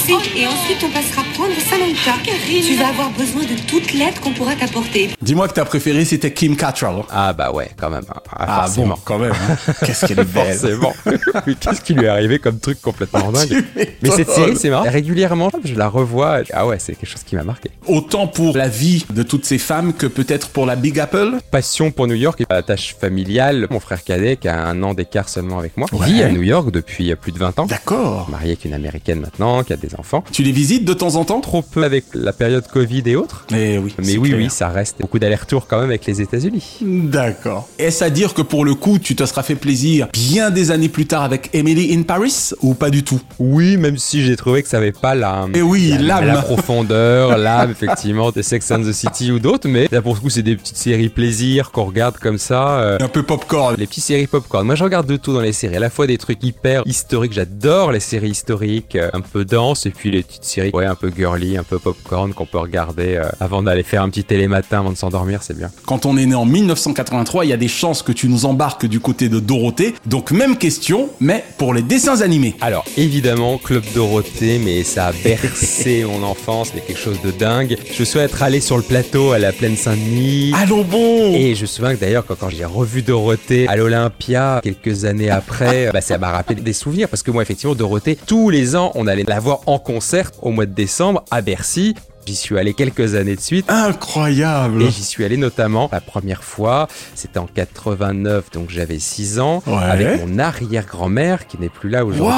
Et 0.09 0.47
ensuite 0.47 0.79
on 0.85 0.91
passera 0.91 1.23
prendre 1.35 1.53
Samantha. 1.59 2.13
Tu 2.47 2.77
vas 2.77 2.89
avoir 2.89 3.11
besoin 3.11 3.43
de 3.43 3.59
toute 3.67 3.93
l'aide 3.93 4.19
qu'on 4.21 4.31
pourra 4.33 4.55
t'apporter. 4.55 5.11
Dis-moi 5.21 5.49
que 5.49 5.55
ta 5.55 5.65
préférée 5.65 6.05
c'était 6.05 6.33
Kim 6.33 6.57
Cattrall. 6.57 7.03
Ah 7.11 7.33
bah 7.33 7.51
ouais, 7.51 7.71
quand 7.77 7.91
même. 7.91 8.05
Ah, 8.09 8.23
Ah 8.39 8.63
forcément. 8.67 8.95
bon, 8.95 9.01
quand 9.05 9.19
même. 9.19 9.33
hein. 9.33 9.73
Qu'est-ce 9.85 10.07
qu'elle 10.07 10.21
est 10.21 10.25
belle. 10.25 10.57
Forcément. 10.57 10.93
oui, 11.47 11.57
qu'est-ce 11.59 11.81
qui 11.81 11.95
lui 11.95 12.05
est 12.05 12.09
arrivé 12.09 12.39
comme 12.39 12.61
truc 12.61 12.81
complètement 12.81 13.33
dingue 13.33 13.49
Tu 13.49 13.65
Mais 14.03 14.11
cette 14.11 14.31
série, 14.31 14.57
c'est 14.57 14.71
marrant. 14.71 14.89
Régulièrement, 14.89 15.51
je 15.65 15.75
la 15.75 15.89
revois. 15.89 16.41
Ah 16.53 16.67
ouais, 16.69 16.79
c'est 16.79 16.95
quelque 16.95 17.11
chose 17.11 17.25
qui 17.25 17.35
m'a 17.35 17.43
marqué. 17.43 17.71
Autant 17.89 18.29
pour 18.29 18.57
la 18.57 18.69
vie 18.69 19.05
de 19.13 19.23
toutes 19.25 19.45
ces 19.45 19.59
femmes 19.59 19.93
que 19.93 20.07
peut-être 20.07 20.51
pour 20.51 20.67
la 20.67 20.77
Big 20.77 21.01
Apple. 21.01 21.39
Passion 21.51 21.91
pour 21.91 22.07
New 22.07 22.15
York 22.15 22.41
et 22.43 22.47
la 22.49 22.63
tâche 22.63 22.95
familiale. 23.01 23.67
Mon 23.71 23.81
frère 23.81 24.05
cadet, 24.05 24.37
qui 24.37 24.47
a 24.49 24.67
un 24.67 24.83
an 24.85 24.95
d'écart 24.95 25.29
seulement 25.29 25.59
avec 25.59 25.77
moi, 25.77 25.89
Ouais. 25.93 26.07
vit 26.07 26.23
à 26.23 26.29
New 26.31 26.43
York 26.43 26.71
depuis 26.71 27.15
plus 27.17 27.33
de 27.33 27.39
20 27.39 27.59
ans. 27.59 27.67
D'accord. 27.67 28.29
Marié 28.31 28.51
avec 28.53 28.65
une 28.65 28.75
américaine 28.75 29.21
maintenant, 29.21 29.65
qui 29.65 29.73
a 29.73 29.77
des 29.77 29.96
Tu 30.33 30.43
les 30.43 30.53
visites 30.53 30.85
de 30.85 30.93
temps 30.95 31.17
en 31.17 31.25
temps? 31.25 31.41
Trop 31.41 31.63
peu 31.63 31.85
avec 31.85 32.05
la 32.15 32.33
période 32.33 32.67
Covid 32.67 33.03
et 33.07 33.17
autres. 33.17 33.47
Mais 33.51 33.79
oui. 33.79 33.95
Mais 33.99 34.17
oui, 34.17 34.29
clair. 34.31 34.41
oui, 34.43 34.51
ça 34.51 34.69
reste 34.69 34.97
beaucoup 35.01 35.19
d'allers-retours 35.19 35.67
quand 35.67 35.79
même 35.81 35.89
avec 35.91 36.07
les 36.07 36.21
États-Unis. 36.21 36.79
D'accord. 36.83 37.69
Est-ce 37.79 38.05
à 38.05 38.11
dire 38.11 38.35
que 38.35 38.43
pour 38.43 38.65
le 38.65 38.75
coup, 38.75 38.99
tu 38.99 39.15
te 39.17 39.25
seras 39.25 39.43
fait 39.43 39.55
plaisir 39.55 40.09
bien 40.13 40.51
des 40.51 40.71
années 40.71 40.89
plus 40.89 41.07
tard 41.07 41.23
avec 41.23 41.51
Emily 41.53 41.95
in 41.97 42.03
Paris 42.03 42.51
ou 42.63 42.75
pas 42.75 42.91
du 42.91 43.03
tout? 43.05 43.21
Oui, 43.39 43.77
même 43.77 43.99
si 43.99 44.23
j'ai 44.25 44.37
trouvé 44.37 44.63
que 44.63 44.69
ça 44.69 44.79
avait 44.79 44.93
pas 44.93 45.15
la, 45.15 45.47
Eh 45.55 45.63
oui, 45.63 45.91
la, 45.91 46.21
l'âme. 46.21 46.27
la 46.27 46.43
profondeur, 46.43 47.39
l'âme, 47.39 47.71
effectivement, 47.71 48.31
de 48.31 48.43
Sex 48.43 48.71
and 48.71 48.83
the 48.83 48.93
City 48.93 49.31
ou 49.31 49.39
d'autres, 49.39 49.69
mais 49.69 49.89
là, 49.91 50.03
pour 50.03 50.15
le 50.15 50.21
coup, 50.21 50.31
c'est 50.31 50.43
des 50.43 50.57
petites 50.57 50.77
séries 50.77 51.09
plaisir 51.09 51.71
qu'on 51.71 51.85
regarde 51.85 52.17
comme 52.19 52.39
ça. 52.39 52.79
euh, 52.81 52.99
Un 53.01 53.09
peu 53.09 53.23
popcorn. 53.23 53.77
les 53.79 53.87
petites 53.87 54.05
séries 54.05 54.27
popcorn. 54.27 54.67
Moi, 54.67 54.75
je 54.75 54.85
regarde 54.85 55.07
de 55.07 55.17
tout 55.17 55.33
dans 55.33 55.41
les 55.41 55.53
séries. 55.53 55.77
À 55.77 55.81
la 55.81 55.91
fois 55.91 56.07
des 56.07 56.19
trucs 56.19 56.43
hyper 56.43 56.83
historiques. 56.87 57.33
J'adore 57.33 57.93
les 57.93 58.01
séries 58.01 58.31
historiques, 58.31 58.97
euh, 58.97 59.11
un 59.13 59.21
peu 59.21 59.45
denses, 59.45 59.86
et 59.87 59.91
puis 59.91 60.11
les 60.11 60.23
petites 60.23 60.45
séries, 60.45 60.71
ouais, 60.75 60.87
un 60.87 60.95
peu 60.95 61.11
girly, 61.17 61.57
un 61.57 61.63
peu 61.63 61.79
popcorn 61.79 62.35
qu'on 62.35 62.47
peut 62.47 62.59
regarder 62.59 63.17
euh, 63.17 63.25
avant 63.41 63.63
d'aller 63.63 63.83
faire 63.83 64.03
un 64.03 64.11
petit 64.11 64.25
télématin 64.25 64.81
avant 64.81 64.91
de 64.91 64.97
s'endormir. 64.97 65.43
C'est 65.43 65.57
bien. 65.57 65.71
Quand 65.87 66.07
on 66.07 66.17
est 66.17 66.27
né 66.27 66.35
en 66.35 66.45
1983, 66.45 67.45
il 67.45 67.49
y 67.49 67.53
a 67.53 67.57
des 67.57 67.69
chances 67.69 68.03
que 68.03 68.13
tu 68.13 68.29
nous 68.29 68.47
embarques 68.47 68.87
du 68.87 69.01
côté 69.01 69.29
de 69.29 69.41
Dorothée. 69.41 69.95
Donc 70.07 70.31
même 70.31 70.57
question, 70.59 71.09
mais 71.21 71.45
pour 71.59 71.73
les 71.75 71.83
dessins 71.83 72.21
animés. 72.21 72.55
Alors, 72.61 72.85
évidemment, 72.97 73.59
Club 73.59 73.85
Dorothée, 73.95 74.59
mais 74.59 74.83
ça 74.83 75.07
a 75.07 75.13
bercé 75.13 76.05
mon 76.09 76.23
enfance, 76.23 76.73
c'est 76.75 76.87
quelque 76.87 77.01
chose 77.01 77.21
de 77.23 77.31
dingue. 77.31 77.77
Je 77.93 78.05
souhaite 78.05 78.27
être 78.27 78.43
allé 78.43 78.61
sur 78.61 78.77
le 78.77 78.83
plateau 78.83 79.33
à 79.33 79.39
la 79.39 79.53
Plaine 79.53 79.77
Saint-Denis. 79.77 80.53
Allons 80.57 80.83
bon 80.83 81.33
Et 81.35 81.55
je 81.55 81.63
me 81.63 81.67
souviens 81.67 81.95
que 81.95 82.01
d'ailleurs, 82.01 82.27
quand, 82.27 82.35
quand 82.35 82.51
j'ai 82.51 82.65
revu 82.65 83.03
Dorothée 83.03 83.69
à 83.69 83.77
l'Olympia, 83.77 84.61
quelques 84.63 85.05
années 85.05 85.31
après, 85.31 85.91
bah, 85.93 86.01
ça 86.01 86.19
m'a 86.19 86.31
rappelé 86.31 86.61
des 86.61 86.73
souvenirs. 86.73 87.09
Parce 87.09 87.23
que 87.23 87.31
moi, 87.31 87.43
effectivement, 87.43 87.75
Dorothée, 87.75 88.17
tous 88.17 88.51
les 88.51 88.75
ans, 88.75 88.91
on 88.95 89.07
allait 89.07 89.25
la 89.27 89.39
voir 89.39 89.61
en 89.67 89.76
concert 89.79 90.31
au 90.43 90.51
mois 90.51 90.67
de 90.67 90.75
décembre 90.75 91.25
à 91.31 91.41
Bercy. 91.41 91.95
J'y 92.27 92.35
suis 92.35 92.59
allé 92.59 92.75
quelques 92.75 93.15
années 93.15 93.37
de 93.37 93.41
suite. 93.41 93.67
Incroyable 93.71 94.83
Et 94.83 94.91
j'y 94.91 95.05
suis 95.05 95.25
allé 95.25 95.37
notamment 95.37 95.89
la 95.93 96.01
première 96.01 96.43
fois, 96.43 96.89
c'était 97.15 97.39
en 97.39 97.47
89, 97.47 98.51
donc 98.53 98.71
j'avais 98.71 98.99
6 98.99 99.39
ans, 99.41 99.63
Ouais. 99.67 99.75
avec 99.83 100.27
mon 100.27 100.39
arrière-grand-mère 100.39 101.47
qui 101.47 101.59
n'est 101.59 101.69
plus 101.69 101.89
là 101.89 102.05
aujourd'hui. 102.05 102.35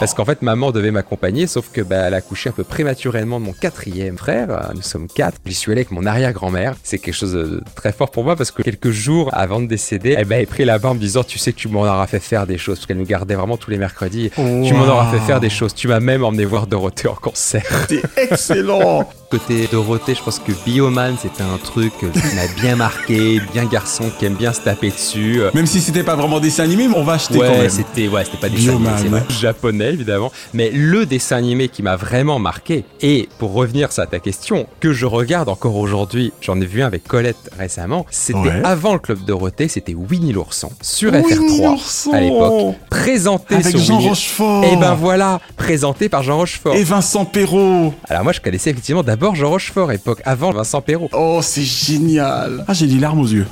Parce 0.00 0.14
qu'en 0.14 0.24
fait, 0.24 0.42
maman 0.42 0.70
devait 0.70 0.90
m'accompagner, 0.90 1.46
sauf 1.46 1.70
que 1.72 1.80
bah, 1.80 1.96
elle 2.06 2.14
a 2.14 2.20
couché 2.20 2.48
un 2.50 2.52
peu 2.52 2.64
prématurément 2.64 3.40
de 3.40 3.44
mon 3.46 3.52
quatrième 3.52 4.18
frère. 4.18 4.70
Nous 4.74 4.82
sommes 4.82 5.08
quatre. 5.08 5.38
J'y 5.46 5.54
suis 5.54 5.72
allé 5.72 5.80
avec 5.80 5.90
mon 5.90 6.06
arrière-grand-mère. 6.06 6.74
C'est 6.82 6.98
quelque 6.98 7.14
chose 7.14 7.32
de 7.32 7.62
très 7.74 7.92
fort 7.92 8.10
pour 8.10 8.24
moi 8.24 8.36
parce 8.36 8.50
que 8.50 8.62
quelques 8.62 8.90
jours 8.90 9.30
avant 9.32 9.60
de 9.60 9.66
décéder, 9.66 10.14
elle 10.16 10.26
m'avait 10.26 10.46
pris 10.46 10.64
la 10.64 10.78
main 10.78 10.90
en 10.90 10.94
me 10.94 11.00
disant 11.00 11.24
Tu 11.24 11.38
sais 11.38 11.52
que 11.52 11.58
tu 11.58 11.68
m'en 11.68 11.82
auras 11.82 12.06
fait 12.06 12.20
faire 12.20 12.46
des 12.46 12.58
choses. 12.58 12.78
Parce 12.78 12.86
qu'elle 12.86 12.98
nous 12.98 13.04
gardait 13.06 13.34
vraiment 13.34 13.56
tous 13.56 13.70
les 13.70 13.78
mercredis. 13.78 14.30
Tu 14.36 14.74
m'en 14.74 14.86
auras 14.86 15.10
fait 15.10 15.20
faire 15.20 15.40
des 15.40 15.50
choses. 15.50 15.74
Tu 15.74 15.88
m'as 15.88 16.00
même 16.00 16.24
emmené 16.24 16.44
voir 16.44 16.66
Dorothée 16.66 17.08
en 17.08 17.14
concert. 17.14 17.62
C'est 17.88 18.02
excellent 18.16 19.08
Côté 19.30 19.68
Dorothée, 19.70 20.14
je 20.14 20.22
pense 20.22 20.38
que 20.38 20.52
Bioman, 20.64 21.16
c'était 21.20 21.42
un 21.42 21.58
truc 21.58 21.92
qui 21.98 22.06
m'a 22.36 22.46
bien 22.60 22.76
marqué, 22.76 23.40
bien 23.52 23.64
garçon 23.64 24.04
qui 24.18 24.26
aime 24.26 24.34
bien 24.34 24.52
se 24.52 24.60
taper 24.60 24.90
dessus. 24.90 25.40
Même 25.54 25.66
si 25.66 25.80
c'était 25.80 26.02
pas 26.04 26.14
vraiment 26.14 26.38
dessin 26.40 26.62
animé, 26.64 26.86
mais 26.88 26.96
on 26.96 27.02
va 27.04 27.14
acheter 27.14 27.34
quand 27.38 27.40
Ouais, 27.40 27.58
même. 27.62 27.70
c'était 27.70 28.06
ouais, 28.06 28.24
c'était 28.24 28.36
pas 28.36 28.48
des 28.48 28.56
dessins 28.56 28.70
animés, 28.74 28.84
Bioman. 28.90 29.02
c'est 29.02 29.08
vrai. 29.08 29.40
japonais 29.40 29.92
évidemment, 29.92 30.30
mais 30.52 30.70
le 30.70 31.06
dessin 31.06 31.36
animé 31.36 31.68
qui 31.68 31.82
m'a 31.82 31.96
vraiment 31.96 32.38
marqué 32.38 32.84
et 33.00 33.28
pour 33.38 33.52
revenir 33.54 33.88
à 33.96 34.06
ta 34.06 34.18
question 34.20 34.66
que 34.80 34.92
je 34.92 35.06
regarde 35.06 35.48
encore 35.48 35.76
aujourd'hui, 35.76 36.32
j'en 36.40 36.60
ai 36.60 36.66
vu 36.66 36.82
un 36.82 36.86
avec 36.86 37.04
Colette 37.04 37.50
récemment, 37.58 38.06
c'était 38.10 38.38
Ouais. 38.38 38.60
avant 38.64 38.92
le 38.92 38.98
club 39.00 39.24
Dorothée, 39.24 39.68
c'était 39.68 39.94
Winnie 39.94 40.32
l'ourson 40.32 40.70
sur 40.82 41.12
Winnie 41.12 41.32
FR3 41.32 41.62
l'ourson 41.70 42.12
à 42.12 42.20
l'époque, 42.20 42.74
présenté 42.90 43.54
Avec 43.56 43.68
sur 43.68 43.78
Jean 43.80 43.96
Winnie- 43.96 44.08
Rochefort 44.10 44.64
Et 44.64 44.76
ben 44.76 44.94
voilà, 44.94 45.40
présenté 45.56 46.08
par 46.08 46.22
Jean 46.22 46.36
Rochefort. 46.38 46.74
Et 46.76 46.84
Vincent 46.84 47.24
Perrault 47.24 47.94
Alors 48.08 48.22
moi 48.24 48.32
je 48.32 48.40
connaissais 48.40 48.70
effectivement 48.70 49.02
d'abord 49.14 49.36
Jean 49.36 49.50
Rochefort 49.50 49.92
époque 49.92 50.20
avant 50.24 50.50
Vincent 50.50 50.80
Perrault. 50.80 51.08
Oh, 51.12 51.38
c'est 51.40 51.62
génial 51.62 52.64
Ah, 52.66 52.72
j'ai 52.74 52.88
des 52.88 52.98
larmes 52.98 53.20
aux 53.20 53.28
yeux. 53.28 53.46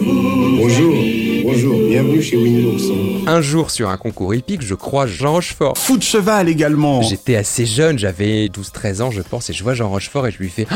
Bonjour, 0.00 0.94
bonjour, 1.42 1.78
bienvenue 1.88 2.22
chez 2.22 2.36
Winnie 2.36 2.62
l'ourson. 2.62 2.94
Un 3.26 3.40
jour 3.40 3.70
sur 3.70 3.88
un 3.90 3.96
concours 3.96 4.34
hippique, 4.34 4.62
je 4.62 4.74
crois 4.74 5.06
Jean 5.06 5.32
Rochefort. 5.32 5.76
Fou 5.78 5.96
de 5.96 6.02
cheval 6.02 6.48
également 6.48 7.02
J'étais 7.02 7.36
assez 7.36 7.66
jeune, 7.66 7.98
j'avais 7.98 8.46
12-13 8.46 9.02
ans 9.02 9.10
je 9.10 9.22
pense, 9.22 9.50
et 9.50 9.52
je 9.52 9.62
vois 9.62 9.74
Jean 9.74 9.88
Rochefort 9.88 10.26
et 10.26 10.30
je 10.32 10.38
lui 10.38 10.48
fais 10.48 10.66
Oh, 10.72 10.74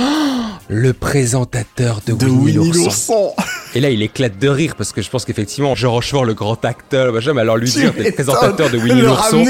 le 0.68 0.92
présentateur 0.92 2.00
de, 2.06 2.12
De 2.12 2.26
Winnie, 2.26 2.58
Winnie 2.58 2.84
l'ourson. 2.84 3.12
l'ourson 3.14 3.32
Et 3.74 3.80
là 3.80 3.90
il 3.90 4.02
éclate 4.02 4.38
de 4.38 4.48
rire 4.48 4.74
parce 4.76 4.92
que 4.92 5.02
je 5.02 5.10
pense 5.10 5.24
qu'effectivement 5.24 5.74
Jean 5.74 5.92
Rochefort, 5.92 6.24
le 6.24 6.34
grand 6.34 6.64
acteur, 6.64 7.12
machin, 7.12 7.32
mais 7.34 7.42
alors 7.42 7.56
lui 7.56 7.70
dire 7.70 7.92
t'es 7.94 8.12
présentateur 8.12 8.70
de 8.70 8.78
Winnie 8.78 9.02
l'ourson, 9.02 9.44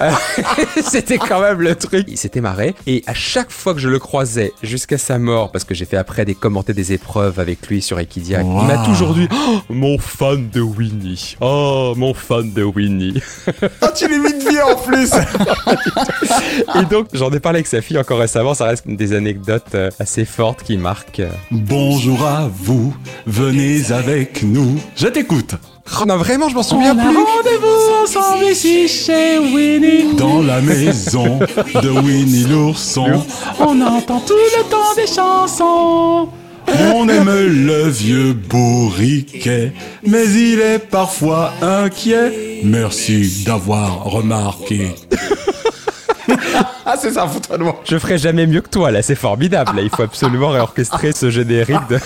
c'était 0.82 1.18
quand 1.18 1.40
même 1.40 1.60
le 1.60 1.74
truc. 1.74 2.06
Il 2.08 2.18
s'était 2.18 2.40
marré 2.40 2.74
et 2.86 3.02
à 3.06 3.14
chaque 3.14 3.50
fois 3.50 3.74
que 3.74 3.80
je 3.80 3.88
le 3.88 3.98
croisais 3.98 4.52
jusqu'à 4.62 4.98
sa 4.98 5.18
mort, 5.18 5.50
parce 5.52 5.64
que 5.64 5.74
j'ai 5.74 5.84
fait 5.84 5.96
après 5.96 6.24
des 6.24 6.34
commentaires 6.34 6.74
des 6.74 6.92
épreuves 6.92 7.38
avec 7.38 7.66
lui 7.68 7.82
sur 7.82 7.98
Equidia, 7.98 8.40
Wow. 8.42 8.60
il 8.62 8.66
m'a 8.68 8.84
toujours 8.84 9.14
dit 9.14 9.28
Oh, 9.32 9.58
mon 9.68 9.98
fan 9.98 10.48
de 10.52 10.60
Winnie, 10.60 11.36
oh 11.40 11.94
mon 11.96 12.14
fan 12.14 12.52
de 12.52 12.62
Winnie. 12.62 13.20
Ah, 13.80 13.88
tu 13.94 14.08
l'imites 14.08 14.48
bien 14.48 14.64
en 14.66 14.76
plus 14.76 15.10
Et 16.80 16.84
donc, 16.90 17.08
j'en 17.12 17.30
ai 17.30 17.40
parlé 17.40 17.58
avec 17.58 17.66
sa 17.66 17.80
fille 17.80 17.98
encore 17.98 18.18
récemment. 18.18 18.54
Ça 18.54 18.64
reste 18.66 18.86
des 18.86 19.12
anecdotes 19.12 19.74
euh, 19.74 19.90
assez 19.98 20.24
fortes 20.24 20.62
qui 20.62 20.76
marquent. 20.76 21.20
euh. 21.20 21.28
Bonjour 21.50 22.24
à 22.24 22.48
vous, 22.52 22.94
venez 23.26 23.92
avec 23.92 24.42
nous. 24.42 24.76
Je 24.96 25.06
t'écoute. 25.08 25.54
Oh 26.00 26.04
non, 26.06 26.16
vraiment, 26.18 26.48
je 26.48 26.54
m'en 26.54 26.62
souviens 26.62 26.94
plus. 26.94 27.04
rendez-vous 27.06 28.02
ensemble 28.04 28.44
ici 28.44 28.86
chez 28.88 29.38
Winnie. 29.38 30.14
Dans 30.16 30.42
la 30.42 30.60
maison 30.60 31.38
de 31.82 31.88
Winnie 31.88 32.44
l'ourson, 32.44 33.24
on 33.58 33.80
entend 33.80 34.20
tout 34.20 34.34
le 34.34 34.70
temps 34.70 34.94
des 34.96 35.06
chansons. 35.06 36.28
On 36.78 37.08
aime 37.08 37.30
le 37.30 37.88
vieux 37.88 38.32
bourriquet, 38.32 39.72
mais 40.06 40.24
il 40.26 40.60
est 40.60 40.78
parfois 40.78 41.52
inquiet. 41.62 42.60
Merci 42.64 43.44
d'avoir 43.44 44.04
remarqué. 44.04 44.94
ah, 46.86 46.96
c'est 47.00 47.12
ça, 47.12 47.26
foutre 47.26 47.58
de 47.58 47.64
moi. 47.64 47.80
Je 47.84 47.98
ferai 47.98 48.18
jamais 48.18 48.46
mieux 48.46 48.60
que 48.60 48.68
toi, 48.68 48.90
là, 48.90 49.02
c'est 49.02 49.14
formidable. 49.14 49.76
Là, 49.76 49.82
il 49.82 49.90
faut 49.90 50.02
absolument 50.02 50.50
réorchestrer 50.50 51.12
ce 51.12 51.30
générique 51.30 51.88
de. 51.88 51.98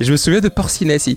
Et 0.00 0.04
je 0.04 0.12
me 0.12 0.16
souviens 0.16 0.40
de 0.40 0.48
Porcinet, 0.48 0.98
si. 0.98 1.16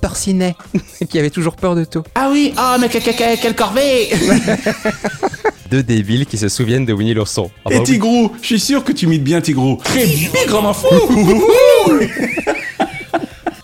Porcinet, 0.00 0.56
qui 1.08 1.18
avait 1.18 1.30
toujours 1.30 1.56
peur 1.56 1.74
de 1.74 1.84
tout. 1.84 2.02
Ah 2.14 2.28
oui, 2.30 2.52
ah, 2.56 2.76
mais 2.80 2.88
quelle 2.88 3.56
corvée 3.56 4.10
Deux 5.72 5.82
débiles 5.82 6.26
qui 6.26 6.36
se 6.36 6.50
souviennent 6.50 6.84
de 6.84 6.92
Winnie 6.92 7.14
l'ourson. 7.14 7.50
Ah 7.64 7.70
bah 7.70 7.76
Et 7.76 7.78
oui. 7.78 7.84
Tigrou, 7.84 8.30
je 8.42 8.46
suis 8.46 8.60
sûr 8.60 8.84
que 8.84 8.92
tu 8.92 9.06
imites 9.06 9.24
bien 9.24 9.40
Tigrou. 9.40 9.78
Très 9.82 10.04
bigre, 10.04 10.60
m'en 10.60 10.74
fou 10.74 10.86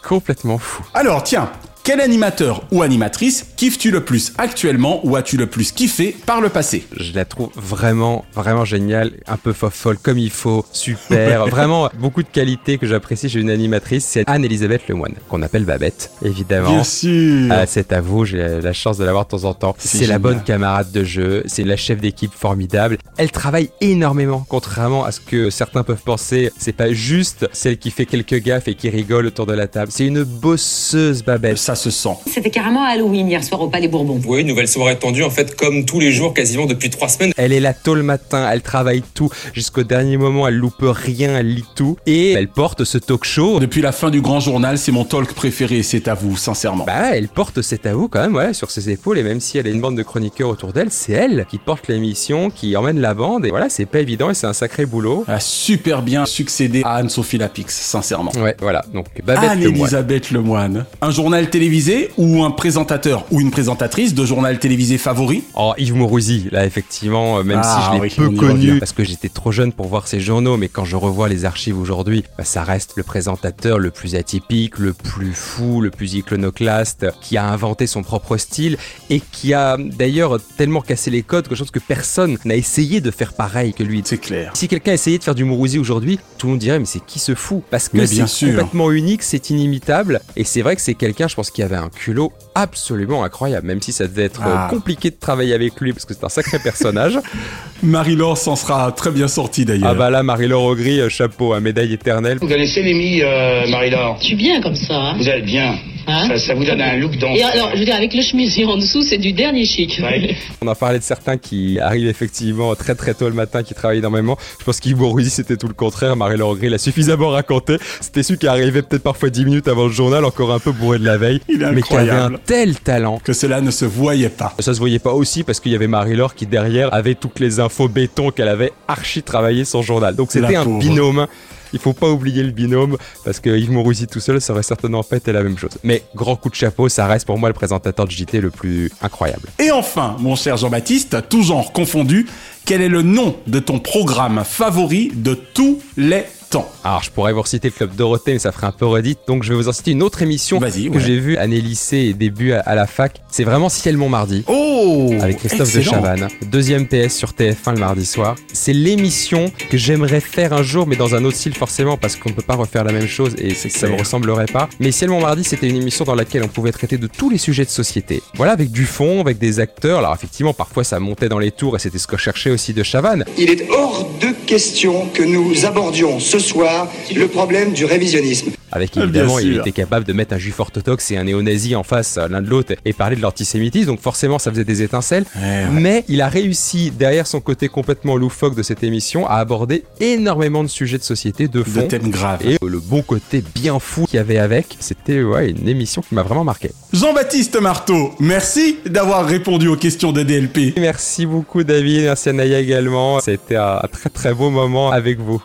Complètement 0.02 0.56
fou. 0.56 0.82
Alors, 0.94 1.22
tiens, 1.22 1.50
quel 1.84 2.00
animateur 2.00 2.62
ou 2.72 2.80
animatrice 2.80 3.44
kiffes-tu 3.58 3.90
le 3.90 4.04
plus 4.04 4.32
actuellement 4.38 5.00
ou 5.04 5.16
as-tu 5.16 5.36
le 5.36 5.46
plus 5.46 5.72
kiffé 5.72 6.16
par 6.26 6.40
le 6.40 6.48
passé 6.48 6.86
Je 6.96 7.12
la 7.12 7.24
trouve 7.24 7.50
vraiment, 7.56 8.24
vraiment 8.32 8.64
géniale, 8.64 9.10
un 9.26 9.36
peu 9.36 9.52
folle 9.52 9.98
comme 9.98 10.16
il 10.16 10.30
faut, 10.30 10.64
super, 10.72 11.46
vraiment 11.48 11.90
beaucoup 11.98 12.22
de 12.22 12.28
qualités 12.28 12.78
que 12.78 12.86
j'apprécie 12.86 13.28
chez 13.28 13.40
une 13.40 13.50
animatrice, 13.50 14.04
c'est 14.04 14.22
Anne-Elisabeth 14.28 14.86
Lemoine, 14.86 15.14
qu'on 15.28 15.42
appelle 15.42 15.64
Babette, 15.64 16.12
évidemment. 16.22 16.70
Bien 16.70 16.84
sûr 16.84 17.48
Ah, 17.50 17.66
c'est 17.66 17.92
à 17.92 18.00
vous, 18.00 18.24
j'ai 18.24 18.60
la 18.60 18.72
chance 18.72 18.96
de 18.96 19.04
l'avoir 19.04 19.24
de 19.24 19.30
temps 19.30 19.42
en 19.42 19.54
temps. 19.54 19.74
C'est 19.76 20.06
la 20.06 20.20
bonne 20.20 20.44
camarade 20.44 20.92
de 20.92 21.02
jeu, 21.02 21.42
c'est 21.46 21.64
la 21.64 21.76
chef 21.76 22.00
d'équipe 22.00 22.32
formidable. 22.32 22.98
Elle 23.16 23.32
travaille 23.32 23.70
énormément, 23.80 24.46
contrairement 24.48 25.04
à 25.04 25.10
ce 25.10 25.18
que 25.18 25.50
certains 25.50 25.82
peuvent 25.82 26.04
penser. 26.04 26.52
C'est 26.58 26.72
pas 26.72 26.92
juste 26.92 27.48
celle 27.52 27.76
qui 27.78 27.90
fait 27.90 28.06
quelques 28.06 28.40
gaffes 28.40 28.68
et 28.68 28.76
qui 28.76 28.88
rigole 28.88 29.26
autour 29.26 29.46
de 29.46 29.54
la 29.54 29.66
table. 29.66 29.90
C'est 29.90 30.06
une 30.06 30.22
bosseuse, 30.22 31.24
Babette. 31.24 31.58
Ça 31.58 31.74
se 31.74 31.90
sent. 31.90 32.16
C'était 32.32 32.50
carrément 32.50 32.84
Halloween 32.84 33.28
hier 33.28 33.42
soir 33.48 33.62
au 33.62 33.68
Palais 33.68 33.88
Bourbon. 33.88 34.20
Oui, 34.26 34.44
nouvelle 34.44 34.68
soirée 34.68 34.98
tendue 34.98 35.22
en 35.22 35.30
fait 35.30 35.56
comme 35.56 35.86
tous 35.86 36.00
les 36.00 36.12
jours 36.12 36.34
quasiment 36.34 36.66
depuis 36.66 36.90
trois 36.90 37.08
semaines. 37.08 37.32
Elle 37.38 37.54
est 37.54 37.60
là 37.60 37.72
tôt 37.72 37.94
le 37.94 38.02
matin, 38.02 38.46
elle 38.52 38.60
travaille 38.60 39.02
tout 39.14 39.30
jusqu'au 39.54 39.84
dernier 39.84 40.18
moment, 40.18 40.46
elle 40.46 40.56
loupe 40.56 40.74
rien, 40.82 41.38
elle 41.38 41.54
lit 41.54 41.64
tout 41.74 41.96
et 42.06 42.32
elle 42.32 42.48
porte 42.48 42.84
ce 42.84 42.98
talk 42.98 43.24
show. 43.24 43.58
Depuis 43.58 43.80
la 43.80 43.92
fin 43.92 44.10
du 44.10 44.20
grand 44.20 44.40
journal, 44.40 44.76
c'est 44.76 44.92
mon 44.92 45.04
talk 45.04 45.32
préféré, 45.32 45.82
c'est 45.82 46.08
à 46.08 46.14
vous, 46.14 46.36
sincèrement. 46.36 46.84
Bah, 46.84 47.14
elle 47.16 47.28
porte 47.28 47.62
cet 47.62 47.86
à 47.86 47.94
vous 47.94 48.08
quand 48.08 48.20
même, 48.20 48.34
ouais, 48.34 48.52
sur 48.52 48.70
ses 48.70 48.90
épaules 48.90 49.18
et 49.18 49.22
même 49.22 49.40
si 49.40 49.56
elle 49.56 49.66
a 49.66 49.70
une 49.70 49.80
bande 49.80 49.96
de 49.96 50.02
chroniqueurs 50.02 50.50
autour 50.50 50.74
d'elle, 50.74 50.90
c'est 50.90 51.12
elle 51.12 51.46
qui 51.48 51.56
porte 51.56 51.88
l'émission, 51.88 52.50
qui 52.50 52.76
emmène 52.76 53.00
la 53.00 53.14
bande 53.14 53.46
et 53.46 53.50
voilà, 53.50 53.70
c'est 53.70 53.86
pas 53.86 54.00
évident 54.00 54.28
et 54.28 54.34
c'est 54.34 54.46
un 54.46 54.52
sacré 54.52 54.84
boulot. 54.84 55.24
Elle 55.26 55.34
a 55.34 55.40
super 55.40 56.02
bien 56.02 56.26
succédé 56.26 56.82
à 56.84 56.96
Anne-Sophie 56.96 57.38
Lapix, 57.38 57.74
sincèrement. 57.74 58.32
Ouais, 58.36 58.56
voilà, 58.60 58.84
donc 58.92 59.06
Babette 59.24 59.42
Lemoine. 59.42 59.62
Anne-Elisabeth 59.62 60.30
Lemoine. 60.32 60.84
Un 61.00 61.10
journal 61.10 61.48
télévisé 61.48 62.10
ou 62.18 62.44
un 62.44 62.50
présentateur 62.50 63.24
ou 63.30 63.37
ou 63.38 63.40
une 63.40 63.50
présentatrice 63.52 64.14
de 64.14 64.24
journal 64.24 64.58
télévisé 64.58 64.98
favori 64.98 65.44
Oh, 65.54 65.72
Yves 65.78 65.94
Mourouzi, 65.94 66.48
là, 66.50 66.66
effectivement, 66.66 67.38
euh, 67.38 67.44
même 67.44 67.60
Ah, 67.62 67.78
si 67.80 67.86
je 67.86 67.94
l'ai 67.94 68.00
oui, 68.00 68.14
peu 68.16 68.30
connu, 68.30 68.78
parce 68.80 68.92
que 68.92 69.04
j'étais 69.04 69.28
trop 69.28 69.52
jeune 69.52 69.72
pour 69.72 69.86
voir 69.86 70.08
ses 70.08 70.18
journaux, 70.18 70.56
mais 70.56 70.68
quand 70.68 70.84
je 70.84 70.96
revois 70.96 71.28
les 71.28 71.44
archives 71.44 71.78
aujourd'hui, 71.78 72.24
bah, 72.36 72.42
ça 72.42 72.64
reste 72.64 72.94
le 72.96 73.04
présentateur 73.04 73.78
le 73.78 73.90
plus 73.92 74.16
atypique, 74.16 74.78
le 74.78 74.92
plus 74.92 75.32
fou, 75.32 75.80
le 75.80 75.90
plus 75.90 76.14
iconoclaste, 76.14 77.06
qui 77.20 77.36
a 77.36 77.46
inventé 77.46 77.86
son 77.86 78.02
propre 78.02 78.36
style 78.38 78.76
et 79.08 79.20
qui 79.20 79.54
a 79.54 79.76
d'ailleurs 79.78 80.38
tellement 80.56 80.80
cassé 80.80 81.10
les 81.10 81.22
codes 81.22 81.46
que 81.46 81.54
je 81.54 81.60
pense 81.62 81.70
que 81.70 81.78
personne 81.78 82.38
n'a 82.44 82.56
essayé 82.56 83.00
de 83.00 83.10
faire 83.12 83.34
pareil 83.34 83.72
que 83.72 83.84
lui. 83.84 84.02
C'est 84.04 84.18
clair. 84.18 84.50
Si 84.54 84.66
quelqu'un 84.66 84.94
essayait 84.94 85.18
de 85.18 85.24
faire 85.24 85.36
du 85.36 85.44
Mourouzi 85.44 85.78
aujourd'hui, 85.78 86.18
tout 86.38 86.48
le 86.48 86.52
monde 86.52 86.60
dirait 86.60 86.78
mais 86.80 86.86
c'est 86.86 87.04
qui 87.04 87.20
ce 87.20 87.36
fou? 87.36 87.62
Parce 87.70 87.88
que 87.88 88.04
c'est 88.04 88.46
complètement 88.46 88.90
unique, 88.90 89.22
c'est 89.22 89.50
inimitable 89.50 90.20
et 90.34 90.42
c'est 90.42 90.62
vrai 90.62 90.74
que 90.74 90.82
c'est 90.82 90.94
quelqu'un, 90.94 91.28
je 91.28 91.36
pense, 91.36 91.50
qui 91.52 91.62
avait 91.62 91.76
un 91.76 91.88
culot 91.88 92.32
absolument 92.56 93.22
incroyable, 93.28 93.66
même 93.66 93.80
si 93.80 93.92
ça 93.92 94.06
devait 94.06 94.24
être 94.24 94.42
euh, 94.42 94.54
Ah. 94.54 94.66
compliqué 94.70 95.10
de 95.10 95.16
travailler 95.18 95.54
avec 95.54 95.80
lui 95.80 95.92
parce 95.92 96.04
que 96.04 96.12
c'est 96.14 96.24
un 96.24 96.28
sacré 96.28 96.58
personnage. 96.58 97.18
Marie-Laure 97.82 98.36
s'en 98.36 98.56
sera 98.56 98.90
très 98.92 99.10
bien 99.12 99.28
sortie 99.28 99.64
d'ailleurs. 99.64 99.90
ah 99.90 99.94
bah 99.94 100.10
là, 100.10 100.22
Marie-Laure 100.22 100.64
Augry, 100.64 101.00
euh, 101.00 101.08
chapeau, 101.08 101.52
à 101.52 101.60
médaille 101.60 101.92
éternelle. 101.94 102.38
Vous 102.40 102.48
connaissez 102.48 102.82
Lémi, 102.82 103.20
euh, 103.22 103.68
Marie-Laure? 103.68 104.16
Je 104.20 104.26
suis 104.26 104.36
bien 104.36 104.60
comme 104.60 104.74
ça. 104.74 104.94
Hein. 104.94 105.14
Vous 105.18 105.28
êtes 105.28 105.44
bien. 105.44 105.76
Hein 106.06 106.28
ça, 106.28 106.38
ça 106.38 106.54
vous 106.54 106.64
donne 106.64 106.80
un 106.80 106.96
look 106.96 107.16
dans. 107.18 107.34
Et 107.34 107.42
alors, 107.42 107.70
je 107.74 107.78
veux 107.78 107.84
dire, 107.84 107.94
avec 107.94 108.14
le 108.14 108.22
chemisier 108.22 108.64
en 108.64 108.76
dessous, 108.76 109.02
c'est 109.02 109.18
du 109.18 109.32
dernier 109.32 109.64
chic. 109.64 110.00
On 110.62 110.68
a 110.68 110.74
parlé 110.74 110.98
de 110.98 111.04
certains 111.04 111.36
qui 111.36 111.78
arrivent 111.80 112.08
effectivement 112.08 112.74
très 112.74 112.94
très 112.94 113.14
tôt 113.14 113.28
le 113.28 113.34
matin, 113.34 113.62
qui 113.62 113.74
travaillent 113.74 113.98
énormément. 113.98 114.36
Je 114.58 114.64
pense 114.64 114.80
qu'Yves 114.80 114.96
Mourouzi 114.96 115.30
c'était 115.30 115.56
tout 115.56 115.68
le 115.68 115.74
contraire. 115.74 116.16
Marie-Laure 116.16 116.50
Augry 116.50 116.68
l'a 116.68 116.78
suffisamment 116.78 117.28
raconté. 117.28 117.76
C'était 118.00 118.22
celui 118.22 118.38
qui 118.38 118.46
arrivait 118.46 118.82
peut-être 118.82 119.02
parfois 119.02 119.30
10 119.30 119.44
minutes 119.44 119.68
avant 119.68 119.84
le 119.84 119.92
journal, 119.92 120.24
encore 120.24 120.52
un 120.52 120.58
peu 120.58 120.72
bourré 120.72 120.98
de 120.98 121.04
la 121.04 121.18
veille. 121.18 121.40
Il 121.48 121.62
est 121.62 121.72
mais 121.72 121.82
qui 121.82 121.94
avait 121.94 122.10
un 122.10 122.32
tel 122.44 122.76
talent. 122.76 123.20
Que 123.22 123.32
cela 123.32 123.60
ne 123.60 123.70
se 123.70 123.84
voyait 123.84 124.28
pas. 124.28 124.54
Ça 124.58 124.74
se 124.74 124.78
voyait 124.78 124.98
pas 124.98 125.12
aussi 125.12 125.42
parce 125.42 125.60
qu'il 125.60 125.72
y 125.72 125.74
avait 125.74 125.88
Marie-Laure 125.88 126.34
qui 126.34 126.46
derrière 126.46 126.92
avait 126.94 127.14
toutes 127.14 127.40
les 127.40 127.60
infos 127.60 127.88
béton 127.88 128.30
qu'elle 128.30 128.48
avait 128.48 128.72
archi 128.86 129.22
travaillé 129.22 129.64
son 129.64 129.82
journal. 129.82 130.14
Donc 130.14 130.32
c'était 130.32 130.56
un 130.56 130.64
pauvre. 130.64 130.78
binôme. 130.78 131.26
Il 131.72 131.78
faut 131.78 131.92
pas 131.92 132.10
oublier 132.10 132.42
le 132.42 132.50
binôme 132.50 132.96
parce 133.24 133.40
que 133.40 133.50
Yves 133.50 133.70
Mourouzi 133.70 134.06
tout 134.06 134.20
seul, 134.20 134.40
ça 134.40 134.52
aurait 134.52 134.62
certainement 134.62 135.02
pas 135.02 135.16
été 135.16 135.32
la 135.32 135.42
même 135.42 135.58
chose. 135.58 135.72
Mais 135.82 136.02
grand 136.14 136.36
coup 136.36 136.50
de 136.50 136.54
chapeau, 136.54 136.88
ça 136.88 137.06
reste 137.06 137.26
pour 137.26 137.38
moi 137.38 137.48
le 137.48 137.54
présentateur 137.54 138.06
de 138.06 138.10
JT 138.10 138.40
le 138.40 138.50
plus 138.50 138.90
incroyable. 139.02 139.48
Et 139.58 139.70
enfin, 139.70 140.16
mon 140.18 140.36
cher 140.36 140.56
Jean-Baptiste, 140.56 141.28
tout 141.28 141.42
genre 141.42 141.72
confondu, 141.72 142.26
quel 142.64 142.80
est 142.82 142.88
le 142.88 143.02
nom 143.02 143.36
de 143.46 143.58
ton 143.58 143.78
programme 143.78 144.42
favori 144.44 145.10
de 145.14 145.34
tous 145.34 145.80
les 145.96 146.24
temps 146.50 146.70
Alors, 146.84 147.02
je 147.02 147.10
pourrais 147.10 147.32
vous 147.32 147.42
reciter 147.42 147.68
le 147.68 147.72
Club 147.74 147.94
Dorothée, 147.94 148.32
mais 148.32 148.38
ça 148.38 148.52
ferait 148.52 148.66
un 148.66 148.72
peu 148.72 148.86
redite. 148.86 149.20
Donc, 149.26 149.42
je 149.42 149.50
vais 149.50 149.54
vous 149.54 149.68
en 149.68 149.72
citer 149.72 149.90
une 149.92 150.02
autre 150.02 150.22
émission 150.22 150.58
que 150.60 150.98
j'ai 150.98 151.18
vue 151.18 151.36
année 151.36 151.60
lycée 151.60 151.98
et 151.98 152.14
début 152.14 152.52
à, 152.52 152.60
à 152.60 152.74
la 152.74 152.86
fac. 152.86 153.20
C'est 153.30 153.44
vraiment 153.44 153.68
Ciel 153.68 153.96
mon 153.96 154.08
mardi. 154.08 154.44
Oh 154.46 155.12
Avec 155.20 155.38
Christophe 155.38 155.74
de. 155.74 155.80
Chavannes. 155.80 156.28
Deuxième 156.50 156.86
PS 156.86 157.14
sur 157.14 157.30
TF1 157.30 157.74
le 157.74 157.80
mardi 157.80 158.06
soir. 158.06 158.36
C'est 158.52 158.72
l'émission 158.72 159.50
que 159.70 159.76
j'aimerais 159.76 160.20
faire 160.20 160.52
un 160.52 160.62
jour, 160.62 160.86
mais 160.86 160.96
dans 160.96 161.14
un 161.14 161.24
autre 161.24 161.36
style 161.36 161.54
forcément, 161.54 161.96
parce 161.96 162.16
qu'on 162.16 162.30
ne 162.30 162.34
peut 162.34 162.42
pas 162.42 162.54
refaire 162.56 162.84
la 162.84 162.92
même 162.92 163.06
chose 163.08 163.34
et 163.38 163.54
ça 163.54 163.68
me 163.86 163.92
clair. 163.92 163.98
ressemblerait 164.00 164.46
pas. 164.46 164.68
Mais 164.80 164.92
Ciel 164.92 165.10
mon 165.10 165.20
mardi, 165.20 165.44
c'était 165.44 165.68
une 165.68 165.76
émission 165.76 166.04
dans 166.04 166.14
laquelle 166.14 166.42
on 166.42 166.48
pouvait 166.48 166.72
traiter 166.72 166.98
de 166.98 167.06
tous 167.06 167.30
les 167.30 167.38
sujets 167.38 167.64
de 167.64 167.70
société. 167.70 168.22
Voilà, 168.34 168.52
avec 168.52 168.70
du 168.70 168.86
fond, 168.86 169.20
avec 169.20 169.38
des 169.38 169.60
acteurs. 169.60 169.98
Alors, 169.98 170.14
effectivement, 170.14 170.54
parfois 170.54 170.84
ça 170.84 170.98
montait 171.00 171.28
dans 171.28 171.38
les 171.38 171.50
tours 171.50 171.76
et 171.76 171.78
c'était 171.78 171.98
ce 171.98 172.06
que 172.06 172.16
je 172.16 172.22
cherchais 172.22 172.50
aussi 172.50 172.72
de 172.72 172.82
Chavannes. 172.82 173.24
Il 173.36 173.50
est 173.50 173.68
hors 173.70 174.08
de 174.20 174.28
question 174.46 175.06
que 175.12 175.22
nous 175.22 175.64
abordions 175.66 176.18
ce 176.20 176.37
soir 176.38 176.88
le 177.14 177.26
problème 177.26 177.72
du 177.72 177.84
révisionnisme. 177.84 178.50
Avec 178.70 178.96
évidemment, 178.96 179.38
il 179.38 179.56
était 179.56 179.72
capable 179.72 180.04
de 180.04 180.12
mettre 180.12 180.34
un 180.34 180.38
juif 180.38 180.60
orthodoxe 180.60 181.10
et 181.10 181.16
un 181.16 181.24
néo-nazi 181.24 181.74
en 181.74 181.82
face 181.82 182.18
euh, 182.18 182.28
l'un 182.28 182.42
de 182.42 182.48
l'autre 182.48 182.74
et 182.84 182.92
parler 182.92 183.16
de 183.16 183.22
l'antisémitisme, 183.22 183.86
donc 183.86 184.00
forcément 184.00 184.38
ça 184.38 184.50
faisait 184.50 184.64
des 184.64 184.82
étincelles. 184.82 185.24
Mais 185.70 186.04
il 186.08 186.20
a 186.20 186.28
réussi, 186.28 186.90
derrière 186.90 187.26
son 187.26 187.40
côté 187.40 187.68
complètement 187.68 188.16
loufoque 188.16 188.54
de 188.54 188.62
cette 188.62 188.82
émission, 188.82 189.26
à 189.26 189.36
aborder 189.36 189.84
énormément 190.00 190.62
de 190.62 190.68
sujets 190.68 190.98
de 190.98 191.02
société, 191.02 191.48
de 191.48 191.62
fond. 191.62 191.86
thèmes 191.86 192.10
graves. 192.10 192.46
Et 192.46 192.58
le 192.64 192.78
bon 192.78 193.02
côté 193.02 193.42
bien 193.54 193.78
fou 193.78 194.04
qu'il 194.04 194.16
y 194.16 194.20
avait 194.20 194.38
avec, 194.38 194.76
c'était 194.80 195.22
ouais, 195.22 195.50
une 195.50 195.68
émission 195.68 196.02
qui 196.02 196.14
m'a 196.14 196.22
vraiment 196.22 196.44
marqué. 196.44 196.70
Jean-Baptiste 196.92 197.60
Marteau, 197.60 198.12
merci 198.20 198.78
d'avoir 198.86 199.26
répondu 199.26 199.68
aux 199.68 199.76
questions 199.76 200.12
de 200.12 200.22
DLP. 200.22 200.78
Merci 200.78 201.26
beaucoup 201.26 201.64
David, 201.64 202.04
merci 202.04 202.28
à 202.28 202.32
Naya 202.32 202.58
également. 202.58 203.20
C'était 203.20 203.56
un 203.56 203.80
très 203.90 204.10
très 204.10 204.34
beau 204.34 204.50
moment 204.50 204.90
avec 204.90 205.18
vous. 205.18 205.42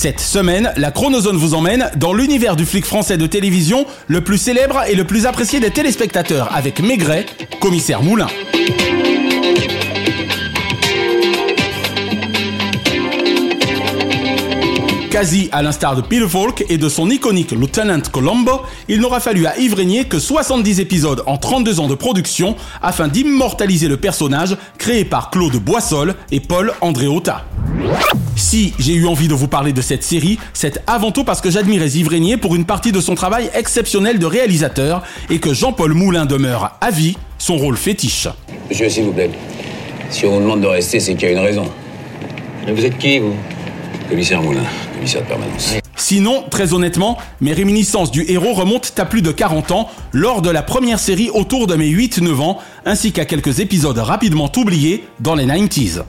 Cette 0.00 0.20
semaine, 0.20 0.72
la 0.76 0.92
Chronozone 0.92 1.36
vous 1.36 1.54
emmène 1.54 1.90
dans 1.96 2.12
l'univers 2.12 2.54
du 2.54 2.64
flic 2.64 2.84
français 2.84 3.16
de 3.16 3.26
télévision 3.26 3.84
le 4.06 4.20
plus 4.20 4.38
célèbre 4.38 4.84
et 4.86 4.94
le 4.94 5.02
plus 5.02 5.26
apprécié 5.26 5.58
des 5.58 5.72
téléspectateurs 5.72 6.54
avec 6.54 6.78
Maigret, 6.78 7.26
commissaire 7.60 8.00
Moulin. 8.00 8.28
Quasi 15.10 15.48
à 15.52 15.62
l'instar 15.62 15.96
de 15.96 16.02
Peter 16.02 16.28
Falk 16.28 16.66
et 16.68 16.76
de 16.76 16.88
son 16.88 17.08
iconique 17.08 17.52
Lieutenant 17.52 18.00
Colombo, 18.12 18.60
il 18.88 19.00
n'aura 19.00 19.20
fallu 19.20 19.46
à 19.46 19.58
Yves 19.58 19.74
Régnier 19.74 20.04
que 20.04 20.18
70 20.18 20.80
épisodes 20.80 21.22
en 21.26 21.38
32 21.38 21.80
ans 21.80 21.88
de 21.88 21.94
production 21.94 22.56
afin 22.82 23.08
d'immortaliser 23.08 23.88
le 23.88 23.96
personnage 23.96 24.56
créé 24.76 25.06
par 25.06 25.30
Claude 25.30 25.56
Boissol 25.56 26.14
et 26.30 26.40
Paul 26.40 26.74
Andréotta. 26.82 27.46
Si 28.36 28.74
j'ai 28.78 28.92
eu 28.92 29.06
envie 29.06 29.28
de 29.28 29.34
vous 29.34 29.48
parler 29.48 29.72
de 29.72 29.80
cette 29.80 30.04
série, 30.04 30.38
c'est 30.52 30.82
avant 30.86 31.10
tout 31.10 31.24
parce 31.24 31.40
que 31.40 31.50
j'admirais 31.50 31.88
Yves 31.88 32.08
Régnier 32.08 32.36
pour 32.36 32.54
une 32.54 32.66
partie 32.66 32.92
de 32.92 33.00
son 33.00 33.14
travail 33.14 33.50
exceptionnel 33.54 34.18
de 34.18 34.26
réalisateur 34.26 35.02
et 35.30 35.38
que 35.38 35.54
Jean-Paul 35.54 35.94
Moulin 35.94 36.26
demeure 36.26 36.76
à 36.82 36.90
vie 36.90 37.16
son 37.38 37.56
rôle 37.56 37.78
fétiche. 37.78 38.28
Monsieur, 38.68 38.90
s'il 38.90 39.04
vous 39.04 39.12
plaît. 39.12 39.30
Si 40.10 40.26
on 40.26 40.34
vous 40.34 40.40
demande 40.40 40.60
de 40.60 40.66
rester, 40.66 41.00
c'est 41.00 41.14
qu'il 41.14 41.28
y 41.28 41.30
a 41.30 41.34
une 41.34 41.44
raison. 41.44 41.64
Mais 42.66 42.72
vous 42.72 42.84
êtes 42.84 42.98
qui, 42.98 43.18
vous? 43.20 43.34
Commissaire 44.08 44.40
Moulin, 44.42 44.64
Sinon, 45.96 46.44
très 46.50 46.72
honnêtement, 46.72 47.18
mes 47.40 47.52
réminiscences 47.52 48.10
du 48.10 48.24
héros 48.30 48.54
remontent 48.54 48.88
à 48.96 49.04
plus 49.04 49.22
de 49.22 49.30
40 49.30 49.70
ans, 49.72 49.90
lors 50.12 50.42
de 50.42 50.50
la 50.50 50.62
première 50.62 50.98
série 50.98 51.30
autour 51.30 51.66
de 51.66 51.74
mes 51.74 51.88
8-9 51.88 52.40
ans, 52.40 52.58
ainsi 52.84 53.12
qu'à 53.12 53.24
quelques 53.24 53.60
épisodes 53.60 53.98
rapidement 53.98 54.50
oubliés 54.56 55.04
dans 55.20 55.34
les 55.34 55.46
90s. 55.46 56.02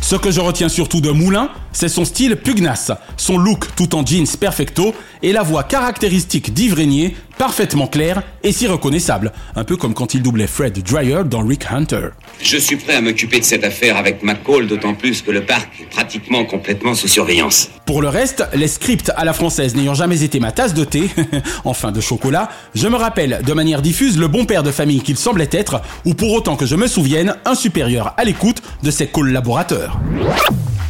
Ce 0.00 0.16
que 0.16 0.30
je 0.30 0.40
retiens 0.40 0.68
surtout 0.68 1.00
de 1.00 1.10
Moulin, 1.10 1.48
c'est 1.74 1.88
son 1.88 2.06
style 2.06 2.36
pugnace, 2.36 2.92
son 3.18 3.36
look 3.36 3.66
tout 3.76 3.94
en 3.94 4.06
jeans 4.06 4.26
perfecto 4.40 4.94
et 5.22 5.32
la 5.32 5.42
voix 5.42 5.64
caractéristique 5.64 6.54
d'Yves 6.54 6.74
Régnier, 6.74 7.16
parfaitement 7.36 7.86
claire 7.86 8.22
et 8.42 8.52
si 8.52 8.66
reconnaissable, 8.66 9.32
un 9.56 9.64
peu 9.64 9.76
comme 9.76 9.92
quand 9.92 10.14
il 10.14 10.22
doublait 10.22 10.46
Fred 10.46 10.82
Dreyer 10.82 11.24
dans 11.24 11.44
Rick 11.44 11.66
Hunter. 11.70 12.10
Je 12.40 12.56
suis 12.56 12.76
prêt 12.76 12.94
à 12.94 13.00
m'occuper 13.00 13.40
de 13.40 13.44
cette 13.44 13.64
affaire 13.64 13.96
avec 13.96 14.22
McCall, 14.22 14.66
d'autant 14.66 14.94
plus 14.94 15.22
que 15.22 15.30
le 15.30 15.44
parc 15.44 15.68
est 15.80 15.90
pratiquement 15.90 16.44
complètement 16.44 16.94
sous 16.94 17.08
surveillance. 17.08 17.70
Pour 17.86 18.02
le 18.02 18.08
reste, 18.08 18.46
les 18.54 18.68
scripts 18.68 19.10
à 19.16 19.24
la 19.24 19.32
française 19.32 19.74
n'ayant 19.74 19.94
jamais 19.94 20.22
été 20.22 20.40
ma 20.40 20.52
tasse 20.52 20.74
de 20.74 20.84
thé, 20.84 21.10
enfin 21.64 21.90
de 21.90 22.00
chocolat, 22.00 22.50
je 22.74 22.86
me 22.86 22.96
rappelle 22.96 23.40
de 23.44 23.52
manière 23.52 23.82
diffuse 23.82 24.18
le 24.18 24.28
bon 24.28 24.44
père 24.44 24.62
de 24.62 24.70
famille 24.70 25.00
qu'il 25.00 25.16
semblait 25.16 25.48
être, 25.50 25.82
ou 26.04 26.14
pour 26.14 26.32
autant 26.32 26.56
que 26.56 26.66
je 26.66 26.76
me 26.76 26.86
souvienne, 26.86 27.34
un 27.44 27.54
supérieur 27.54 28.14
à 28.16 28.24
l'écoute 28.24 28.62
de 28.82 28.90
ses 28.90 29.08
collaborateurs. 29.08 29.98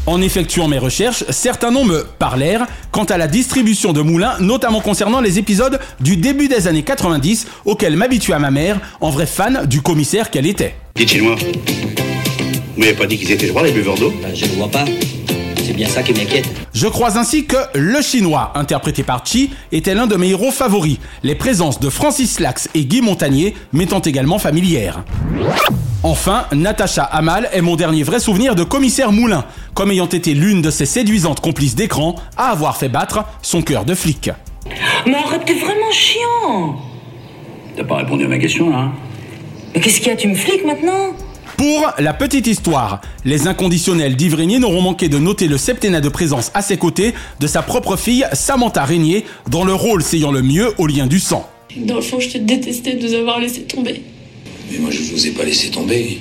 En 0.06 0.20
effectuant 0.20 0.68
mes 0.74 0.78
recherches, 0.78 1.22
certains 1.30 1.70
noms 1.70 1.84
me 1.84 2.04
parlèrent 2.18 2.66
quant 2.90 3.04
à 3.04 3.16
la 3.16 3.28
distribution 3.28 3.92
de 3.92 4.00
Moulin, 4.00 4.34
notamment 4.40 4.80
concernant 4.80 5.20
les 5.20 5.38
épisodes 5.38 5.78
du 6.00 6.16
début 6.16 6.48
des 6.48 6.66
années 6.66 6.82
90 6.82 7.46
auxquels 7.64 7.94
m'habitua 7.94 8.40
ma 8.40 8.50
mère, 8.50 8.80
en 9.00 9.10
vrai 9.10 9.26
fan 9.26 9.66
du 9.66 9.82
commissaire 9.82 10.30
qu'elle 10.30 10.46
était. 10.46 10.74
Dites 10.96 11.10
chez 11.10 11.20
moi. 11.20 11.36
Vous 11.36 12.80
m'avez 12.80 12.94
pas 12.94 13.06
dit 13.06 13.16
qu'ils 13.16 13.30
étaient 13.30 13.46
droits, 13.46 13.62
les 13.62 13.70
buveurs 13.70 13.94
d'eau 13.94 14.12
Je 14.34 14.46
ne 14.46 14.50
vois 14.56 14.68
pas. 14.68 14.84
C'est 15.64 15.72
bien 15.72 15.88
ça 15.88 16.02
qui 16.02 16.12
m'inquiète. 16.12 16.46
Je 16.74 16.86
crois 16.86 17.16
ainsi 17.16 17.46
que 17.46 17.56
Le 17.74 18.02
Chinois, 18.02 18.52
interprété 18.54 19.02
par 19.02 19.24
Chi, 19.24 19.50
était 19.72 19.94
l'un 19.94 20.06
de 20.06 20.14
mes 20.14 20.28
héros 20.28 20.50
favoris, 20.50 20.98
les 21.22 21.34
présences 21.34 21.80
de 21.80 21.88
Francis 21.88 22.38
Lax 22.38 22.68
et 22.74 22.84
Guy 22.84 23.00
Montagnier 23.00 23.54
m'étant 23.72 24.00
également 24.00 24.38
familières. 24.38 25.04
Enfin, 26.02 26.44
Natacha 26.52 27.04
Amal 27.04 27.48
est 27.50 27.62
mon 27.62 27.76
dernier 27.76 28.02
vrai 28.02 28.20
souvenir 28.20 28.54
de 28.54 28.62
commissaire 28.62 29.10
Moulin, 29.10 29.46
comme 29.72 29.90
ayant 29.90 30.06
été 30.06 30.34
l'une 30.34 30.60
de 30.60 30.68
ses 30.68 30.84
séduisantes 30.84 31.40
complices 31.40 31.74
d'écran 31.74 32.16
à 32.36 32.50
avoir 32.50 32.76
fait 32.76 32.90
battre 32.90 33.24
son 33.40 33.62
cœur 33.62 33.86
de 33.86 33.94
flic. 33.94 34.30
Mais 35.06 35.14
arrête, 35.14 35.46
t'es 35.46 35.54
vraiment 35.54 35.90
chiant. 35.92 36.76
T'as 37.74 37.84
pas 37.84 37.96
répondu 37.96 38.26
à 38.26 38.28
ma 38.28 38.38
question, 38.38 38.68
là 38.68 38.76
hein? 38.76 38.92
Mais 39.74 39.80
qu'est-ce 39.80 39.98
qu'il 40.00 40.08
y 40.08 40.10
a? 40.10 40.16
Tu 40.16 40.28
me 40.28 40.34
fliques 40.34 40.66
maintenant? 40.66 41.14
Pour 41.56 41.92
la 41.98 42.12
petite 42.12 42.46
histoire, 42.46 43.00
les 43.24 43.46
inconditionnels 43.46 44.16
d'Yves 44.16 44.34
Régnier 44.34 44.58
n'auront 44.58 44.82
manqué 44.82 45.08
de 45.08 45.18
noter 45.18 45.46
le 45.46 45.56
septennat 45.56 46.00
de 46.00 46.08
présence 46.08 46.50
à 46.54 46.62
ses 46.62 46.76
côtés 46.76 47.14
de 47.38 47.46
sa 47.46 47.62
propre 47.62 47.96
fille 47.96 48.26
Samantha 48.32 48.84
Régnier, 48.84 49.24
dans 49.48 49.64
le 49.64 49.72
rôle 49.72 50.02
s'ayant 50.02 50.32
le 50.32 50.42
mieux 50.42 50.72
au 50.78 50.86
lien 50.86 51.06
du 51.06 51.20
sang. 51.20 51.48
Dans 51.76 51.96
le 51.96 52.02
fond, 52.02 52.18
je 52.18 52.30
te 52.30 52.38
détestais 52.38 52.94
de 52.94 53.06
nous 53.06 53.14
avoir 53.14 53.38
laissé 53.40 53.62
tomber. 53.62 54.02
Mais 54.70 54.78
moi, 54.78 54.90
je 54.90 55.02
vous 55.02 55.26
ai 55.26 55.30
pas 55.30 55.44
laissé 55.44 55.70
tomber. 55.70 56.18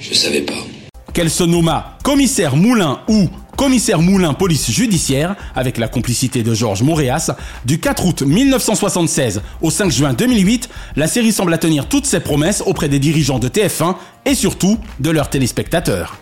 Je 0.00 0.14
savais 0.14 0.40
pas. 0.40 0.66
Qu'elle 1.12 1.30
se 1.30 1.44
nomma 1.44 1.98
commissaire 2.02 2.56
Moulin 2.56 3.00
ou 3.08 3.28
Commissaire 3.60 4.00
Moulin 4.00 4.32
Police 4.32 4.70
Judiciaire, 4.70 5.36
avec 5.54 5.76
la 5.76 5.86
complicité 5.86 6.42
de 6.42 6.54
Georges 6.54 6.82
Moréas, 6.82 7.30
du 7.66 7.78
4 7.78 8.06
août 8.06 8.22
1976 8.22 9.42
au 9.60 9.70
5 9.70 9.90
juin 9.90 10.14
2008, 10.14 10.70
la 10.96 11.06
série 11.06 11.30
semble 11.30 11.58
tenir 11.58 11.86
toutes 11.86 12.06
ses 12.06 12.20
promesses 12.20 12.62
auprès 12.64 12.88
des 12.88 12.98
dirigeants 12.98 13.38
de 13.38 13.48
TF1 13.48 13.96
et 14.24 14.34
surtout 14.34 14.78
de 15.00 15.10
leurs 15.10 15.28
téléspectateurs. 15.28 16.16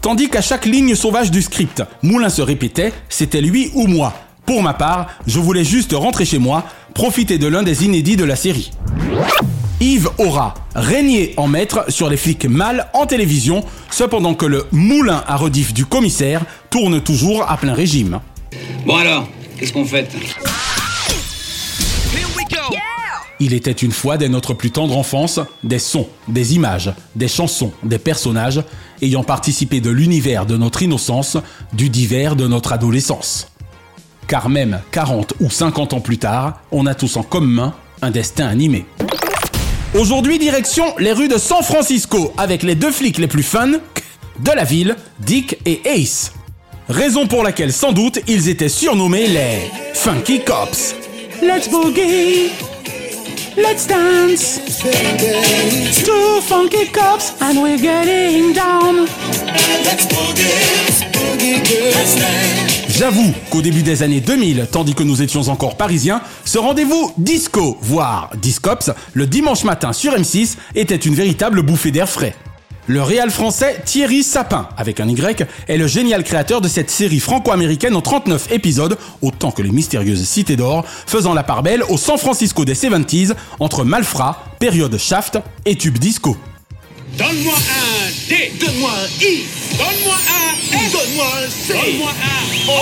Tandis 0.00 0.30
qu'à 0.30 0.40
chaque 0.40 0.64
ligne 0.64 0.94
sauvage 0.94 1.30
du 1.30 1.42
script, 1.42 1.82
Moulin 2.02 2.30
se 2.30 2.40
répétait 2.40 2.94
c'était 3.10 3.42
lui 3.42 3.70
ou 3.74 3.86
moi. 3.86 4.14
Pour 4.46 4.62
ma 4.62 4.72
part, 4.72 5.08
je 5.26 5.40
voulais 5.40 5.64
juste 5.64 5.92
rentrer 5.92 6.24
chez 6.24 6.38
moi, 6.38 6.64
profiter 6.94 7.36
de 7.36 7.48
l'un 7.48 7.62
des 7.62 7.84
inédits 7.84 8.16
de 8.16 8.24
la 8.24 8.34
série. 8.34 8.70
Yves 9.82 10.10
aura 10.18 10.54
régné 10.76 11.34
en 11.36 11.48
maître 11.48 11.86
sur 11.88 12.08
les 12.08 12.16
flics 12.16 12.44
mâles 12.44 12.88
en 12.94 13.04
télévision, 13.04 13.64
cependant 13.90 14.34
que 14.34 14.46
le 14.46 14.64
moulin 14.70 15.24
à 15.26 15.34
rediff 15.34 15.74
du 15.74 15.86
commissaire 15.86 16.44
tourne 16.70 17.00
toujours 17.00 17.50
à 17.50 17.56
plein 17.56 17.74
régime. 17.74 18.20
Bon 18.86 18.94
alors, 18.94 19.26
qu'est-ce 19.58 19.72
qu'on 19.72 19.84
fait? 19.84 20.08
Il 23.40 23.54
était 23.54 23.72
une 23.72 23.90
fois 23.90 24.18
dès 24.18 24.28
notre 24.28 24.54
plus 24.54 24.70
tendre 24.70 24.96
enfance 24.96 25.40
des 25.64 25.80
sons, 25.80 26.06
des 26.28 26.54
images, 26.54 26.92
des 27.16 27.26
chansons, 27.26 27.72
des 27.82 27.98
personnages 27.98 28.62
ayant 29.00 29.24
participé 29.24 29.80
de 29.80 29.90
l'univers 29.90 30.46
de 30.46 30.56
notre 30.56 30.84
innocence, 30.84 31.38
du 31.72 31.88
divers 31.88 32.36
de 32.36 32.46
notre 32.46 32.72
adolescence. 32.72 33.48
Car 34.28 34.48
même 34.48 34.80
40 34.92 35.34
ou 35.40 35.50
50 35.50 35.92
ans 35.92 36.00
plus 36.00 36.18
tard, 36.18 36.60
on 36.70 36.86
a 36.86 36.94
tous 36.94 37.16
en 37.16 37.24
commun 37.24 37.74
un 38.00 38.12
destin 38.12 38.46
animé. 38.46 38.86
Aujourd'hui, 39.94 40.38
direction 40.38 40.94
les 40.98 41.12
rues 41.12 41.28
de 41.28 41.36
San 41.36 41.62
Francisco 41.62 42.32
avec 42.38 42.62
les 42.62 42.74
deux 42.74 42.90
flics 42.90 43.18
les 43.18 43.26
plus 43.26 43.42
fun 43.42 43.68
de 43.68 44.50
la 44.50 44.64
ville, 44.64 44.96
Dick 45.20 45.58
et 45.66 45.82
Ace. 45.84 46.32
Raison 46.88 47.26
pour 47.26 47.42
laquelle, 47.42 47.74
sans 47.74 47.92
doute, 47.92 48.20
ils 48.26 48.48
étaient 48.48 48.70
surnommés 48.70 49.26
les 49.26 49.70
Funky 49.92 50.40
Cops. 50.40 50.94
Let's 51.42 51.68
boogie, 51.68 52.52
let's 53.58 53.86
dance. 53.86 54.60
Two 56.04 56.40
funky 56.40 56.86
cops 56.90 57.34
and 57.40 57.60
we're 57.60 57.76
getting 57.76 58.54
down. 58.54 59.06
Let's 59.84 60.06
boogie, 60.06 61.02
let's 61.94 62.16
dance. 62.16 62.71
J'avoue 62.98 63.32
qu'au 63.48 63.62
début 63.62 63.82
des 63.82 64.02
années 64.02 64.20
2000, 64.20 64.68
tandis 64.70 64.94
que 64.94 65.02
nous 65.02 65.22
étions 65.22 65.48
encore 65.48 65.78
parisiens, 65.78 66.20
ce 66.44 66.58
rendez-vous 66.58 67.10
disco, 67.16 67.78
voire 67.80 68.30
discops, 68.36 68.90
le 69.14 69.26
dimanche 69.26 69.64
matin 69.64 69.94
sur 69.94 70.12
M6, 70.12 70.56
était 70.74 70.96
une 70.96 71.14
véritable 71.14 71.62
bouffée 71.62 71.90
d'air 71.90 72.06
frais. 72.06 72.36
Le 72.88 73.00
réal 73.00 73.30
français 73.30 73.80
Thierry 73.86 74.22
Sapin, 74.22 74.68
avec 74.76 75.00
un 75.00 75.08
Y, 75.08 75.48
est 75.68 75.78
le 75.78 75.86
génial 75.86 76.22
créateur 76.22 76.60
de 76.60 76.68
cette 76.68 76.90
série 76.90 77.20
franco-américaine 77.20 77.96
en 77.96 78.02
39 78.02 78.52
épisodes, 78.52 78.98
autant 79.22 79.52
que 79.52 79.62
les 79.62 79.70
mystérieuses 79.70 80.28
cités 80.28 80.56
d'or, 80.56 80.84
faisant 80.86 81.32
la 81.32 81.44
part 81.44 81.62
belle 81.62 81.84
au 81.88 81.96
San 81.96 82.18
Francisco 82.18 82.66
des 82.66 82.74
70s, 82.74 83.32
entre 83.58 83.84
Malfrat, 83.84 84.44
période 84.58 84.98
Shaft 84.98 85.38
et 85.64 85.76
tube 85.76 85.96
disco. 85.96 86.36
Donne-moi 87.18 87.54
un 87.54 88.10
D, 88.28 88.52
donne-moi 88.58 88.90
un 88.90 89.06
I, 89.22 89.44
donne-moi 89.76 90.14
un 90.14 90.54
F, 90.56 90.92
donne-moi 90.92 91.26
un 91.26 91.48
C, 91.50 91.74
donne-moi 91.74 92.10
un 92.10 92.44
O. 92.68 92.72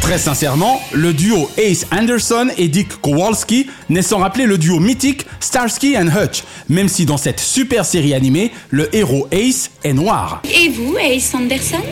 Très 0.00 0.18
sincèrement, 0.18 0.80
le 0.92 1.12
duo 1.12 1.50
Ace 1.58 1.86
Anderson 1.90 2.48
et 2.56 2.68
Dick 2.68 3.00
Kowalski 3.00 3.66
n'est 3.88 4.02
sans 4.02 4.18
rappeler 4.18 4.46
le 4.46 4.58
duo 4.58 4.78
mythique 4.78 5.26
Starsky 5.40 5.98
and 5.98 6.06
Hutch, 6.06 6.44
même 6.68 6.88
si 6.88 7.04
dans 7.04 7.18
cette 7.18 7.40
super 7.40 7.84
série 7.84 8.14
animée, 8.14 8.52
le 8.70 8.94
héros 8.94 9.26
Ace 9.32 9.70
est 9.82 9.92
noir. 9.92 10.40
Et 10.44 10.68
vous, 10.68 10.96
Ace 10.98 11.34
Anderson? 11.34 11.82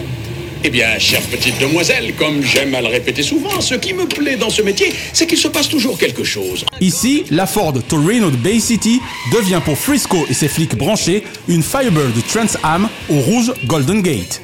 Eh 0.68 0.70
bien, 0.70 0.98
chère 0.98 1.22
petite 1.22 1.60
demoiselle, 1.60 2.12
comme 2.18 2.42
j'aime 2.42 2.74
à 2.74 2.80
le 2.80 2.88
répéter 2.88 3.22
souvent, 3.22 3.60
ce 3.60 3.76
qui 3.76 3.94
me 3.94 4.04
plaît 4.04 4.34
dans 4.34 4.50
ce 4.50 4.62
métier, 4.62 4.92
c'est 5.12 5.24
qu'il 5.24 5.38
se 5.38 5.46
passe 5.46 5.68
toujours 5.68 5.96
quelque 5.96 6.24
chose. 6.24 6.64
Ici, 6.80 7.22
la 7.30 7.46
Ford 7.46 7.72
Torino 7.88 8.32
de 8.32 8.36
Bay 8.36 8.58
City 8.58 9.00
devient 9.32 9.60
pour 9.64 9.78
Frisco 9.78 10.26
et 10.28 10.34
ses 10.34 10.48
flics 10.48 10.76
branchés 10.76 11.22
une 11.46 11.62
Firebird 11.62 12.14
Trans 12.26 12.58
Am 12.64 12.88
au 13.08 13.20
rouge 13.20 13.52
Golden 13.66 14.02
Gate. 14.02 14.42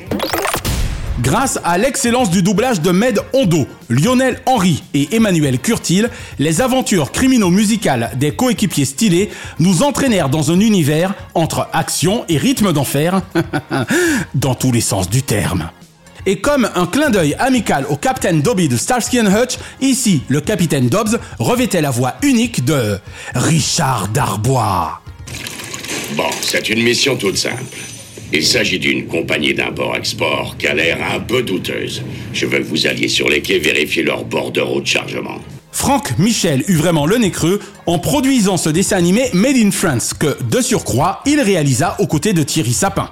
Grâce 1.20 1.58
à 1.64 1.76
l'excellence 1.76 2.30
du 2.30 2.44
doublage 2.44 2.80
de 2.80 2.92
Med 2.92 3.18
Hondo, 3.32 3.66
Lionel 3.88 4.40
Henry 4.46 4.84
et 4.94 5.16
Emmanuel 5.16 5.58
Curtil, 5.58 6.08
les 6.38 6.60
aventures 6.60 7.10
criminaux-musicales 7.10 8.12
des 8.14 8.30
coéquipiers 8.30 8.84
stylés 8.84 9.30
nous 9.58 9.82
entraînèrent 9.82 10.28
dans 10.28 10.52
un 10.52 10.60
univers 10.60 11.14
entre 11.34 11.66
action 11.72 12.24
et 12.28 12.36
rythme 12.36 12.72
d'enfer, 12.72 13.22
dans 14.36 14.54
tous 14.54 14.70
les 14.70 14.80
sens 14.80 15.10
du 15.10 15.22
terme. 15.22 15.68
Et 16.24 16.36
comme 16.36 16.68
un 16.76 16.86
clin 16.86 17.10
d'œil 17.10 17.34
amical 17.38 17.84
au 17.88 17.96
Captain 17.96 18.34
Dobby 18.34 18.68
de 18.68 18.76
Starsky 18.76 19.20
and 19.20 19.26
Hutch, 19.26 19.58
ici, 19.80 20.22
le 20.28 20.40
capitaine 20.40 20.88
Dobbs 20.88 21.18
revêtait 21.40 21.80
la 21.80 21.90
voix 21.90 22.14
unique 22.22 22.64
de 22.64 22.98
Richard 23.34 24.08
Darbois. 24.08 25.00
Bon, 26.16 26.30
c'est 26.40 26.68
une 26.68 26.82
mission 26.82 27.16
toute 27.16 27.36
simple. 27.36 27.64
Il 28.32 28.46
s'agit 28.46 28.78
d'une 28.78 29.08
compagnie 29.08 29.52
d'import-export 29.52 30.56
qui 30.58 30.68
a 30.68 30.74
l'air 30.74 30.98
un 31.12 31.18
peu 31.18 31.42
douteuse. 31.42 32.02
Je 32.32 32.46
veux 32.46 32.58
que 32.58 32.64
vous 32.64 32.86
alliez 32.86 33.08
sur 33.08 33.28
les 33.28 33.42
quais 33.42 33.58
vérifier 33.58 34.04
leur 34.04 34.24
bordereau 34.24 34.80
de 34.80 34.86
chargement. 34.86 35.40
Franck 35.72 36.18
Michel 36.18 36.62
eut 36.68 36.76
vraiment 36.76 37.06
le 37.06 37.16
nez 37.16 37.30
creux 37.30 37.60
en 37.86 37.98
produisant 37.98 38.56
ce 38.56 38.68
dessin 38.70 38.96
animé 38.96 39.28
Made 39.32 39.56
in 39.56 39.70
France 39.70 40.14
que, 40.14 40.40
de 40.44 40.60
surcroît, 40.60 41.20
il 41.26 41.40
réalisa 41.40 41.96
aux 41.98 42.06
côtés 42.06 42.32
de 42.32 42.42
Thierry 42.42 42.72
Sapin. 42.72 43.10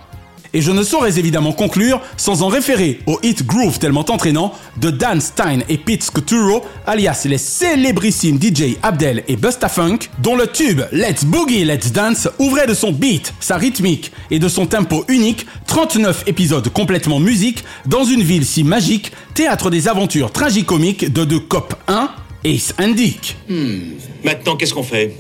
Et 0.53 0.61
je 0.62 0.70
ne 0.70 0.82
saurais 0.82 1.18
évidemment 1.18 1.53
conclure 1.53 2.01
sans 2.16 2.42
en 2.42 2.48
référer 2.48 3.01
au 3.07 3.18
hit 3.22 3.46
groove 3.46 3.78
tellement 3.78 4.05
entraînant 4.09 4.53
de 4.78 4.90
Dan 4.90 5.20
Stein 5.20 5.61
et 5.68 5.78
Pete 5.78 6.03
Scuturo, 6.03 6.62
alias 6.86 7.24
les 7.24 7.38
célébrissimes 7.38 8.40
DJ 8.40 8.76
Abdel 8.82 9.22
et 9.28 9.36
Busta 9.36 9.68
Funk, 9.68 9.98
dont 10.18 10.36
le 10.36 10.46
tube 10.46 10.82
Let's 10.92 11.24
Boogie 11.24 11.64
Let's 11.64 11.92
Dance 11.92 12.28
ouvrait 12.38 12.66
de 12.66 12.74
son 12.74 12.92
beat, 12.92 13.32
sa 13.40 13.57
rythmique 13.57 14.12
et 14.30 14.38
de 14.38 14.48
son 14.48 14.66
tempo 14.66 15.05
unique 15.09 15.46
39 15.66 16.24
épisodes 16.26 16.68
complètement 16.70 17.20
musique 17.20 17.64
dans 17.86 18.05
une 18.05 18.22
ville 18.22 18.44
si 18.44 18.64
magique, 18.64 19.12
théâtre 19.34 19.70
des 19.70 19.86
aventures 19.86 20.32
tragicomiques 20.32 21.12
de 21.12 21.24
deux 21.24 21.40
cop 21.40 21.74
1, 21.86 22.11
Ace 22.44 22.74
and 22.80 22.88
Dick. 22.88 23.36
Hmm. 23.48 23.78
Maintenant, 24.24 24.57
qu'est-ce 24.57 24.74
qu'on 24.74 24.82
fait? 24.82 25.14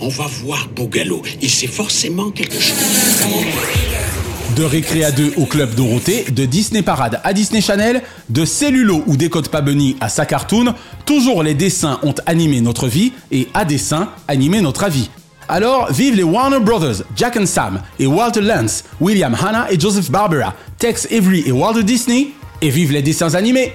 On 0.00 0.08
va 0.08 0.26
voir 0.26 0.68
Bougalou. 0.68 1.22
Il 1.42 1.50
sait 1.50 1.66
forcément 1.66 2.30
quelque 2.30 2.58
chose. 2.58 3.99
De 4.56 4.64
Récréa 4.64 5.12
2 5.12 5.34
au 5.36 5.46
Club 5.46 5.74
Dorothée, 5.74 6.24
de 6.30 6.44
Disney 6.44 6.82
Parade 6.82 7.20
à 7.22 7.32
Disney 7.32 7.60
Channel, 7.60 8.02
de 8.28 8.44
Cellulo 8.44 9.02
ou 9.06 9.16
Décode 9.16 9.48
pas 9.48 9.60
Bunny 9.60 9.96
à 10.00 10.08
sa 10.08 10.26
cartoon, 10.26 10.74
toujours 11.06 11.42
les 11.42 11.54
dessins 11.54 12.00
ont 12.02 12.14
animé 12.26 12.60
notre 12.60 12.88
vie 12.88 13.12
et 13.30 13.48
à 13.54 13.64
dessin 13.64 14.10
animé 14.28 14.60
notre 14.60 14.84
avis. 14.84 15.08
Alors, 15.48 15.92
vive 15.92 16.16
les 16.16 16.22
Warner 16.22 16.60
Brothers, 16.60 17.04
Jack 17.16 17.38
Sam 17.46 17.80
et 17.98 18.06
Walter 18.06 18.40
Lance, 18.40 18.84
William 19.00 19.34
Hanna 19.34 19.66
et 19.70 19.78
Joseph 19.78 20.10
Barbera, 20.10 20.54
Tex 20.78 21.06
Avery 21.12 21.44
et 21.46 21.52
Walter 21.52 21.82
Disney, 21.82 22.28
et 22.60 22.70
vive 22.70 22.92
les 22.92 23.02
dessins 23.02 23.34
animés! 23.34 23.72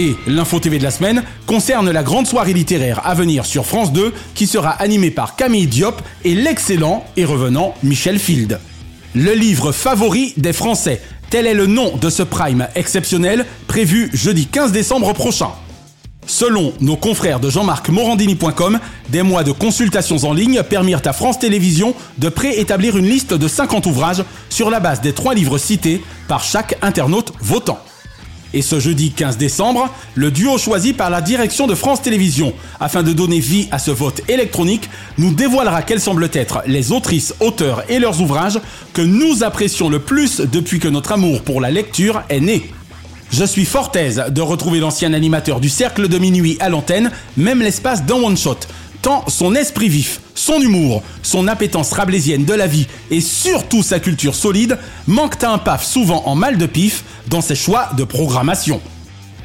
Et 0.00 0.16
l'info 0.26 0.58
TV 0.58 0.78
de 0.78 0.82
la 0.82 0.90
semaine 0.90 1.22
concerne 1.44 1.90
la 1.90 2.02
grande 2.02 2.26
soirée 2.26 2.54
littéraire 2.54 3.02
à 3.04 3.14
venir 3.14 3.44
sur 3.44 3.66
France 3.66 3.92
2 3.92 4.14
qui 4.34 4.46
sera 4.46 4.70
animée 4.70 5.10
par 5.10 5.36
Camille 5.36 5.66
Diop 5.66 6.00
et 6.24 6.34
l'excellent 6.34 7.04
et 7.18 7.26
revenant 7.26 7.74
Michel 7.82 8.18
Field. 8.18 8.58
Le 9.14 9.34
livre 9.34 9.72
favori 9.72 10.32
des 10.38 10.54
Français, 10.54 11.02
tel 11.28 11.46
est 11.46 11.52
le 11.52 11.66
nom 11.66 11.98
de 11.98 12.08
ce 12.08 12.22
prime 12.22 12.66
exceptionnel 12.76 13.44
prévu 13.66 14.08
jeudi 14.14 14.46
15 14.46 14.72
décembre 14.72 15.12
prochain. 15.12 15.50
Selon 16.26 16.72
nos 16.80 16.96
confrères 16.96 17.38
de 17.38 17.50
Jean-Marc 17.50 17.90
Morandini.com, 17.90 18.80
des 19.10 19.22
mois 19.22 19.44
de 19.44 19.52
consultations 19.52 20.24
en 20.24 20.32
ligne 20.32 20.62
permirent 20.62 21.02
à 21.04 21.12
France 21.12 21.38
Télévisions 21.38 21.94
de 22.16 22.30
préétablir 22.30 22.96
une 22.96 23.06
liste 23.06 23.34
de 23.34 23.48
50 23.48 23.84
ouvrages 23.84 24.24
sur 24.48 24.70
la 24.70 24.80
base 24.80 25.02
des 25.02 25.12
trois 25.12 25.34
livres 25.34 25.58
cités 25.58 26.00
par 26.26 26.42
chaque 26.42 26.78
internaute 26.80 27.34
votant. 27.42 27.80
Et 28.52 28.62
ce 28.62 28.80
jeudi 28.80 29.12
15 29.12 29.36
décembre, 29.36 29.88
le 30.14 30.30
duo 30.30 30.58
choisi 30.58 30.92
par 30.92 31.10
la 31.10 31.20
direction 31.20 31.66
de 31.66 31.74
France 31.74 32.02
Télévisions, 32.02 32.52
afin 32.80 33.02
de 33.02 33.12
donner 33.12 33.38
vie 33.38 33.68
à 33.70 33.78
ce 33.78 33.90
vote 33.90 34.22
électronique, 34.28 34.90
nous 35.18 35.32
dévoilera 35.32 35.82
quelles 35.82 36.00
semblent 36.00 36.28
être 36.32 36.62
les 36.66 36.90
autrices, 36.90 37.34
auteurs 37.40 37.84
et 37.88 37.98
leurs 37.98 38.20
ouvrages 38.20 38.60
que 38.92 39.02
nous 39.02 39.44
apprécions 39.44 39.88
le 39.88 40.00
plus 40.00 40.40
depuis 40.40 40.80
que 40.80 40.88
notre 40.88 41.12
amour 41.12 41.42
pour 41.42 41.60
la 41.60 41.70
lecture 41.70 42.22
est 42.28 42.40
né. 42.40 42.70
Je 43.32 43.44
suis 43.44 43.64
fort 43.64 43.92
aise 43.94 44.24
de 44.28 44.40
retrouver 44.40 44.80
l'ancien 44.80 45.12
animateur 45.12 45.60
du 45.60 45.68
Cercle 45.68 46.08
de 46.08 46.18
Minuit 46.18 46.56
à 46.58 46.68
l'antenne, 46.68 47.12
même 47.36 47.60
l'espace 47.62 48.04
d'un 48.04 48.16
one-shot, 48.16 48.58
tant 49.02 49.24
son 49.28 49.54
esprit 49.54 49.88
vif, 49.88 50.20
son 50.40 50.60
humour, 50.60 51.02
son 51.22 51.48
appétence 51.48 51.92
rablaisienne 51.92 52.44
de 52.44 52.54
la 52.54 52.66
vie 52.66 52.86
et 53.10 53.20
surtout 53.20 53.82
sa 53.82 54.00
culture 54.00 54.34
solide 54.34 54.78
manquent 55.06 55.42
à 55.44 55.50
un 55.50 55.58
paf 55.58 55.84
souvent 55.84 56.22
en 56.26 56.34
mal 56.34 56.56
de 56.56 56.66
pif 56.66 57.04
dans 57.28 57.42
ses 57.42 57.54
choix 57.54 57.90
de 57.96 58.04
programmation. 58.04 58.80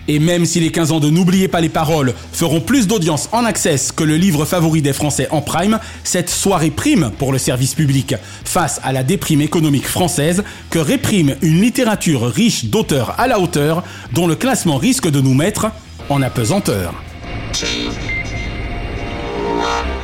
Et 0.07 0.19
même 0.19 0.45
si 0.45 0.59
les 0.59 0.71
15 0.71 0.91
ans 0.91 0.99
de 0.99 1.09
N'oubliez 1.09 1.47
pas 1.47 1.61
les 1.61 1.69
paroles 1.69 2.13
feront 2.31 2.61
plus 2.61 2.87
d'audience 2.87 3.27
en 3.31 3.43
access 3.43 3.91
que 3.91 4.03
le 4.03 4.15
livre 4.15 4.45
favori 4.45 4.81
des 4.81 4.93
Français 4.93 5.27
en 5.31 5.41
prime, 5.41 5.79
cette 6.03 6.29
soirée 6.29 6.71
prime 6.71 7.11
pour 7.17 7.33
le 7.33 7.39
service 7.39 7.73
public 7.73 8.15
face 8.45 8.79
à 8.83 8.93
la 8.93 9.03
déprime 9.03 9.41
économique 9.41 9.87
française 9.87 10.43
que 10.69 10.79
réprime 10.79 11.35
une 11.41 11.59
littérature 11.59 12.21
riche 12.21 12.65
d'auteurs 12.65 13.15
à 13.19 13.27
la 13.27 13.39
hauteur 13.39 13.83
dont 14.13 14.27
le 14.27 14.35
classement 14.35 14.77
risque 14.77 15.09
de 15.09 15.19
nous 15.19 15.33
mettre 15.33 15.67
en 16.09 16.21
apesanteur. 16.21 16.93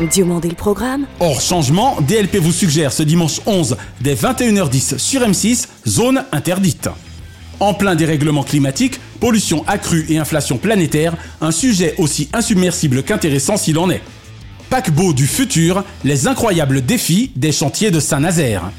Le 0.01 0.55
programme 0.55 1.05
Hors 1.19 1.41
changement, 1.41 1.95
DLP 2.01 2.37
vous 2.37 2.51
suggère 2.51 2.91
ce 2.91 3.03
dimanche 3.03 3.39
11 3.45 3.77
dès 4.01 4.15
21h10 4.15 4.97
sur 4.97 5.21
M6, 5.21 5.67
zone 5.87 6.23
interdite. 6.31 6.89
En 7.59 7.75
plein 7.75 7.93
dérèglement 7.93 8.43
climatique, 8.43 8.99
pollution 9.19 9.63
accrue 9.67 10.07
et 10.09 10.17
inflation 10.17 10.57
planétaire, 10.57 11.15
un 11.39 11.51
sujet 11.51 11.93
aussi 11.99 12.29
insubmersible 12.33 13.03
qu'intéressant 13.03 13.57
s'il 13.57 13.77
en 13.77 13.91
est. 13.91 14.01
Paquebot 14.71 15.13
du 15.13 15.27
futur, 15.27 15.83
les 16.03 16.27
incroyables 16.27 16.81
défis 16.81 17.31
des 17.35 17.51
chantiers 17.51 17.91
de 17.91 17.99
Saint-Nazaire. 17.99 18.71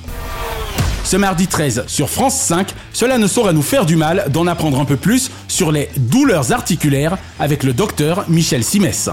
Ce 1.05 1.17
mardi 1.17 1.47
13 1.47 1.85
sur 1.87 2.11
France 2.11 2.37
5, 2.41 2.69
cela 2.93 3.19
ne 3.19 3.29
saurait 3.29 3.53
nous 3.53 3.63
faire 3.63 3.87
du 3.87 3.95
mal 3.95 4.27
d'en 4.31 4.49
apprendre 4.49 4.81
un 4.81 4.85
peu 4.85 4.97
plus 4.97 5.31
sur 5.47 5.71
les 5.71 5.89
douleurs 5.97 6.51
articulaires 6.53 7.17
avec 7.39 7.63
le 7.63 7.73
docteur 7.73 8.25
Michel 8.29 8.65
Simès. 8.65 9.09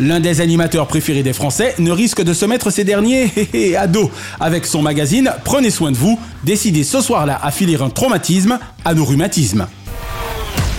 L'un 0.00 0.20
des 0.20 0.40
animateurs 0.40 0.86
préférés 0.86 1.24
des 1.24 1.32
Français 1.32 1.74
ne 1.78 1.90
risque 1.90 2.22
de 2.22 2.32
se 2.32 2.44
mettre 2.44 2.70
ces 2.70 2.84
derniers 2.84 3.32
à 3.76 3.86
dos 3.88 4.10
avec 4.38 4.64
son 4.64 4.80
magazine 4.80 5.32
Prenez 5.44 5.70
soin 5.70 5.90
de 5.90 5.96
vous, 5.96 6.18
décidé 6.44 6.84
ce 6.84 7.00
soir-là 7.00 7.38
à 7.42 7.50
filer 7.50 7.76
un 7.80 7.90
traumatisme 7.90 8.58
à 8.84 8.94
nos 8.94 9.04
rhumatismes. 9.04 9.66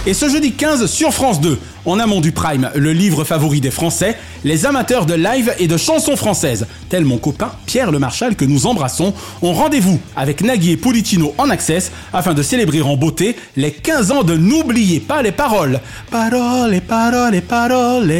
Et 0.05 0.13
ce 0.13 0.30
jeudi 0.30 0.53
15 0.53 0.86
sur 0.86 1.13
France 1.13 1.41
2, 1.41 1.59
en 1.86 1.99
amont 1.99 2.22
du 2.22 2.32
Prime, 2.32 2.72
le 2.76 2.93
livre 2.93 3.26
favori 3.26 3.59
des 3.59 3.72
Français, 3.72 4.17
les 4.45 4.65
amateurs 4.65 5.05
de 5.05 5.13
live 5.13 5.53
et 5.59 5.67
de 5.67 5.76
chansons 5.76 6.15
françaises, 6.15 6.65
tel 6.88 7.03
mon 7.03 7.17
copain 7.17 7.51
Pierre 7.65 7.91
Le 7.91 7.99
Marchal 7.99 8.38
que 8.38 8.45
nous 8.45 8.65
embrassons, 8.65 9.13
ont 9.41 9.53
rendez-vous 9.53 9.99
avec 10.15 10.41
Nagui 10.41 10.72
et 10.72 10.78
Politino 10.78 11.36
en 11.38 11.49
access 11.49 11.91
afin 12.13 12.34
de 12.34 12.41
célébrer 12.41 12.82
en 12.82 12.95
beauté 12.95 13.36
les 13.57 13.72
15 13.72 14.11
ans 14.11 14.24
de 14.24 14.38
N'oubliez 14.38 15.01
pas 15.01 15.22
les 15.22 15.34
paroles. 15.34 15.82
Paroles, 16.09 16.80
paroles, 16.88 17.41
paroles. 17.41 18.13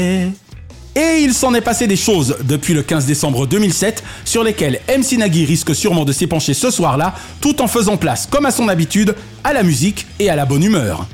Et 0.96 1.22
il 1.22 1.34
s'en 1.34 1.54
est 1.54 1.62
passé 1.62 1.88
des 1.88 1.96
choses 1.96 2.38
depuis 2.44 2.74
le 2.74 2.82
15 2.82 3.06
décembre 3.06 3.46
2007 3.46 4.04
sur 4.26 4.44
lesquelles 4.44 4.82
MC 4.88 5.18
Nagui 5.18 5.46
risque 5.46 5.76
sûrement 5.76 6.04
de 6.04 6.12
s'épancher 6.12 6.54
ce 6.54 6.72
soir-là 6.72 7.14
tout 7.42 7.62
en 7.62 7.68
faisant 7.68 7.98
place, 7.98 8.28
comme 8.30 8.46
à 8.46 8.52
son 8.52 8.68
habitude, 8.68 9.16
à 9.44 9.54
la 9.54 9.64
musique 9.64 10.08
et 10.20 10.30
à 10.30 10.36
la 10.36 10.46
bonne 10.46 10.64
humeur. 10.64 11.06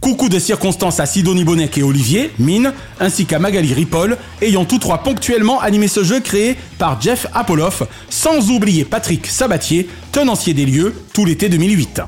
Coucou 0.00 0.28
de 0.28 0.38
circonstances 0.38 1.00
à 1.00 1.06
Sidonie 1.06 1.44
Bonnec 1.44 1.78
et 1.78 1.82
Olivier, 1.82 2.30
Mine, 2.38 2.72
ainsi 3.00 3.24
qu'à 3.24 3.38
Magali 3.38 3.72
Ripoll, 3.72 4.18
ayant 4.42 4.64
tous 4.64 4.78
trois 4.78 4.98
ponctuellement 4.98 5.60
animé 5.60 5.88
ce 5.88 6.04
jeu 6.04 6.20
créé 6.20 6.56
par 6.78 7.00
Jeff 7.00 7.26
Apoloff, 7.32 7.82
sans 8.10 8.50
oublier 8.50 8.84
Patrick 8.84 9.26
Sabatier, 9.26 9.88
tenancier 10.12 10.52
des 10.52 10.66
lieux, 10.66 10.94
tout 11.14 11.24
l'été 11.24 11.48
2008. 11.48 12.02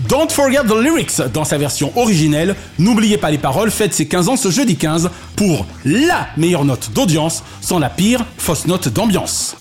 Don't 0.00 0.30
forget 0.30 0.64
the 0.64 0.74
lyrics 0.74 1.20
dans 1.32 1.44
sa 1.44 1.56
version 1.56 1.92
originelle. 1.96 2.56
N'oubliez 2.78 3.16
pas 3.16 3.30
les 3.30 3.38
paroles, 3.38 3.70
faites 3.70 3.94
ses 3.94 4.06
15 4.06 4.28
ans 4.28 4.36
ce 4.36 4.50
jeudi 4.50 4.76
15 4.76 5.10
pour 5.36 5.66
LA 5.84 6.28
meilleure 6.36 6.64
note 6.64 6.90
d'audience 6.92 7.44
sans 7.60 7.78
la 7.78 7.88
pire 7.88 8.24
fausse 8.36 8.66
note 8.66 8.88
d'ambiance. 8.88 9.56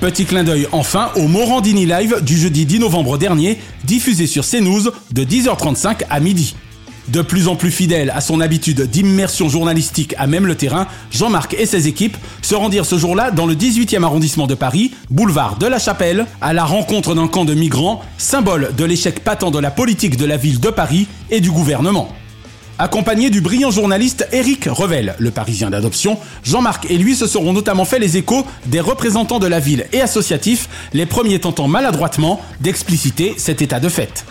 Petit 0.00 0.26
clin 0.26 0.44
d'œil 0.44 0.68
enfin 0.70 1.10
au 1.16 1.26
Morandini 1.26 1.86
Live 1.86 2.20
du 2.22 2.38
jeudi 2.38 2.66
10 2.66 2.80
novembre 2.80 3.18
dernier, 3.18 3.58
diffusé 3.84 4.26
sur 4.26 4.46
CNews 4.46 4.90
de 5.10 5.24
10h35 5.24 6.02
à 6.08 6.20
midi. 6.20 6.54
De 7.08 7.20
plus 7.20 7.48
en 7.48 7.56
plus 7.56 7.70
fidèle 7.70 8.10
à 8.14 8.22
son 8.22 8.40
habitude 8.40 8.82
d'immersion 8.82 9.50
journalistique 9.50 10.14
à 10.16 10.26
même 10.26 10.46
le 10.46 10.54
terrain, 10.54 10.86
Jean-Marc 11.10 11.54
et 11.54 11.66
ses 11.66 11.86
équipes 11.86 12.16
se 12.40 12.54
rendirent 12.54 12.86
ce 12.86 12.96
jour-là 12.96 13.30
dans 13.30 13.44
le 13.44 13.54
18e 13.54 14.02
arrondissement 14.02 14.46
de 14.46 14.54
Paris, 14.54 14.92
boulevard 15.10 15.56
de 15.56 15.66
la 15.66 15.78
Chapelle, 15.78 16.26
à 16.40 16.54
la 16.54 16.64
rencontre 16.64 17.14
d'un 17.14 17.28
camp 17.28 17.44
de 17.44 17.52
migrants, 17.52 18.00
symbole 18.16 18.70
de 18.74 18.84
l'échec 18.84 19.20
patent 19.20 19.50
de 19.50 19.58
la 19.58 19.70
politique 19.70 20.16
de 20.16 20.24
la 20.24 20.38
ville 20.38 20.60
de 20.60 20.70
Paris 20.70 21.06
et 21.30 21.40
du 21.40 21.50
gouvernement. 21.50 22.08
Accompagné 22.78 23.28
du 23.30 23.40
brillant 23.40 23.70
journaliste 23.70 24.26
Éric 24.32 24.64
Revel, 24.64 25.14
le 25.18 25.30
parisien 25.30 25.70
d'adoption, 25.70 26.18
Jean-Marc 26.42 26.90
et 26.90 26.98
lui 26.98 27.14
se 27.14 27.26
seront 27.26 27.52
notamment 27.52 27.84
fait 27.84 27.98
les 27.98 28.16
échos 28.16 28.44
des 28.66 28.80
représentants 28.80 29.38
de 29.38 29.46
la 29.46 29.60
ville 29.60 29.86
et 29.92 30.00
associatifs, 30.00 30.68
les 30.92 31.06
premiers 31.06 31.38
tentant 31.38 31.68
maladroitement 31.68 32.40
d'expliciter 32.60 33.34
cet 33.36 33.62
état 33.62 33.78
de 33.78 33.88
fait. 33.88 34.24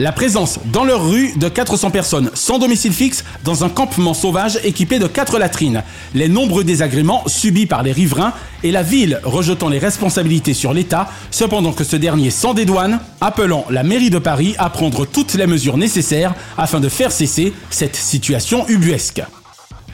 La 0.00 0.12
présence 0.12 0.60
dans 0.72 0.84
leur 0.84 1.04
rue 1.10 1.32
de 1.36 1.48
400 1.48 1.90
personnes 1.90 2.30
sans 2.34 2.60
domicile 2.60 2.92
fixe 2.92 3.24
dans 3.42 3.64
un 3.64 3.68
campement 3.68 4.14
sauvage 4.14 4.60
équipé 4.62 5.00
de 5.00 5.08
4 5.08 5.40
latrines, 5.40 5.82
les 6.14 6.28
nombreux 6.28 6.62
désagréments 6.62 7.24
subis 7.26 7.66
par 7.66 7.82
les 7.82 7.90
riverains 7.90 8.32
et 8.62 8.70
la 8.70 8.84
ville 8.84 9.20
rejetant 9.24 9.68
les 9.68 9.80
responsabilités 9.80 10.54
sur 10.54 10.72
l'État, 10.72 11.08
cependant 11.32 11.72
que 11.72 11.82
ce 11.82 11.96
dernier 11.96 12.30
s'en 12.30 12.54
dédouane, 12.54 13.00
appelant 13.20 13.64
la 13.70 13.82
mairie 13.82 14.10
de 14.10 14.20
Paris 14.20 14.54
à 14.58 14.70
prendre 14.70 15.04
toutes 15.04 15.34
les 15.34 15.48
mesures 15.48 15.76
nécessaires 15.76 16.34
afin 16.56 16.78
de 16.78 16.88
faire 16.88 17.10
cesser 17.10 17.52
cette 17.68 17.96
situation 17.96 18.68
ubuesque. 18.68 19.22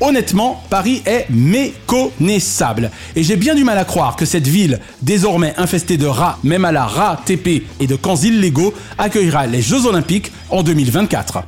Honnêtement, 0.01 0.63
Paris 0.71 1.03
est 1.07 1.27
méconnaissable. 1.31 2.91
Et 3.15 3.23
j'ai 3.23 3.37
bien 3.37 3.55
du 3.55 3.65
mal 3.65 3.79
à 3.79 3.85
croire 3.85 4.17
que 4.17 4.25
cette 4.25 4.49
ville, 4.49 4.81
désormais 5.03 5.55
infestée 5.57 5.97
de 5.97 6.07
rats, 6.07 6.39
même 6.43 6.65
à 6.65 6.73
la 6.73 6.85
rat 6.85 7.21
TP 7.25 7.63
et 7.79 7.87
de 7.87 7.95
camps 7.95 8.17
illégaux, 8.17 8.75
accueillera 8.99 9.47
les 9.47 9.63
Jeux 9.63 9.87
Olympiques 9.87 10.33
en 10.51 10.63
2024. 10.63 11.45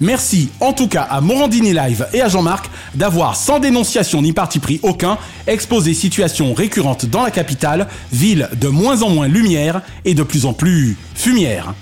Merci 0.00 0.50
en 0.60 0.72
tout 0.72 0.86
cas 0.86 1.02
à 1.02 1.20
Morandini 1.20 1.72
Live 1.72 2.06
et 2.12 2.20
à 2.20 2.28
Jean-Marc 2.28 2.70
d'avoir, 2.94 3.34
sans 3.34 3.58
dénonciation 3.58 4.22
ni 4.22 4.32
parti 4.32 4.60
pris 4.60 4.78
aucun, 4.82 5.18
exposé 5.46 5.92
situation 5.92 6.54
récurrente 6.54 7.06
dans 7.06 7.22
la 7.22 7.32
capitale, 7.32 7.88
ville 8.12 8.48
de 8.60 8.68
moins 8.68 9.02
en 9.02 9.10
moins 9.10 9.26
lumière 9.26 9.82
et 10.04 10.14
de 10.14 10.22
plus 10.22 10.46
en 10.46 10.52
plus 10.52 10.96
fumière 11.16 11.74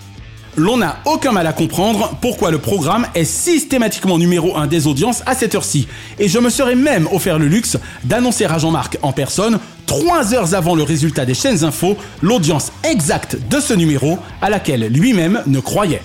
l'on 0.56 0.78
n'a 0.78 0.96
aucun 1.04 1.32
mal 1.32 1.46
à 1.46 1.52
comprendre 1.52 2.16
pourquoi 2.20 2.50
le 2.50 2.58
programme 2.58 3.06
est 3.14 3.24
systématiquement 3.24 4.18
numéro 4.18 4.56
1 4.56 4.66
des 4.66 4.86
audiences 4.86 5.22
à 5.26 5.34
cette 5.34 5.54
heure-ci. 5.54 5.86
Et 6.18 6.28
je 6.28 6.38
me 6.38 6.50
serais 6.50 6.74
même 6.74 7.08
offert 7.12 7.38
le 7.38 7.46
luxe 7.46 7.78
d'annoncer 8.04 8.46
à 8.46 8.58
Jean-Marc 8.58 8.98
en 9.02 9.12
personne, 9.12 9.58
3 9.86 10.34
heures 10.34 10.54
avant 10.54 10.74
le 10.74 10.82
résultat 10.82 11.24
des 11.24 11.34
chaînes 11.34 11.64
info, 11.64 11.96
l'audience 12.22 12.72
exacte 12.82 13.36
de 13.48 13.60
ce 13.60 13.74
numéro 13.74 14.18
à 14.40 14.50
laquelle 14.50 14.88
lui-même 14.88 15.42
ne 15.46 15.60
croyait. 15.60 16.02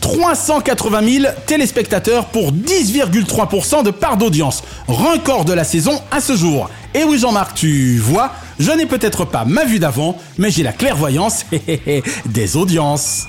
380 0.00 1.20
000 1.20 1.32
téléspectateurs 1.46 2.26
pour 2.26 2.52
10,3% 2.52 3.84
de 3.84 3.90
part 3.90 4.16
d'audience. 4.16 4.64
Record 4.88 5.44
de 5.44 5.52
la 5.52 5.64
saison 5.64 6.02
à 6.10 6.20
ce 6.20 6.34
jour. 6.34 6.68
Et 6.94 7.04
oui 7.04 7.18
Jean-Marc, 7.18 7.54
tu 7.54 7.98
vois, 7.98 8.32
je 8.58 8.72
n'ai 8.72 8.86
peut-être 8.86 9.24
pas 9.24 9.44
ma 9.44 9.64
vue 9.64 9.78
d'avant, 9.78 10.18
mais 10.38 10.50
j'ai 10.50 10.64
la 10.64 10.72
clairvoyance 10.72 11.46
des 12.26 12.56
audiences. 12.56 13.28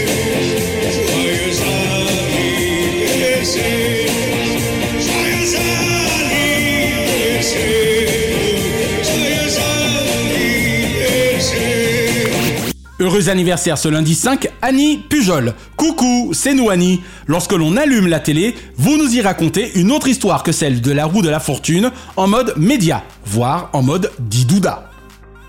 Heureux 13.01 13.29
anniversaire 13.29 13.79
ce 13.79 13.89
lundi 13.89 14.13
5, 14.13 14.47
Annie 14.61 14.99
Pujol. 14.99 15.55
Coucou, 15.75 16.33
c'est 16.35 16.53
nous 16.53 16.69
Annie. 16.69 17.01
Lorsque 17.25 17.53
l'on 17.53 17.75
allume 17.75 18.05
la 18.05 18.19
télé, 18.19 18.53
vous 18.77 18.95
nous 18.95 19.15
y 19.15 19.21
racontez 19.21 19.71
une 19.73 19.91
autre 19.91 20.07
histoire 20.07 20.43
que 20.43 20.51
celle 20.51 20.81
de 20.81 20.91
la 20.91 21.05
roue 21.05 21.23
de 21.23 21.29
la 21.29 21.39
fortune 21.39 21.89
en 22.15 22.27
mode 22.27 22.53
média, 22.57 23.03
voire 23.25 23.71
en 23.73 23.81
mode 23.81 24.11
didouda. 24.19 24.91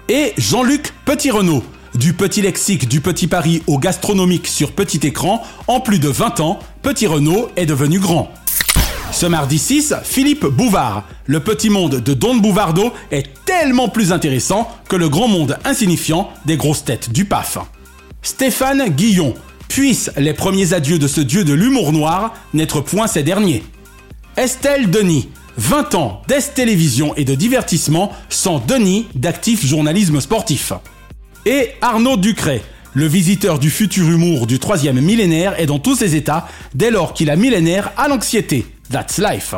Et 0.08 0.32
Jean-Luc 0.38 0.94
Petit-Renault. 1.04 1.62
Du 1.94 2.14
petit 2.14 2.40
lexique 2.40 2.88
du 2.88 3.02
petit 3.02 3.26
Paris 3.26 3.62
au 3.66 3.76
gastronomique 3.76 4.46
sur 4.46 4.72
petit 4.72 5.06
écran, 5.06 5.42
en 5.66 5.80
plus 5.80 5.98
de 5.98 6.08
20 6.08 6.40
ans, 6.40 6.58
Petit 6.80 7.06
Renault 7.06 7.50
est 7.56 7.66
devenu 7.66 7.98
grand. 7.98 8.32
Ce 9.12 9.26
mardi 9.26 9.58
6, 9.58 9.94
Philippe 10.04 10.46
Bouvard. 10.46 11.04
Le 11.26 11.40
petit 11.40 11.68
monde 11.68 11.96
de 12.00 12.14
Don 12.14 12.36
Bouvardo 12.36 12.92
est 13.10 13.44
tellement 13.44 13.88
plus 13.88 14.10
intéressant 14.10 14.68
que 14.88 14.96
le 14.96 15.10
grand 15.10 15.28
monde 15.28 15.58
insignifiant 15.64 16.30
des 16.46 16.56
grosses 16.56 16.84
têtes 16.84 17.12
du 17.12 17.26
PAF. 17.26 17.58
Stéphane 18.22 18.88
Guillon. 18.88 19.34
Puissent 19.68 20.10
les 20.16 20.34
premiers 20.34 20.72
adieux 20.72 20.98
de 20.98 21.06
ce 21.06 21.20
dieu 21.20 21.44
de 21.44 21.52
l'humour 21.52 21.92
noir 21.92 22.34
n'être 22.52 22.80
point 22.80 23.06
ces 23.06 23.22
derniers. 23.22 23.62
Estelle 24.36 24.90
Denis, 24.90 25.28
20 25.56 25.94
ans 25.94 26.22
d'Est 26.26 26.54
Télévision 26.54 27.14
et 27.14 27.24
de 27.24 27.34
divertissement 27.34 28.12
sans 28.28 28.58
Denis 28.58 29.06
d'actif 29.14 29.64
journalisme 29.64 30.20
sportif. 30.20 30.72
Et 31.46 31.70
Arnaud 31.80 32.16
Ducret, 32.16 32.62
le 32.94 33.06
visiteur 33.06 33.58
du 33.58 33.70
futur 33.70 34.08
humour 34.08 34.46
du 34.46 34.58
troisième 34.58 35.00
millénaire 35.00 35.58
est 35.58 35.66
dans 35.66 35.78
tous 35.78 35.96
ses 35.96 36.16
états 36.16 36.48
dès 36.74 36.90
lors 36.90 37.14
qu'il 37.14 37.30
a 37.30 37.36
millénaire 37.36 37.92
à 37.96 38.08
l'anxiété. 38.08 38.66
That's 38.92 39.16
life. 39.16 39.54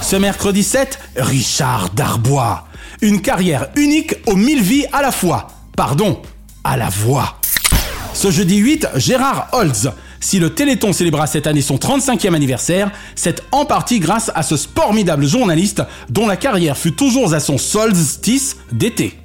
Ce 0.00 0.16
mercredi 0.16 0.62
7, 0.62 0.98
Richard 1.16 1.90
Darbois. 1.90 2.64
Une 3.02 3.20
carrière 3.20 3.68
unique 3.76 4.14
aux 4.24 4.34
mille 4.34 4.62
vies 4.62 4.86
à 4.92 5.02
la 5.02 5.12
fois. 5.12 5.48
Pardon, 5.76 6.22
à 6.64 6.78
la 6.78 6.88
voix. 6.88 7.36
Ce 8.14 8.30
jeudi 8.30 8.56
8, 8.56 8.88
Gérard 8.96 9.48
Holtz. 9.52 9.88
Si 10.20 10.38
le 10.38 10.54
Téléthon 10.54 10.94
célébra 10.94 11.26
cette 11.26 11.46
année 11.46 11.60
son 11.60 11.76
35e 11.76 12.34
anniversaire, 12.34 12.90
c'est 13.14 13.42
en 13.52 13.66
partie 13.66 14.00
grâce 14.00 14.32
à 14.34 14.42
ce 14.42 14.56
formidable 14.56 15.26
journaliste 15.26 15.82
dont 16.08 16.26
la 16.26 16.38
carrière 16.38 16.78
fut 16.78 16.92
toujours 16.92 17.34
à 17.34 17.40
son 17.40 17.58
solstice 17.58 18.56
d'été. 18.72 19.18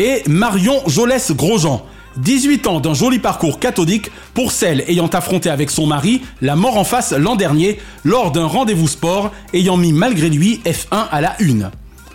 Et 0.00 0.24
Marion 0.26 0.82
Jolès 0.88 1.30
Grosjean, 1.30 1.86
18 2.16 2.66
ans 2.66 2.80
d'un 2.80 2.94
joli 2.94 3.18
parcours 3.18 3.58
cathodique 3.58 4.10
pour 4.34 4.52
celle 4.52 4.84
ayant 4.88 5.08
affronté 5.08 5.50
avec 5.50 5.70
son 5.70 5.86
mari 5.86 6.22
la 6.40 6.56
mort 6.56 6.76
en 6.76 6.84
face 6.84 7.12
l'an 7.12 7.36
dernier 7.36 7.78
lors 8.04 8.30
d'un 8.30 8.46
rendez-vous 8.46 8.88
sport 8.88 9.32
ayant 9.52 9.76
mis 9.76 9.92
malgré 9.92 10.28
lui 10.28 10.60
F1 10.64 11.06
à 11.10 11.20
la 11.20 11.34
une. 11.40 11.70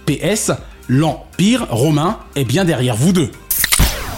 PS, 0.05 0.51
l'Empire 0.87 1.67
romain 1.69 2.19
est 2.35 2.45
bien 2.45 2.65
derrière 2.65 2.95
vous 2.95 3.13
deux. 3.13 3.31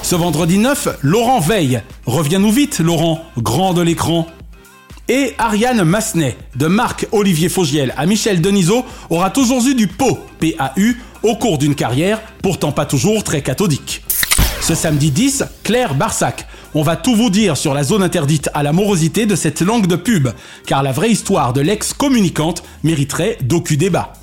Ce 0.03 0.15
vendredi 0.15 0.57
9, 0.57 0.99
Laurent 1.01 1.39
Veille. 1.39 1.82
Reviens-nous 2.05 2.51
vite, 2.51 2.79
Laurent, 2.79 3.23
grand 3.38 3.73
de 3.73 3.82
l'écran. 3.82 4.27
Et 5.09 5.34
Ariane 5.38 5.84
Massenet, 5.84 6.38
de 6.55 6.67
Marc-Olivier 6.67 7.49
Faugiel 7.49 7.93
à 7.97 8.05
Michel 8.05 8.41
Denisot, 8.41 8.86
aura 9.09 9.29
toujours 9.29 9.65
eu 9.67 9.75
du 9.75 9.88
pot, 9.88 10.19
PAU, 10.39 10.95
au 11.23 11.36
cours 11.36 11.57
d'une 11.57 11.75
carrière 11.75 12.19
pourtant 12.41 12.71
pas 12.71 12.86
toujours 12.86 13.23
très 13.23 13.41
cathodique. 13.41 14.03
Ce 14.62 14.76
samedi 14.76 15.09
10, 15.09 15.43
Claire 15.64 15.95
Barsac. 15.95 16.45
On 16.76 16.84
va 16.84 16.95
tout 16.95 17.16
vous 17.16 17.32
dire 17.32 17.57
sur 17.57 17.74
la 17.74 17.84
zone 17.84 18.03
interdite 18.03 18.47
à 18.53 18.62
la 18.62 18.72
morosité 18.72 19.26
de 19.26 19.36
cette 19.36 19.62
langue 19.62 19.88
de 19.88 19.95
pub, 19.95 20.30
car 20.68 20.84
la 20.84 20.91
vraie 20.91 21.09
histoire 21.09 21.51
de 21.51 21.62
l'ex-communicante 21.62 22.64
mériterait 22.84 23.39
d'aucun 23.41 23.76
débat. 23.76 24.14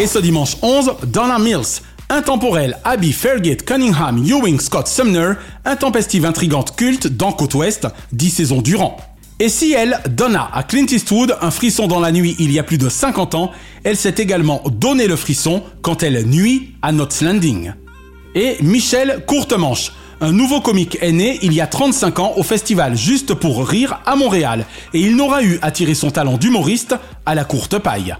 Et 0.00 0.08
ce 0.08 0.18
dimanche 0.18 0.56
11, 0.60 0.94
Donna 1.06 1.38
Mills. 1.38 1.82
Intemporelle, 2.08 2.78
Abby 2.82 3.12
Fairgate, 3.12 3.62
Cunningham, 3.62 4.18
Ewing, 4.26 4.58
Scott 4.58 4.88
Sumner, 4.88 5.34
intempestive 5.64 6.24
intrigante 6.24 6.74
culte 6.74 7.06
dans 7.06 7.30
Côte 7.30 7.54
Ouest, 7.54 7.86
10 8.10 8.30
saisons 8.30 8.62
durant. 8.62 8.96
Et 9.38 9.48
si 9.48 9.72
elle 9.72 10.00
donna 10.10 10.50
à 10.52 10.64
Clint 10.64 10.86
Eastwood 10.90 11.36
un 11.40 11.52
frisson 11.52 11.86
dans 11.86 12.00
la 12.00 12.10
nuit 12.10 12.34
il 12.40 12.50
y 12.50 12.58
a 12.58 12.64
plus 12.64 12.78
de 12.78 12.88
50 12.88 13.36
ans, 13.36 13.52
elle 13.84 13.96
s'est 13.96 14.16
également 14.18 14.62
donné 14.68 15.06
le 15.06 15.14
frisson 15.14 15.62
quand 15.80 16.02
elle 16.02 16.26
nuit 16.26 16.74
à 16.82 16.90
Knots 16.90 17.22
Landing 17.22 17.72
et 18.34 18.56
Michel 18.62 19.24
Courtemanche. 19.26 19.92
Un 20.20 20.32
nouveau 20.32 20.60
comique 20.60 20.98
est 21.00 21.12
né 21.12 21.38
il 21.42 21.54
y 21.54 21.60
a 21.60 21.66
35 21.66 22.18
ans 22.18 22.32
au 22.36 22.42
festival 22.42 22.96
Juste 22.96 23.34
pour 23.34 23.66
rire 23.66 24.00
à 24.04 24.16
Montréal 24.16 24.66
et 24.92 25.00
il 25.00 25.16
n'aura 25.16 25.42
eu 25.42 25.58
à 25.62 25.70
tirer 25.70 25.94
son 25.94 26.10
talent 26.10 26.36
d'humoriste 26.36 26.94
à 27.24 27.34
la 27.34 27.44
courte 27.44 27.78
paille. 27.78 28.14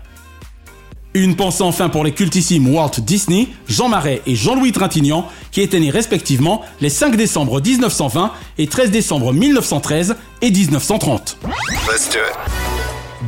Une 1.12 1.34
pensée 1.34 1.62
enfin 1.62 1.88
pour 1.88 2.04
les 2.04 2.12
cultissimes 2.12 2.72
Walt 2.72 3.00
Disney, 3.00 3.48
Jean 3.68 3.88
Marais 3.88 4.22
et 4.26 4.36
Jean-Louis 4.36 4.72
Trintignant 4.72 5.26
qui 5.50 5.61
étaient 5.61 5.80
nés 5.80 5.90
respectivement 5.90 6.62
les 6.80 6.88
5 6.88 7.16
décembre 7.16 7.61
1920 7.61 8.32
et 8.58 8.66
13 8.68 8.90
décembre 8.92 9.32
1913 9.32 10.16
et 10.40 10.50
1930. 10.50 11.36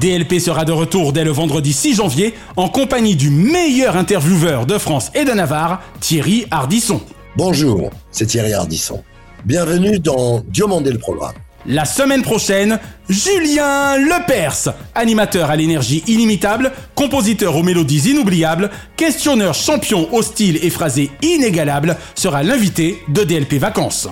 DLP 0.01 0.41
sera 0.41 0.65
de 0.65 0.73
retour 0.73 1.13
dès 1.13 1.23
le 1.25 1.31
vendredi 1.31 1.73
6 1.73 1.97
janvier 1.97 2.35
en 2.57 2.69
compagnie 2.69 3.15
du 3.15 3.29
meilleur 3.29 3.97
intervieweur 3.97 4.65
de 4.65 4.79
France 4.79 5.11
et 5.15 5.25
de 5.25 5.33
Navarre, 5.33 5.83
Thierry 6.01 6.47
Hardisson. 6.51 7.01
Bonjour, 7.37 7.91
c'est 8.11 8.27
Thierry 8.27 8.55
Hardisson. 8.55 9.03
Bienvenue 9.45 9.99
dans 9.99 10.41
Diomandé 10.49 10.93
le 10.93 10.99
programme. 10.99 11.35
La 11.67 11.85
semaine 11.85 12.23
prochaine, 12.23 12.81
Julien 13.09 13.97
Lepers, 13.99 14.75
animateur 14.95 15.51
à 15.51 15.57
l'énergie 15.57 16.03
inimitable, 16.07 16.73
compositeur 16.95 17.55
aux 17.57 17.63
mélodies 17.63 18.11
inoubliables, 18.11 18.71
questionneur 18.97 19.55
champion 19.55 20.09
au 20.13 20.23
style 20.23 20.59
et 20.63 20.71
phrasé 20.71 21.11
inégalable, 21.23 21.97
sera 22.15 22.43
l'invité 22.43 22.99
de 23.09 23.25
DLP 23.25 23.55
Vacances. 23.55 24.09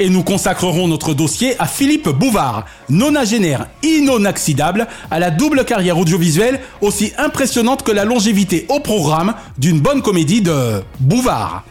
Et 0.00 0.08
nous 0.08 0.22
consacrerons 0.22 0.88
notre 0.88 1.12
dossier 1.12 1.54
à 1.60 1.66
Philippe 1.66 2.08
Bouvard, 2.08 2.64
nonagénaire 2.88 3.66
inoxydable, 3.82 4.88
à 5.10 5.18
la 5.18 5.30
double 5.30 5.66
carrière 5.66 5.98
audiovisuelle 5.98 6.58
aussi 6.80 7.12
impressionnante 7.18 7.82
que 7.82 7.92
la 7.92 8.06
longévité 8.06 8.64
au 8.70 8.80
programme 8.80 9.34
d'une 9.58 9.78
bonne 9.78 10.00
comédie 10.00 10.40
de 10.40 10.82
Bouvard. 11.00 11.64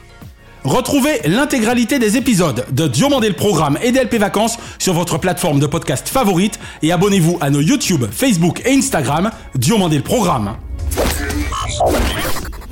Retrouvez 0.64 1.22
l'intégralité 1.26 1.98
des 1.98 2.18
épisodes 2.18 2.66
de 2.70 2.88
Diomandé 2.88 3.30
le 3.30 3.36
Programme 3.36 3.80
et 3.82 3.92
DLP 3.92 4.18
Vacances 4.18 4.58
sur 4.78 4.94
votre 4.94 5.18
plateforme 5.18 5.60
de 5.60 5.66
podcast 5.66 6.08
favorite 6.08 6.60
et 6.84 6.92
abonnez-vous 6.92 7.40
à 7.42 7.50
nos 7.50 7.62
YouTube, 7.62 8.06
Facebook 8.12 8.62
et 8.64 8.74
Instagram 8.76 9.32
Diomandé 9.56 9.98
le 9.98 10.04
Programme. 10.04 10.56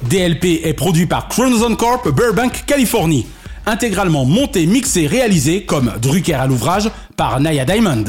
DLP 0.03 0.61
est 0.63 0.73
produit 0.73 1.07
par 1.07 1.27
Chronozone 1.27 1.77
Corp, 1.77 2.07
Burbank, 2.09 2.63
Californie. 2.67 3.25
Intégralement 3.67 4.23
monté, 4.23 4.65
mixé, 4.65 5.07
réalisé 5.07 5.65
comme 5.65 5.91
Drucker 6.01 6.35
à 6.35 6.47
l'ouvrage 6.47 6.89
par 7.17 7.41
Naya 7.41 7.65
Diamond. 7.65 8.05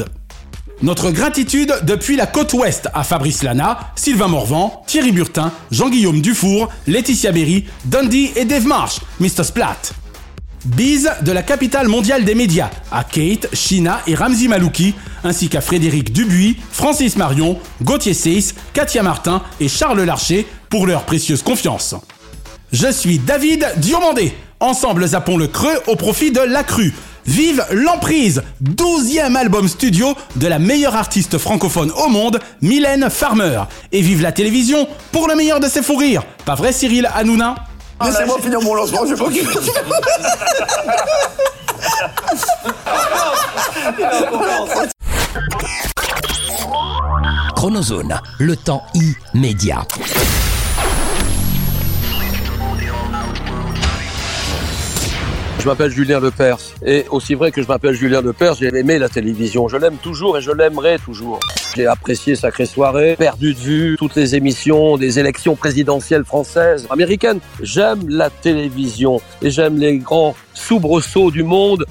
Notre 0.81 1.11
gratitude 1.11 1.73
depuis 1.83 2.15
la 2.15 2.27
côte 2.27 2.53
ouest 2.53 2.87
à 2.93 3.03
Fabrice 3.03 3.43
Lana, 3.43 3.91
Sylvain 3.97 4.29
Morvan, 4.29 4.83
Thierry 4.87 5.11
Burtin, 5.11 5.51
Jean-Guillaume 5.69 6.21
Dufour, 6.21 6.69
Laetitia 6.87 7.33
Berry, 7.33 7.65
Dundee 7.83 8.31
et 8.37 8.45
Dave 8.45 8.65
Marsh, 8.65 9.01
Mr. 9.19 9.43
Splat. 9.43 9.75
Bise 10.63 11.11
de 11.23 11.33
la 11.33 11.43
capitale 11.43 11.89
mondiale 11.89 12.23
des 12.23 12.35
médias 12.35 12.69
à 12.89 13.03
Kate, 13.03 13.53
Shina 13.53 14.01
et 14.07 14.15
Ramzi 14.15 14.47
Malouki, 14.47 14.95
ainsi 15.25 15.49
qu'à 15.49 15.59
Frédéric 15.59 16.13
Dubuis, 16.13 16.55
Francis 16.71 17.17
Marion, 17.17 17.59
Gauthier 17.83 18.13
Seyss, 18.13 18.55
Katia 18.71 19.03
Martin 19.03 19.43
et 19.59 19.67
Charles 19.67 20.03
Larcher 20.03 20.47
pour 20.69 20.87
leur 20.87 21.03
précieuse 21.03 21.43
confiance. 21.43 21.95
Je 22.71 22.89
suis 22.89 23.19
David 23.19 23.67
Diomandé. 23.75 24.33
Ensemble, 24.61 25.07
zappons 25.07 25.37
le 25.37 25.47
creux 25.47 25.81
au 25.87 25.95
profit 25.95 26.31
de 26.31 26.41
la 26.41 26.63
crue. 26.63 26.93
Vive 27.25 27.65
l'emprise 27.71 28.43
12e 28.61 29.35
album 29.35 29.69
studio 29.69 30.13
de 30.35 30.47
la 30.47 30.59
meilleure 30.59 30.97
artiste 30.97 31.37
francophone 31.37 31.91
au 31.91 32.09
monde, 32.09 32.39
Mylène 32.61 33.09
Farmer. 33.09 33.61
Et 33.93 34.01
vive 34.01 34.21
la 34.21 34.33
télévision 34.33 34.85
pour 35.13 35.29
le 35.29 35.35
meilleur 35.35 35.61
de 35.61 35.67
ses 35.67 35.81
fous 35.81 35.95
rires. 35.95 36.23
Pas 36.43 36.55
vrai 36.55 36.73
Cyril 36.73 37.09
Hanouna? 37.13 37.55
Laissez-moi 38.03 38.37
finir 38.41 38.61
mon 38.61 38.73
lancement, 38.73 39.05
je 39.05 39.15
sais 39.15 39.23
pas 39.23 39.29
Chronozone, 47.55 48.19
le 48.39 48.55
temps 48.57 48.83
immédiat. 49.33 49.85
Je 55.59 55.65
m'appelle 55.65 55.91
Julien 55.91 56.21
Lepers. 56.21 56.59
Et 56.85 57.05
aussi 57.09 57.35
vrai 57.35 57.51
que 57.51 57.61
je 57.61 57.67
m'appelle 57.67 57.93
Julien 57.93 58.21
Lepers, 58.21 58.55
j'ai 58.55 58.67
aimé 58.67 58.97
la 58.97 59.09
télévision. 59.09 59.67
Je 59.67 59.75
l'aime 59.75 59.97
toujours 59.97 60.37
et 60.37 60.41
je 60.41 60.51
l'aimerai 60.51 60.97
toujours. 60.99 61.39
J'ai 61.75 61.85
apprécié 61.85 62.35
Sacrée 62.35 62.65
Soirée, 62.65 63.17
perdu 63.17 63.53
de 63.53 63.59
vue 63.59 63.95
toutes 63.99 64.15
les 64.15 64.35
émissions 64.35 64.97
des 64.97 65.19
élections 65.19 65.55
présidentielles 65.57 66.23
françaises, 66.23 66.87
américaines. 66.89 67.39
J'aime 67.61 68.07
la 68.07 68.29
télévision 68.29 69.21
et 69.41 69.51
j'aime 69.51 69.77
les 69.77 69.97
grands 69.97 70.33
soubresauts 70.53 71.29
du 71.29 71.43
monde. 71.43 71.85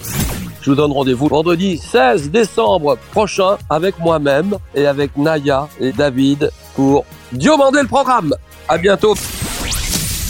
Je 0.62 0.70
vous 0.70 0.76
donne 0.76 0.92
rendez-vous 0.92 1.28
vendredi 1.28 1.76
16 1.76 2.30
décembre 2.30 2.96
prochain 3.12 3.58
avec 3.68 3.98
moi-même 3.98 4.56
et 4.74 4.86
avec 4.86 5.16
Naya 5.16 5.68
et 5.78 5.92
David 5.92 6.50
pour 6.74 7.04
Diomandé 7.32 7.82
le 7.82 7.88
programme. 7.88 8.34
À 8.66 8.78
bientôt. 8.78 9.14